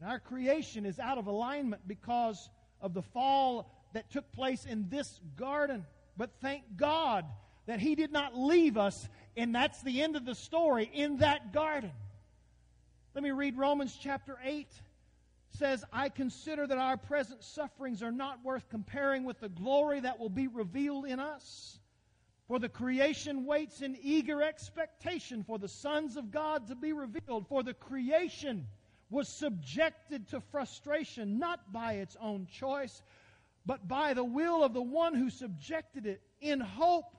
And 0.00 0.10
our 0.10 0.18
creation 0.18 0.86
is 0.86 0.98
out 0.98 1.18
of 1.18 1.26
alignment 1.26 1.86
because 1.86 2.48
of 2.80 2.94
the 2.94 3.02
fall 3.02 3.70
that 3.92 4.10
took 4.10 4.32
place 4.32 4.64
in 4.64 4.88
this 4.88 5.20
garden. 5.36 5.84
But 6.16 6.30
thank 6.40 6.62
God 6.76 7.26
that 7.66 7.80
He 7.80 7.94
did 7.94 8.12
not 8.12 8.36
leave 8.36 8.78
us, 8.78 9.08
and 9.36 9.54
that's 9.54 9.82
the 9.82 10.02
end 10.02 10.16
of 10.16 10.24
the 10.24 10.34
story, 10.34 10.90
in 10.92 11.18
that 11.18 11.52
garden. 11.52 11.92
Let 13.14 13.24
me 13.24 13.30
read 13.30 13.56
Romans 13.56 13.96
chapter 14.00 14.38
8 14.44 14.68
says, 15.58 15.84
I 15.92 16.08
consider 16.08 16.66
that 16.66 16.78
our 16.78 16.96
present 16.96 17.42
sufferings 17.42 18.02
are 18.02 18.12
not 18.12 18.44
worth 18.44 18.68
comparing 18.68 19.24
with 19.24 19.40
the 19.40 19.48
glory 19.48 20.00
that 20.00 20.18
will 20.18 20.28
be 20.28 20.46
revealed 20.46 21.06
in 21.06 21.18
us. 21.18 21.78
For 22.46 22.58
the 22.58 22.68
creation 22.68 23.46
waits 23.46 23.80
in 23.80 23.96
eager 24.02 24.42
expectation 24.42 25.44
for 25.44 25.58
the 25.58 25.68
sons 25.68 26.16
of 26.16 26.30
God 26.30 26.68
to 26.68 26.74
be 26.74 26.92
revealed. 26.92 27.46
For 27.48 27.62
the 27.62 27.74
creation 27.74 28.66
was 29.08 29.28
subjected 29.28 30.28
to 30.28 30.40
frustration, 30.40 31.38
not 31.38 31.72
by 31.72 31.94
its 31.94 32.16
own 32.20 32.46
choice, 32.46 33.02
but 33.66 33.86
by 33.86 34.14
the 34.14 34.24
will 34.24 34.64
of 34.64 34.72
the 34.72 34.82
one 34.82 35.14
who 35.14 35.30
subjected 35.30 36.06
it, 36.06 36.22
in 36.40 36.60
hope 36.60 37.16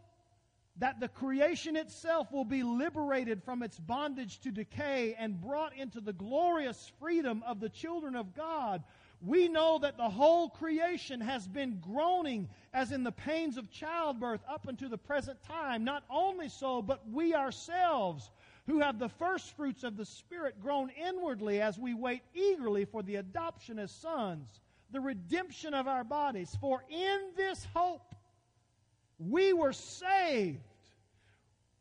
that 0.77 0.99
the 0.99 1.07
creation 1.07 1.75
itself 1.75 2.31
will 2.31 2.45
be 2.45 2.63
liberated 2.63 3.43
from 3.43 3.61
its 3.61 3.79
bondage 3.79 4.39
to 4.39 4.51
decay 4.51 5.15
and 5.17 5.41
brought 5.41 5.75
into 5.75 5.99
the 5.99 6.13
glorious 6.13 6.91
freedom 6.99 7.43
of 7.45 7.59
the 7.59 7.69
children 7.69 8.15
of 8.15 8.33
God. 8.35 8.83
We 9.21 9.47
know 9.47 9.77
that 9.79 9.97
the 9.97 10.09
whole 10.09 10.49
creation 10.49 11.21
has 11.21 11.47
been 11.47 11.79
groaning 11.79 12.49
as 12.73 12.91
in 12.91 13.03
the 13.03 13.11
pains 13.11 13.57
of 13.57 13.69
childbirth 13.69 14.41
up 14.49 14.67
unto 14.67 14.87
the 14.87 14.97
present 14.97 15.43
time. 15.43 15.83
Not 15.83 16.03
only 16.09 16.49
so, 16.49 16.81
but 16.81 17.07
we 17.09 17.35
ourselves, 17.35 18.31
who 18.65 18.79
have 18.79 18.97
the 18.97 19.09
first 19.09 19.55
fruits 19.55 19.83
of 19.83 19.97
the 19.97 20.05
Spirit, 20.05 20.59
groan 20.61 20.89
inwardly 20.89 21.61
as 21.61 21.77
we 21.77 21.93
wait 21.93 22.23
eagerly 22.33 22.85
for 22.85 23.03
the 23.03 23.17
adoption 23.17 23.77
as 23.77 23.91
sons 23.91 24.59
the 24.91 24.99
redemption 24.99 25.73
of 25.73 25.87
our 25.87 26.03
bodies. 26.03 26.55
For 26.59 26.83
in 26.89 27.19
this 27.35 27.65
hope 27.73 28.13
we 29.29 29.53
were 29.53 29.73
saved. 29.73 30.59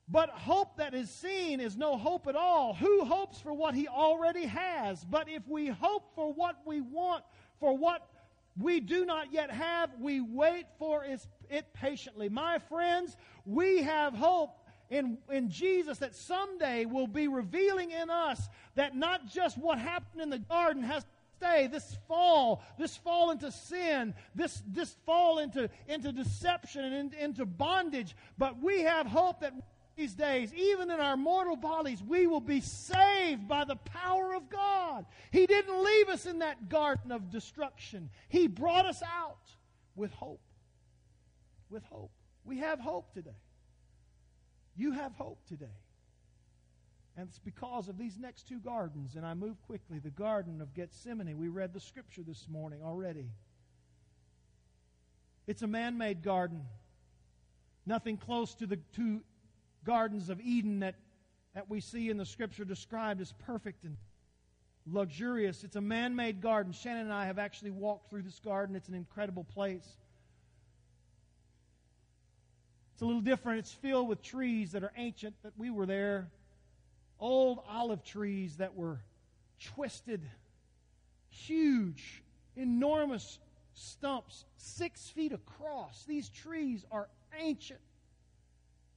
But 0.09 0.30
hope 0.30 0.76
that 0.78 0.93
is 0.93 1.09
seen 1.09 1.61
is 1.61 1.76
no 1.76 1.97
hope 1.97 2.26
at 2.26 2.34
all. 2.34 2.74
Who 2.74 3.05
hopes 3.05 3.38
for 3.38 3.53
what 3.53 3.74
he 3.74 3.86
already 3.86 4.45
has? 4.47 5.05
But 5.05 5.28
if 5.28 5.47
we 5.47 5.68
hope 5.68 6.14
for 6.16 6.32
what 6.32 6.57
we 6.66 6.80
want, 6.80 7.22
for 7.61 7.76
what 7.76 8.09
we 8.59 8.80
do 8.80 9.05
not 9.05 9.32
yet 9.32 9.51
have, 9.53 9.91
we 10.01 10.20
wait 10.20 10.66
for 10.78 11.05
it 11.05 11.66
patiently. 11.72 12.28
My 12.28 12.59
friends, 12.59 13.16
we 13.47 13.82
have 13.82 14.12
hope 14.12 14.51
in, 14.91 15.18
in 15.30 15.49
Jesus 15.49 15.99
that 15.99 16.16
someday 16.16 16.84
will 16.84 17.07
be 17.07 17.28
revealing 17.28 17.93
in 17.93 18.11
us 18.11 18.49
that 18.74 18.97
not 18.97 19.28
just 19.28 19.57
what 19.57 19.78
happened 19.78 20.20
in 20.20 20.30
the 20.30 20.38
garden 20.41 20.82
has 20.82 21.07
stay, 21.41 21.66
this 21.66 21.97
fall, 22.07 22.62
this 22.78 22.97
fall 22.97 23.30
into 23.30 23.51
sin, 23.51 24.14
this, 24.34 24.62
this 24.66 24.95
fall 25.07 25.38
into, 25.38 25.70
into 25.88 26.12
deception 26.12 26.84
and 26.84 27.14
in, 27.14 27.20
into 27.20 27.47
bondage, 27.47 28.14
but 28.36 28.62
we 28.62 28.82
have 28.82 29.07
hope 29.07 29.41
that 29.41 29.55
these 29.97 30.14
days, 30.14 30.53
even 30.55 30.91
in 30.91 31.01
our 31.01 31.16
mortal 31.16 31.57
bodies, 31.57 32.03
we 32.03 32.26
will 32.26 32.41
be 32.41 32.61
saved 32.61 33.49
by 33.49 33.64
the 33.64 33.76
power 33.76 34.34
of 34.34 34.49
God. 34.49 35.05
He 35.30 35.47
didn't 35.47 35.82
leave 35.82 36.09
us 36.09 36.26
in 36.26 36.38
that 36.41 36.68
garden 36.68 37.11
of 37.12 37.30
destruction, 37.30 38.11
He 38.28 38.47
brought 38.47 38.86
us 38.86 39.03
out 39.03 39.51
with 39.97 40.12
hope. 40.12 40.41
With 41.70 41.84
hope. 41.84 42.12
We 42.45 42.59
have 42.59 42.80
hope 42.80 43.12
today. 43.12 43.30
You 44.76 44.93
have 44.93 45.12
hope 45.12 45.38
today. 45.47 45.66
And 47.20 47.28
it's 47.28 47.38
because 47.38 47.88
of 47.88 47.98
these 47.98 48.16
next 48.18 48.48
two 48.48 48.58
gardens. 48.60 49.14
And 49.14 49.26
I 49.26 49.34
move 49.34 49.60
quickly. 49.66 49.98
The 49.98 50.08
Garden 50.08 50.62
of 50.62 50.72
Gethsemane. 50.72 51.36
We 51.36 51.48
read 51.48 51.74
the 51.74 51.80
scripture 51.80 52.22
this 52.26 52.46
morning 52.48 52.80
already. 52.82 53.26
It's 55.46 55.60
a 55.60 55.66
man 55.66 55.98
made 55.98 56.22
garden. 56.22 56.62
Nothing 57.84 58.16
close 58.16 58.54
to 58.54 58.66
the 58.66 58.78
two 58.94 59.20
gardens 59.84 60.30
of 60.30 60.40
Eden 60.40 60.80
that, 60.80 60.94
that 61.54 61.68
we 61.68 61.82
see 61.82 62.08
in 62.08 62.16
the 62.16 62.24
scripture 62.24 62.64
described 62.64 63.20
as 63.20 63.32
perfect 63.32 63.84
and 63.84 63.98
luxurious. 64.86 65.62
It's 65.62 65.76
a 65.76 65.80
man 65.82 66.16
made 66.16 66.40
garden. 66.40 66.72
Shannon 66.72 67.02
and 67.02 67.12
I 67.12 67.26
have 67.26 67.38
actually 67.38 67.72
walked 67.72 68.08
through 68.08 68.22
this 68.22 68.38
garden. 68.38 68.74
It's 68.74 68.88
an 68.88 68.94
incredible 68.94 69.44
place. 69.44 69.98
It's 72.94 73.02
a 73.02 73.04
little 73.04 73.20
different. 73.20 73.58
It's 73.58 73.72
filled 73.72 74.08
with 74.08 74.22
trees 74.22 74.72
that 74.72 74.82
are 74.82 74.92
ancient, 74.96 75.34
that 75.42 75.52
we 75.58 75.68
were 75.68 75.84
there. 75.84 76.30
Old 77.20 77.60
olive 77.68 78.02
trees 78.02 78.56
that 78.56 78.74
were 78.74 79.00
twisted, 79.62 80.22
huge, 81.28 82.22
enormous 82.56 83.38
stumps, 83.74 84.44
six 84.56 85.08
feet 85.08 85.32
across. 85.32 86.04
These 86.06 86.28
trees 86.30 86.84
are 86.90 87.08
ancient 87.38 87.80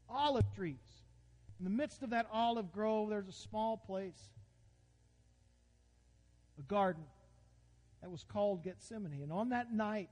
olive 0.09 0.45
trees. 0.55 0.75
In 1.59 1.65
the 1.65 1.69
midst 1.69 2.03
of 2.03 2.09
that 2.11 2.27
olive 2.31 2.71
grove, 2.71 3.09
there's 3.09 3.27
a 3.27 3.33
small 3.33 3.77
place, 3.77 4.29
a 6.59 6.61
garden 6.63 7.03
that 8.01 8.09
was 8.11 8.23
called 8.23 8.63
Gethsemane. 8.63 9.21
And 9.21 9.31
on 9.31 9.49
that 9.49 9.73
night, 9.73 10.09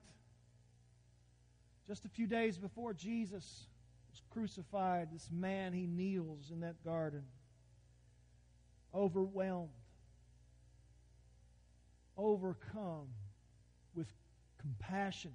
just 1.88 2.05
a 2.05 2.09
few 2.09 2.28
days 2.28 2.57
before 2.57 2.93
Jesus 2.93 3.68
was 4.12 4.22
crucified, 4.30 5.09
this 5.12 5.30
man, 5.32 5.74
he 5.74 5.88
kneels 5.88 6.51
in 6.51 6.62
that 6.62 6.84
garden, 6.86 7.24
overwhelmed, 8.94 9.70
overcome 12.18 13.08
with 13.96 14.08
compassion 14.60 15.32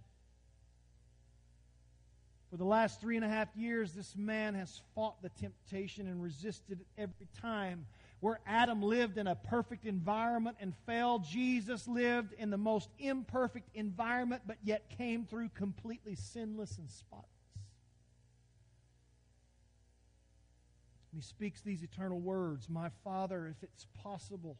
for 2.50 2.56
the 2.56 2.64
last 2.64 3.00
three 3.00 3.16
and 3.16 3.24
a 3.24 3.28
half 3.28 3.48
years, 3.56 3.92
this 3.92 4.14
man 4.16 4.54
has 4.54 4.80
fought 4.94 5.20
the 5.20 5.28
temptation 5.30 6.06
and 6.06 6.22
resisted 6.22 6.80
it 6.80 6.86
every 6.96 7.26
time. 7.40 7.86
Where 8.20 8.40
Adam 8.46 8.80
lived 8.80 9.18
in 9.18 9.26
a 9.26 9.34
perfect 9.34 9.84
environment 9.84 10.56
and 10.60 10.72
failed, 10.86 11.24
Jesus 11.24 11.86
lived 11.86 12.32
in 12.38 12.50
the 12.50 12.56
most 12.56 12.88
imperfect 12.98 13.68
environment, 13.74 14.42
but 14.46 14.56
yet 14.62 14.88
came 14.96 15.26
through 15.26 15.50
completely 15.50 16.14
sinless 16.14 16.78
and 16.78 16.90
spotless. 16.90 17.28
And 21.16 21.22
he 21.22 21.26
speaks 21.26 21.62
these 21.62 21.82
eternal 21.82 22.20
words 22.20 22.68
My 22.68 22.90
Father, 23.02 23.46
if 23.48 23.62
it's 23.62 23.86
possible, 24.02 24.58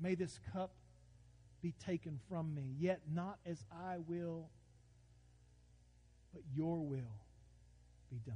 may 0.00 0.14
this 0.14 0.40
cup 0.54 0.72
be 1.60 1.74
taken 1.84 2.18
from 2.30 2.54
me, 2.54 2.74
yet 2.78 3.02
not 3.12 3.36
as 3.44 3.62
I 3.70 3.98
will 3.98 4.48
but 6.32 6.40
your 6.54 6.78
will 6.78 7.20
be 8.10 8.20
done. 8.24 8.34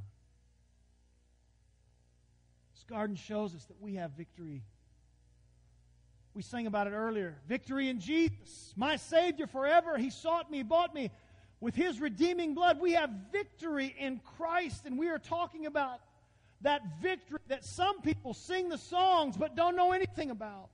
This 2.74 2.84
garden 2.84 3.16
shows 3.16 3.54
us 3.54 3.64
that 3.64 3.80
we 3.80 3.94
have 3.94 4.10
victory. 4.10 4.64
We 6.34 6.42
sang 6.42 6.66
about 6.66 6.88
it 6.88 6.92
earlier. 6.92 7.38
Victory 7.48 7.88
in 7.88 8.00
Jesus, 8.00 8.74
my 8.76 8.96
Savior 8.96 9.46
forever. 9.46 9.96
He 9.96 10.10
sought 10.10 10.50
me, 10.50 10.62
bought 10.62 10.94
me 10.94 11.10
with 11.60 11.74
His 11.74 12.00
redeeming 12.00 12.54
blood. 12.54 12.80
We 12.80 12.92
have 12.92 13.10
victory 13.32 13.94
in 13.98 14.20
Christ, 14.36 14.86
and 14.86 14.98
we 14.98 15.08
are 15.08 15.18
talking 15.18 15.66
about 15.66 16.00
that 16.62 16.82
victory 17.00 17.38
that 17.48 17.64
some 17.64 18.00
people 18.00 18.34
sing 18.34 18.68
the 18.68 18.78
songs 18.78 19.36
but 19.36 19.56
don't 19.56 19.76
know 19.76 19.92
anything 19.92 20.30
about. 20.30 20.70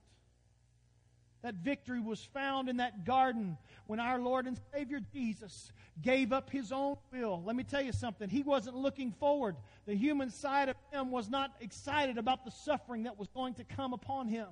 That 1.41 1.55
victory 1.55 1.99
was 1.99 2.23
found 2.23 2.69
in 2.69 2.77
that 2.77 3.03
garden 3.03 3.57
when 3.87 3.99
our 3.99 4.17
Lord 4.17 4.47
and 4.47 4.57
Savior 4.73 5.01
Jesus 5.13 5.73
gave 6.01 6.31
up 6.31 6.49
his 6.49 6.71
own 6.71 6.95
will. 7.11 7.43
Let 7.45 7.57
me 7.57 7.65
tell 7.65 7.81
you 7.81 7.91
something. 7.91 8.29
He 8.29 8.43
wasn't 8.43 8.77
looking 8.77 9.11
forward. 9.11 9.57
The 9.85 9.93
human 9.93 10.29
side 10.29 10.69
of 10.69 10.77
him 10.91 11.11
was 11.11 11.29
not 11.29 11.53
excited 11.59 12.17
about 12.17 12.45
the 12.45 12.51
suffering 12.51 13.03
that 13.03 13.19
was 13.19 13.27
going 13.27 13.55
to 13.55 13.65
come 13.65 13.91
upon 13.91 14.29
him, 14.29 14.47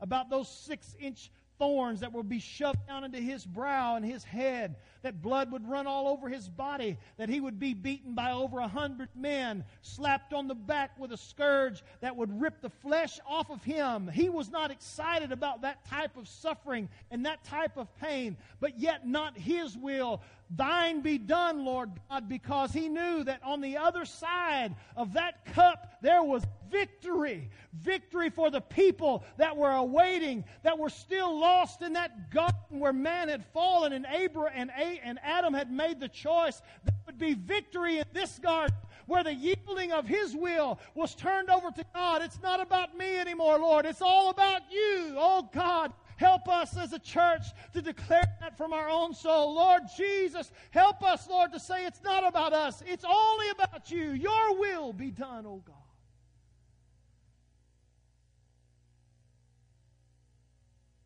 about 0.00 0.30
those 0.30 0.48
six 0.48 0.96
inch 0.98 1.30
thorns 1.62 2.00
that 2.00 2.12
would 2.12 2.28
be 2.28 2.40
shoved 2.40 2.88
down 2.88 3.04
into 3.04 3.18
his 3.18 3.46
brow 3.46 3.94
and 3.94 4.04
his 4.04 4.24
head, 4.24 4.74
that 5.02 5.22
blood 5.22 5.52
would 5.52 5.68
run 5.68 5.86
all 5.86 6.08
over 6.08 6.28
his 6.28 6.48
body, 6.48 6.98
that 7.18 7.28
he 7.28 7.40
would 7.40 7.60
be 7.60 7.72
beaten 7.72 8.14
by 8.14 8.32
over 8.32 8.58
a 8.58 8.66
hundred 8.66 9.08
men, 9.14 9.64
slapped 9.80 10.32
on 10.32 10.48
the 10.48 10.56
back 10.56 10.98
with 10.98 11.12
a 11.12 11.16
scourge 11.16 11.84
that 12.00 12.16
would 12.16 12.40
rip 12.40 12.60
the 12.62 12.68
flesh 12.68 13.20
off 13.24 13.48
of 13.48 13.62
him. 13.62 14.10
He 14.12 14.28
was 14.28 14.50
not 14.50 14.72
excited 14.72 15.30
about 15.30 15.62
that 15.62 15.84
type 15.84 16.16
of 16.16 16.26
suffering 16.26 16.88
and 17.12 17.26
that 17.26 17.44
type 17.44 17.76
of 17.76 17.86
pain, 17.98 18.36
but 18.58 18.80
yet 18.80 19.06
not 19.06 19.38
his 19.38 19.76
will. 19.76 20.20
Thine 20.54 21.00
be 21.00 21.16
done, 21.16 21.64
Lord 21.64 21.90
God, 22.10 22.28
because 22.28 22.72
he 22.72 22.88
knew 22.88 23.24
that 23.24 23.42
on 23.42 23.62
the 23.62 23.78
other 23.78 24.04
side 24.04 24.74
of 24.96 25.14
that 25.14 25.46
cup 25.46 25.98
there 26.02 26.22
was 26.22 26.44
victory. 26.70 27.48
Victory 27.72 28.28
for 28.28 28.50
the 28.50 28.60
people 28.60 29.24
that 29.38 29.56
were 29.56 29.72
awaiting, 29.72 30.44
that 30.62 30.78
were 30.78 30.90
still 30.90 31.38
lost 31.38 31.80
in 31.80 31.94
that 31.94 32.30
garden 32.30 32.80
where 32.80 32.92
man 32.92 33.28
had 33.28 33.44
fallen 33.46 33.92
and 33.94 34.06
Abraham 34.10 34.70
and 34.76 35.18
Adam 35.22 35.54
had 35.54 35.70
made 35.70 36.00
the 36.00 36.08
choice. 36.08 36.60
There 36.84 36.94
would 37.06 37.18
be 37.18 37.34
victory 37.34 37.98
in 37.98 38.04
this 38.12 38.38
garden 38.38 38.76
where 39.06 39.24
the 39.24 39.34
yielding 39.34 39.92
of 39.92 40.06
his 40.06 40.34
will 40.34 40.78
was 40.94 41.14
turned 41.14 41.50
over 41.50 41.70
to 41.70 41.84
God. 41.94 42.22
It's 42.22 42.40
not 42.42 42.60
about 42.60 42.96
me 42.96 43.18
anymore, 43.18 43.58
Lord. 43.58 43.86
It's 43.86 44.02
all 44.02 44.30
about 44.30 44.62
you. 44.70 45.14
Oh 45.16 45.48
God, 45.52 45.92
Help 46.22 46.48
us 46.48 46.76
as 46.76 46.92
a 46.92 47.00
church 47.00 47.42
to 47.72 47.82
declare 47.82 48.22
that 48.40 48.56
from 48.56 48.72
our 48.72 48.88
own 48.88 49.12
soul. 49.12 49.56
Lord 49.56 49.82
Jesus, 49.96 50.52
help 50.70 51.02
us, 51.02 51.28
Lord, 51.28 51.52
to 51.52 51.58
say 51.58 51.84
it's 51.84 52.00
not 52.04 52.24
about 52.24 52.52
us. 52.52 52.80
It's 52.86 53.04
only 53.04 53.50
about 53.50 53.90
you. 53.90 54.12
Your 54.12 54.56
will 54.56 54.92
be 54.92 55.10
done, 55.10 55.46
O 55.46 55.60
God. 55.66 55.74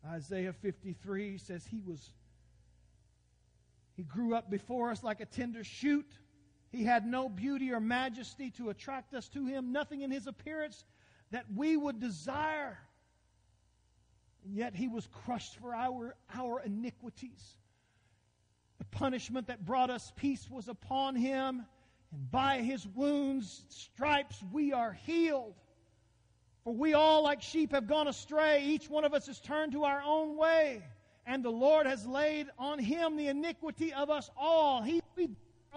Isaiah 0.07 0.53
53 0.53 1.39
says 1.39 1.65
he 1.65 1.81
was 1.81 2.11
he 3.95 4.03
grew 4.03 4.35
up 4.35 4.51
before 4.51 4.91
us 4.91 5.03
like 5.03 5.19
a 5.19 5.25
tender 5.25 5.63
shoot. 5.63 6.05
He 6.69 6.83
had 6.83 7.07
no 7.07 7.27
beauty 7.27 7.71
or 7.71 7.79
majesty 7.79 8.51
to 8.51 8.69
attract 8.69 9.15
us 9.15 9.27
to 9.29 9.47
him, 9.47 9.71
nothing 9.71 10.01
in 10.01 10.11
his 10.11 10.27
appearance 10.27 10.85
that 11.31 11.45
we 11.55 11.75
would 11.75 11.99
desire. 11.99 12.77
And 14.43 14.55
yet 14.55 14.75
he 14.75 14.87
was 14.87 15.07
crushed 15.25 15.57
for 15.57 15.73
our, 15.73 16.15
our 16.33 16.61
iniquities. 16.61 17.57
The 18.79 18.85
punishment 18.85 19.47
that 19.47 19.65
brought 19.65 19.89
us 19.89 20.11
peace 20.15 20.47
was 20.49 20.67
upon 20.67 21.15
him, 21.15 21.65
and 22.11 22.31
by 22.31 22.61
his 22.61 22.87
wounds, 22.87 23.65
stripes, 23.69 24.41
we 24.51 24.71
are 24.71 24.93
healed. 24.93 25.55
For 26.63 26.73
we 26.73 26.93
all, 26.93 27.23
like 27.23 27.41
sheep, 27.41 27.71
have 27.71 27.87
gone 27.87 28.07
astray. 28.07 28.63
Each 28.63 28.89
one 28.89 29.03
of 29.03 29.13
us 29.13 29.27
has 29.27 29.39
turned 29.39 29.71
to 29.73 29.83
our 29.83 30.01
own 30.05 30.37
way. 30.37 30.83
And 31.25 31.43
the 31.43 31.49
Lord 31.49 31.87
has 31.87 32.05
laid 32.05 32.47
on 32.57 32.79
him 32.79 33.17
the 33.17 33.27
iniquity 33.27 33.93
of 33.93 34.09
us 34.09 34.29
all. 34.37 34.81
He 34.81 35.01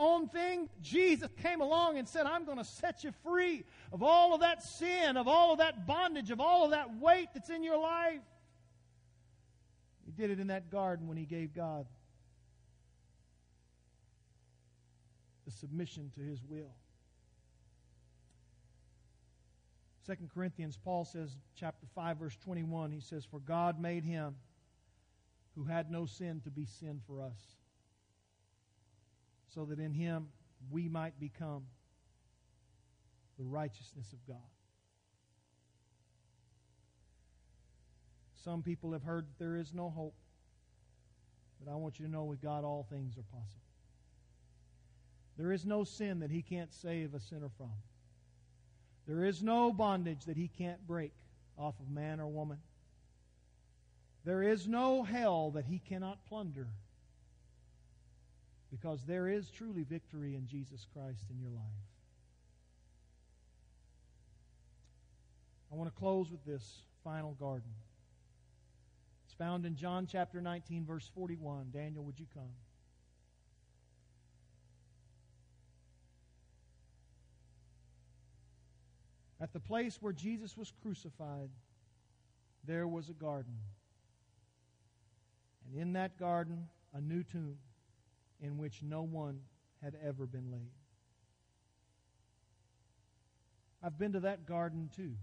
own 0.00 0.28
thing. 0.28 0.68
Jesus 0.82 1.28
came 1.42 1.60
along 1.60 1.98
and 1.98 2.08
said, 2.08 2.26
I'm 2.26 2.44
going 2.44 2.58
to 2.58 2.64
set 2.64 3.04
you 3.04 3.12
free 3.22 3.64
of 3.92 4.02
all 4.02 4.34
of 4.34 4.40
that 4.40 4.62
sin, 4.62 5.16
of 5.16 5.28
all 5.28 5.52
of 5.52 5.58
that 5.58 5.86
bondage, 5.86 6.30
of 6.30 6.40
all 6.40 6.64
of 6.64 6.70
that 6.70 6.98
weight 6.98 7.28
that's 7.34 7.50
in 7.50 7.62
your 7.62 7.78
life. 7.78 8.20
Did 10.20 10.32
it 10.32 10.38
in 10.38 10.48
that 10.48 10.70
garden 10.70 11.08
when 11.08 11.16
he 11.16 11.24
gave 11.24 11.54
God 11.54 11.86
the 15.46 15.50
submission 15.50 16.12
to 16.14 16.20
his 16.20 16.42
will. 16.46 16.74
2 20.06 20.16
Corinthians, 20.34 20.76
Paul 20.76 21.06
says, 21.06 21.38
chapter 21.56 21.86
5, 21.94 22.18
verse 22.18 22.36
21, 22.44 22.90
he 22.90 23.00
says, 23.00 23.24
For 23.24 23.40
God 23.40 23.80
made 23.80 24.04
him 24.04 24.34
who 25.54 25.64
had 25.64 25.90
no 25.90 26.04
sin 26.04 26.42
to 26.44 26.50
be 26.50 26.66
sin 26.66 27.00
for 27.06 27.22
us, 27.22 27.56
so 29.54 29.64
that 29.64 29.78
in 29.78 29.94
him 29.94 30.28
we 30.70 30.86
might 30.86 31.18
become 31.18 31.62
the 33.38 33.44
righteousness 33.44 34.12
of 34.12 34.18
God. 34.28 34.36
Some 38.44 38.62
people 38.62 38.92
have 38.92 39.02
heard 39.02 39.26
that 39.26 39.38
there 39.38 39.56
is 39.56 39.74
no 39.74 39.90
hope, 39.90 40.14
but 41.62 41.70
I 41.70 41.74
want 41.76 41.98
you 41.98 42.06
to 42.06 42.12
know 42.12 42.24
with 42.24 42.40
God 42.40 42.64
all 42.64 42.86
things 42.90 43.18
are 43.18 43.22
possible. 43.22 43.60
There 45.36 45.52
is 45.52 45.66
no 45.66 45.84
sin 45.84 46.20
that 46.20 46.30
he 46.30 46.42
can't 46.42 46.72
save 46.72 47.14
a 47.14 47.20
sinner 47.20 47.50
from. 47.56 47.72
There 49.06 49.24
is 49.24 49.42
no 49.42 49.72
bondage 49.72 50.24
that 50.26 50.36
he 50.36 50.48
can't 50.48 50.86
break 50.86 51.12
off 51.58 51.74
of 51.80 51.90
man 51.90 52.20
or 52.20 52.28
woman. 52.28 52.58
There 54.24 54.42
is 54.42 54.68
no 54.68 55.02
hell 55.02 55.50
that 55.52 55.64
he 55.64 55.78
cannot 55.78 56.24
plunder 56.26 56.68
because 58.70 59.04
there 59.04 59.28
is 59.28 59.50
truly 59.50 59.82
victory 59.82 60.34
in 60.34 60.46
Jesus 60.46 60.86
Christ 60.94 61.24
in 61.30 61.40
your 61.40 61.50
life. 61.50 61.64
I 65.72 65.76
want 65.76 65.92
to 65.92 65.98
close 65.98 66.30
with 66.30 66.44
this 66.44 66.82
final 67.02 67.32
garden. 67.32 67.70
Found 69.40 69.64
in 69.64 69.74
John 69.74 70.06
chapter 70.06 70.42
19, 70.42 70.84
verse 70.84 71.10
41. 71.14 71.70
Daniel, 71.72 72.04
would 72.04 72.20
you 72.20 72.26
come? 72.34 72.52
At 79.40 79.54
the 79.54 79.58
place 79.58 79.96
where 80.02 80.12
Jesus 80.12 80.58
was 80.58 80.70
crucified, 80.82 81.48
there 82.66 82.86
was 82.86 83.08
a 83.08 83.14
garden. 83.14 83.56
And 85.64 85.80
in 85.80 85.94
that 85.94 86.18
garden, 86.18 86.68
a 86.92 87.00
new 87.00 87.22
tomb 87.22 87.56
in 88.42 88.58
which 88.58 88.82
no 88.82 89.00
one 89.00 89.40
had 89.82 89.96
ever 90.06 90.26
been 90.26 90.52
laid. 90.52 90.70
I've 93.82 93.98
been 93.98 94.12
to 94.12 94.20
that 94.20 94.44
garden 94.44 94.90
too. 94.94 95.14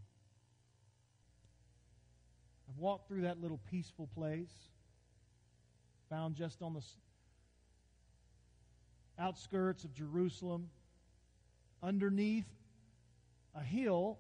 I've 2.68 2.78
walked 2.78 3.08
through 3.08 3.22
that 3.22 3.42
little 3.42 3.60
peaceful 3.70 4.08
place, 4.14 4.52
found 6.10 6.36
just 6.36 6.62
on 6.62 6.74
the 6.74 6.82
outskirts 9.20 9.84
of 9.84 9.94
Jerusalem, 9.94 10.70
underneath 11.82 12.48
a 13.56 13.64
hill 13.64 14.20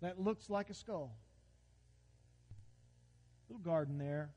that 0.00 0.20
looks 0.20 0.48
like 0.48 0.70
a 0.70 0.74
skull. 0.74 1.16
Little 3.48 3.62
garden 3.62 3.98
there. 3.98 4.30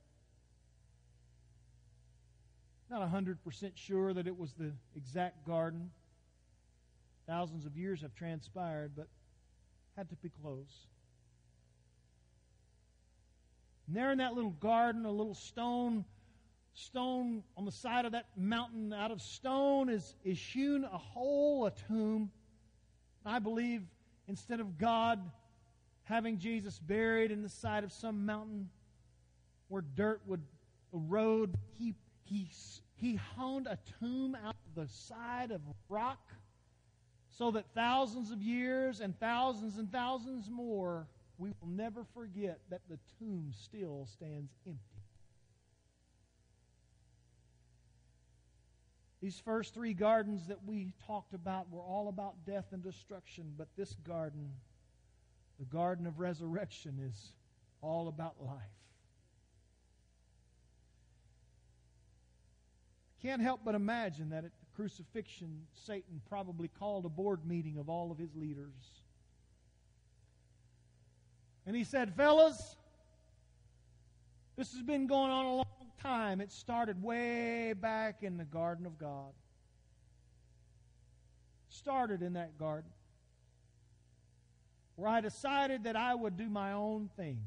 Not 2.90 3.02
100% 3.12 3.72
sure 3.76 4.14
that 4.14 4.28
it 4.28 4.38
was 4.38 4.54
the 4.54 4.72
exact 4.96 5.46
garden. 5.46 5.90
Thousands 7.28 7.66
of 7.66 7.76
years 7.76 8.02
have 8.02 8.14
transpired, 8.14 8.92
but 8.96 9.08
had 9.98 10.10
to 10.10 10.16
be 10.18 10.30
close. 10.30 10.88
And 13.88 13.96
there 13.96 14.12
in 14.12 14.18
that 14.20 14.34
little 14.34 14.52
garden, 14.52 15.06
a 15.06 15.12
little 15.12 15.36
stone 15.36 16.06
stone 16.76 17.42
on 17.56 17.64
the 17.64 17.72
side 17.72 18.06
of 18.06 18.12
that 18.12 18.26
mountain 18.36 18.92
out 18.92 19.10
of 19.10 19.22
stone 19.22 19.88
is, 19.90 20.14
is 20.24 20.38
hewn 20.38 20.84
a 20.84 20.98
hole, 20.98 21.66
a 21.66 21.72
tomb. 21.88 22.30
I 23.26 23.40
believe 23.40 23.82
instead 24.28 24.60
of 24.60 24.78
God 24.78 25.20
having 26.04 26.38
Jesus 26.38 26.78
buried 26.78 27.32
in 27.32 27.42
the 27.42 27.50
side 27.50 27.84
of 27.84 27.92
some 27.92 28.26
mountain 28.26 28.70
where 29.70 29.84
dirt 29.96 30.22
would 30.28 30.42
erode, 30.94 31.56
he, 31.80 31.96
he, 32.24 32.50
he 32.96 33.16
honed 33.16 33.68
a 33.68 33.80
tomb 34.00 34.36
out 34.46 34.56
of 34.68 34.84
the 34.84 34.88
side 34.94 35.52
of 35.52 35.62
rock 35.90 36.34
so 37.30 37.52
that 37.52 37.66
thousands 37.74 38.32
of 38.32 38.42
years 38.42 39.00
and 39.00 39.18
thousands 39.20 39.78
and 39.78 39.92
thousands 39.92 40.50
more, 40.50 41.08
we 41.38 41.50
will 41.60 41.68
never 41.68 42.06
forget 42.14 42.60
that 42.70 42.82
the 42.90 43.00
tomb 43.20 43.52
still 43.54 44.08
stands 44.12 44.52
empty. 44.66 44.80
These 49.22 49.42
first 49.44 49.74
three 49.74 49.94
gardens 49.94 50.48
that 50.48 50.64
we 50.66 50.94
talked 51.08 51.34
about 51.34 51.72
were 51.72 51.82
all 51.82 52.10
about 52.10 52.46
death 52.46 52.66
and 52.72 52.84
destruction, 52.84 53.54
but 53.58 53.68
this 53.76 53.96
garden, 54.08 54.52
the 55.58 55.66
garden 55.66 56.06
of 56.06 56.20
resurrection, 56.20 57.00
is 57.10 57.34
all 57.82 58.08
about 58.08 58.36
life. 58.40 58.62
Can't 63.22 63.42
help 63.42 63.62
but 63.66 63.74
imagine 63.74 64.30
that 64.30 64.46
at 64.46 64.52
the 64.60 64.76
crucifixion, 64.76 65.62
Satan 65.74 66.22
probably 66.30 66.68
called 66.68 67.06
a 67.06 67.10
board 67.10 67.48
meeting 67.48 67.80
of 67.80 67.90
all 67.90 68.12
of 68.12 68.20
his 68.20 68.36
leaders. 68.36 69.05
And 71.66 71.76
he 71.76 71.84
said, 71.84 72.14
Fellas, 72.16 72.76
this 74.56 74.72
has 74.74 74.82
been 74.84 75.08
going 75.08 75.32
on 75.32 75.46
a 75.46 75.56
long 75.56 75.66
time. 76.02 76.40
It 76.42 76.52
started 76.52 77.02
way 77.02 77.74
back 77.74 78.22
in 78.22 78.38
the 78.38 78.46
garden 78.46 78.86
of 78.86 78.98
God. 78.98 79.34
Started 81.70 82.22
in 82.22 82.34
that 82.34 82.58
garden. 82.58 82.92
Where 84.96 85.10
I 85.10 85.22
decided 85.22 85.84
that 85.86 85.96
I 85.96 86.14
would 86.16 86.38
do 86.38 86.48
my 86.48 86.72
own 86.74 87.10
thing. 87.18 87.42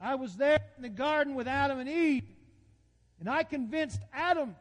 I 0.00 0.16
was 0.16 0.36
there 0.36 0.60
in 0.76 0.82
the 0.82 0.88
garden 0.88 1.34
with 1.34 1.48
Adam 1.48 1.78
and 1.80 1.88
Eve, 1.88 2.24
and 3.18 3.28
I 3.28 3.42
convinced 3.42 4.00
Adam 4.12 4.54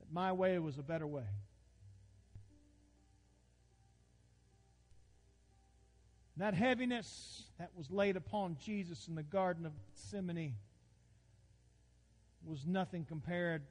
that 0.00 0.12
my 0.12 0.32
way 0.32 0.58
was 0.58 0.76
a 0.76 0.82
better 0.82 1.06
way. 1.06 1.24
That 6.36 6.54
heaviness 6.54 7.44
that 7.58 7.70
was 7.76 7.90
laid 7.90 8.16
upon 8.16 8.56
Jesus 8.62 9.08
in 9.08 9.14
the 9.14 9.22
Garden 9.22 9.64
of 9.64 9.72
Gethsemane 9.94 10.54
was 12.44 12.66
nothing 12.66 13.04
compared 13.04 13.62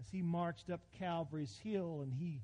as 0.00 0.08
he 0.10 0.20
marched 0.20 0.70
up 0.70 0.80
Calvary's 0.98 1.56
hill 1.62 2.00
and 2.02 2.12
he 2.12 2.40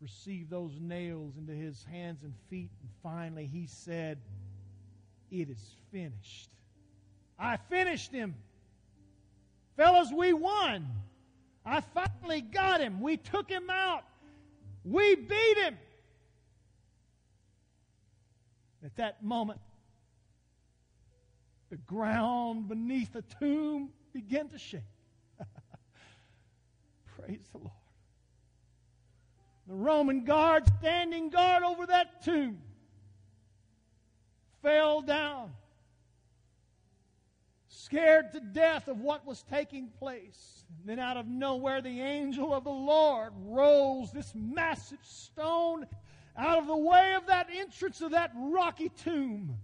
received 0.00 0.50
those 0.50 0.78
nails 0.80 1.36
into 1.36 1.52
his 1.52 1.84
hands 1.90 2.22
and 2.22 2.34
feet. 2.50 2.70
And 2.80 2.90
finally 3.02 3.46
he 3.46 3.66
said, 3.66 4.18
It 5.30 5.48
is 5.48 5.76
finished. 5.92 6.50
I 7.38 7.56
finished 7.56 8.12
him. 8.12 8.34
Fellas, 9.76 10.10
we 10.12 10.32
won. 10.32 10.86
I 11.64 11.80
finally 11.80 12.40
got 12.40 12.80
him. 12.80 13.00
We 13.00 13.16
took 13.16 13.50
him 13.50 13.70
out. 13.70 14.04
We 14.84 15.14
beat 15.14 15.58
him. 15.58 15.76
At 18.86 18.94
that 18.98 19.20
moment, 19.20 19.58
the 21.70 21.76
ground 21.76 22.68
beneath 22.68 23.12
the 23.12 23.22
tomb 23.40 23.90
began 24.12 24.48
to 24.50 24.58
shake. 24.58 24.80
Praise 27.18 27.48
the 27.50 27.58
Lord. 27.58 27.72
The 29.66 29.74
Roman 29.74 30.22
guard 30.24 30.68
standing 30.78 31.30
guard 31.30 31.64
over 31.64 31.86
that 31.86 32.22
tomb 32.22 32.58
fell 34.62 35.00
down, 35.02 35.50
scared 37.66 38.30
to 38.34 38.40
death 38.40 38.86
of 38.86 39.00
what 39.00 39.26
was 39.26 39.42
taking 39.50 39.88
place. 39.98 40.64
And 40.78 40.88
then 40.88 41.04
out 41.04 41.16
of 41.16 41.26
nowhere, 41.26 41.82
the 41.82 42.00
angel 42.02 42.54
of 42.54 42.62
the 42.62 42.70
Lord 42.70 43.32
rolls 43.36 44.12
this 44.12 44.32
massive 44.32 45.00
stone 45.02 45.86
out 46.36 46.58
of 46.58 46.66
the 46.66 46.76
way 46.76 47.14
of 47.14 47.26
that 47.26 47.48
entrance 47.54 48.00
of 48.00 48.12
that 48.12 48.32
rocky 48.36 48.90
tomb. 49.04 49.56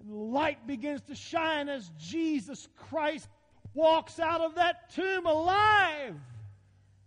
And 0.00 0.32
light 0.32 0.66
begins 0.66 1.02
to 1.02 1.14
shine 1.14 1.68
as 1.68 1.90
Jesus 1.98 2.68
Christ 2.88 3.28
walks 3.74 4.18
out 4.18 4.40
of 4.40 4.56
that 4.56 4.94
tomb 4.94 5.26
alive. 5.26 6.14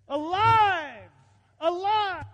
Alive. 0.07 1.09
Alive. 1.61 2.25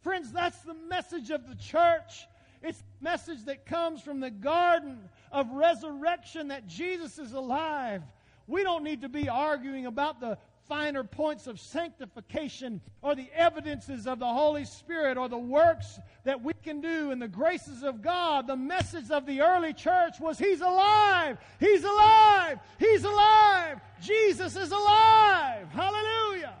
Friends, 0.00 0.32
that's 0.32 0.58
the 0.60 0.74
message 0.74 1.30
of 1.30 1.48
the 1.48 1.56
church. 1.56 2.26
It's 2.62 2.78
the 2.78 3.04
message 3.04 3.44
that 3.44 3.66
comes 3.66 4.00
from 4.00 4.20
the 4.20 4.30
garden 4.30 4.98
of 5.30 5.50
resurrection 5.52 6.48
that 6.48 6.66
Jesus 6.66 7.18
is 7.18 7.32
alive. 7.32 8.02
We 8.46 8.62
don't 8.62 8.82
need 8.82 9.02
to 9.02 9.08
be 9.08 9.28
arguing 9.28 9.86
about 9.86 10.20
the 10.20 10.38
finer 10.68 11.02
points 11.02 11.46
of 11.46 11.58
sanctification 11.58 12.80
or 13.02 13.14
the 13.14 13.28
evidences 13.34 14.06
of 14.06 14.18
the 14.18 14.26
Holy 14.26 14.64
Spirit 14.64 15.16
or 15.16 15.28
the 15.28 15.38
works 15.38 15.98
that 16.24 16.42
we 16.42 16.52
can 16.62 16.80
do 16.80 17.10
in 17.10 17.18
the 17.18 17.28
graces 17.28 17.82
of 17.82 18.02
God. 18.02 18.46
The 18.46 18.56
message 18.56 19.10
of 19.10 19.26
the 19.26 19.40
early 19.40 19.72
church 19.72 20.20
was 20.20 20.38
He's 20.38 20.60
alive! 20.60 21.38
He's 21.58 21.84
alive! 21.84 22.58
He's 22.78 23.04
alive! 23.04 23.80
Jesus 24.02 24.56
is 24.56 24.70
alive! 24.70 25.68
Hallelujah! 25.70 26.54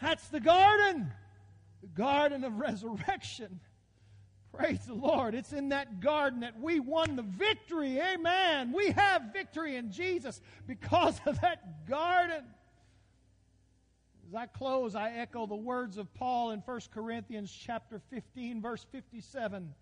That's 0.00 0.28
the 0.28 0.40
garden, 0.40 1.10
the 1.82 1.88
garden 1.88 2.44
of 2.44 2.54
resurrection. 2.58 3.60
Praise 4.52 4.80
the 4.86 4.94
Lord. 4.94 5.34
It's 5.34 5.52
in 5.52 5.68
that 5.68 6.00
garden 6.00 6.40
that 6.40 6.58
we 6.58 6.80
won 6.80 7.14
the 7.16 7.22
victory. 7.22 8.00
Amen. 8.00 8.72
We 8.72 8.90
have 8.90 9.32
victory 9.32 9.76
in 9.76 9.92
Jesus 9.92 10.40
because 10.66 11.20
of 11.24 11.40
that 11.40 11.86
garden. 11.88 12.44
As 14.30 14.36
I 14.36 14.46
close, 14.46 14.94
I 14.94 15.10
echo 15.10 15.44
the 15.48 15.56
words 15.56 15.96
of 15.96 16.14
Paul 16.14 16.52
in 16.52 16.60
1 16.60 16.80
Corinthians 16.94 17.50
chapter 17.50 18.00
15 18.10 18.62
verse 18.62 18.86
57. 18.92 19.74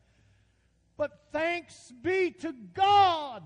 But 0.97 1.11
thanks 1.33 1.93
be 2.03 2.31
to 2.41 2.55
God. 2.73 3.43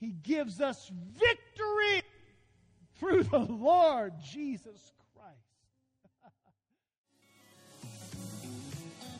He 0.00 0.12
gives 0.22 0.62
us 0.62 0.90
victory 1.12 2.02
through 2.98 3.24
the 3.24 3.40
Lord 3.40 4.14
Jesus 4.24 4.92
Christ. 5.14 6.24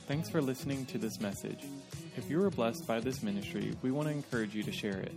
Thanks 0.09 0.31
for 0.31 0.41
listening 0.41 0.87
to 0.87 0.97
this 0.97 1.21
message. 1.21 1.65
If 2.17 2.31
you 2.31 2.41
were 2.41 2.51
blessed 2.51 2.87
by 2.87 2.99
this 3.01 3.23
ministry, 3.23 3.77
we 3.83 3.91
want 3.91 4.09
to 4.09 4.15
encourage 4.15 4.55
you 4.55 4.63
to 4.63 4.73
share 4.73 5.01
it. 5.01 5.13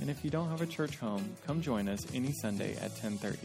And 0.00 0.08
if 0.08 0.24
you 0.24 0.30
don't 0.30 0.48
have 0.48 0.62
a 0.62 0.66
church 0.66 0.96
home, 0.96 1.36
come 1.46 1.60
join 1.60 1.88
us 1.88 2.06
any 2.14 2.32
Sunday 2.32 2.72
at 2.76 2.90
1030. 2.92 3.38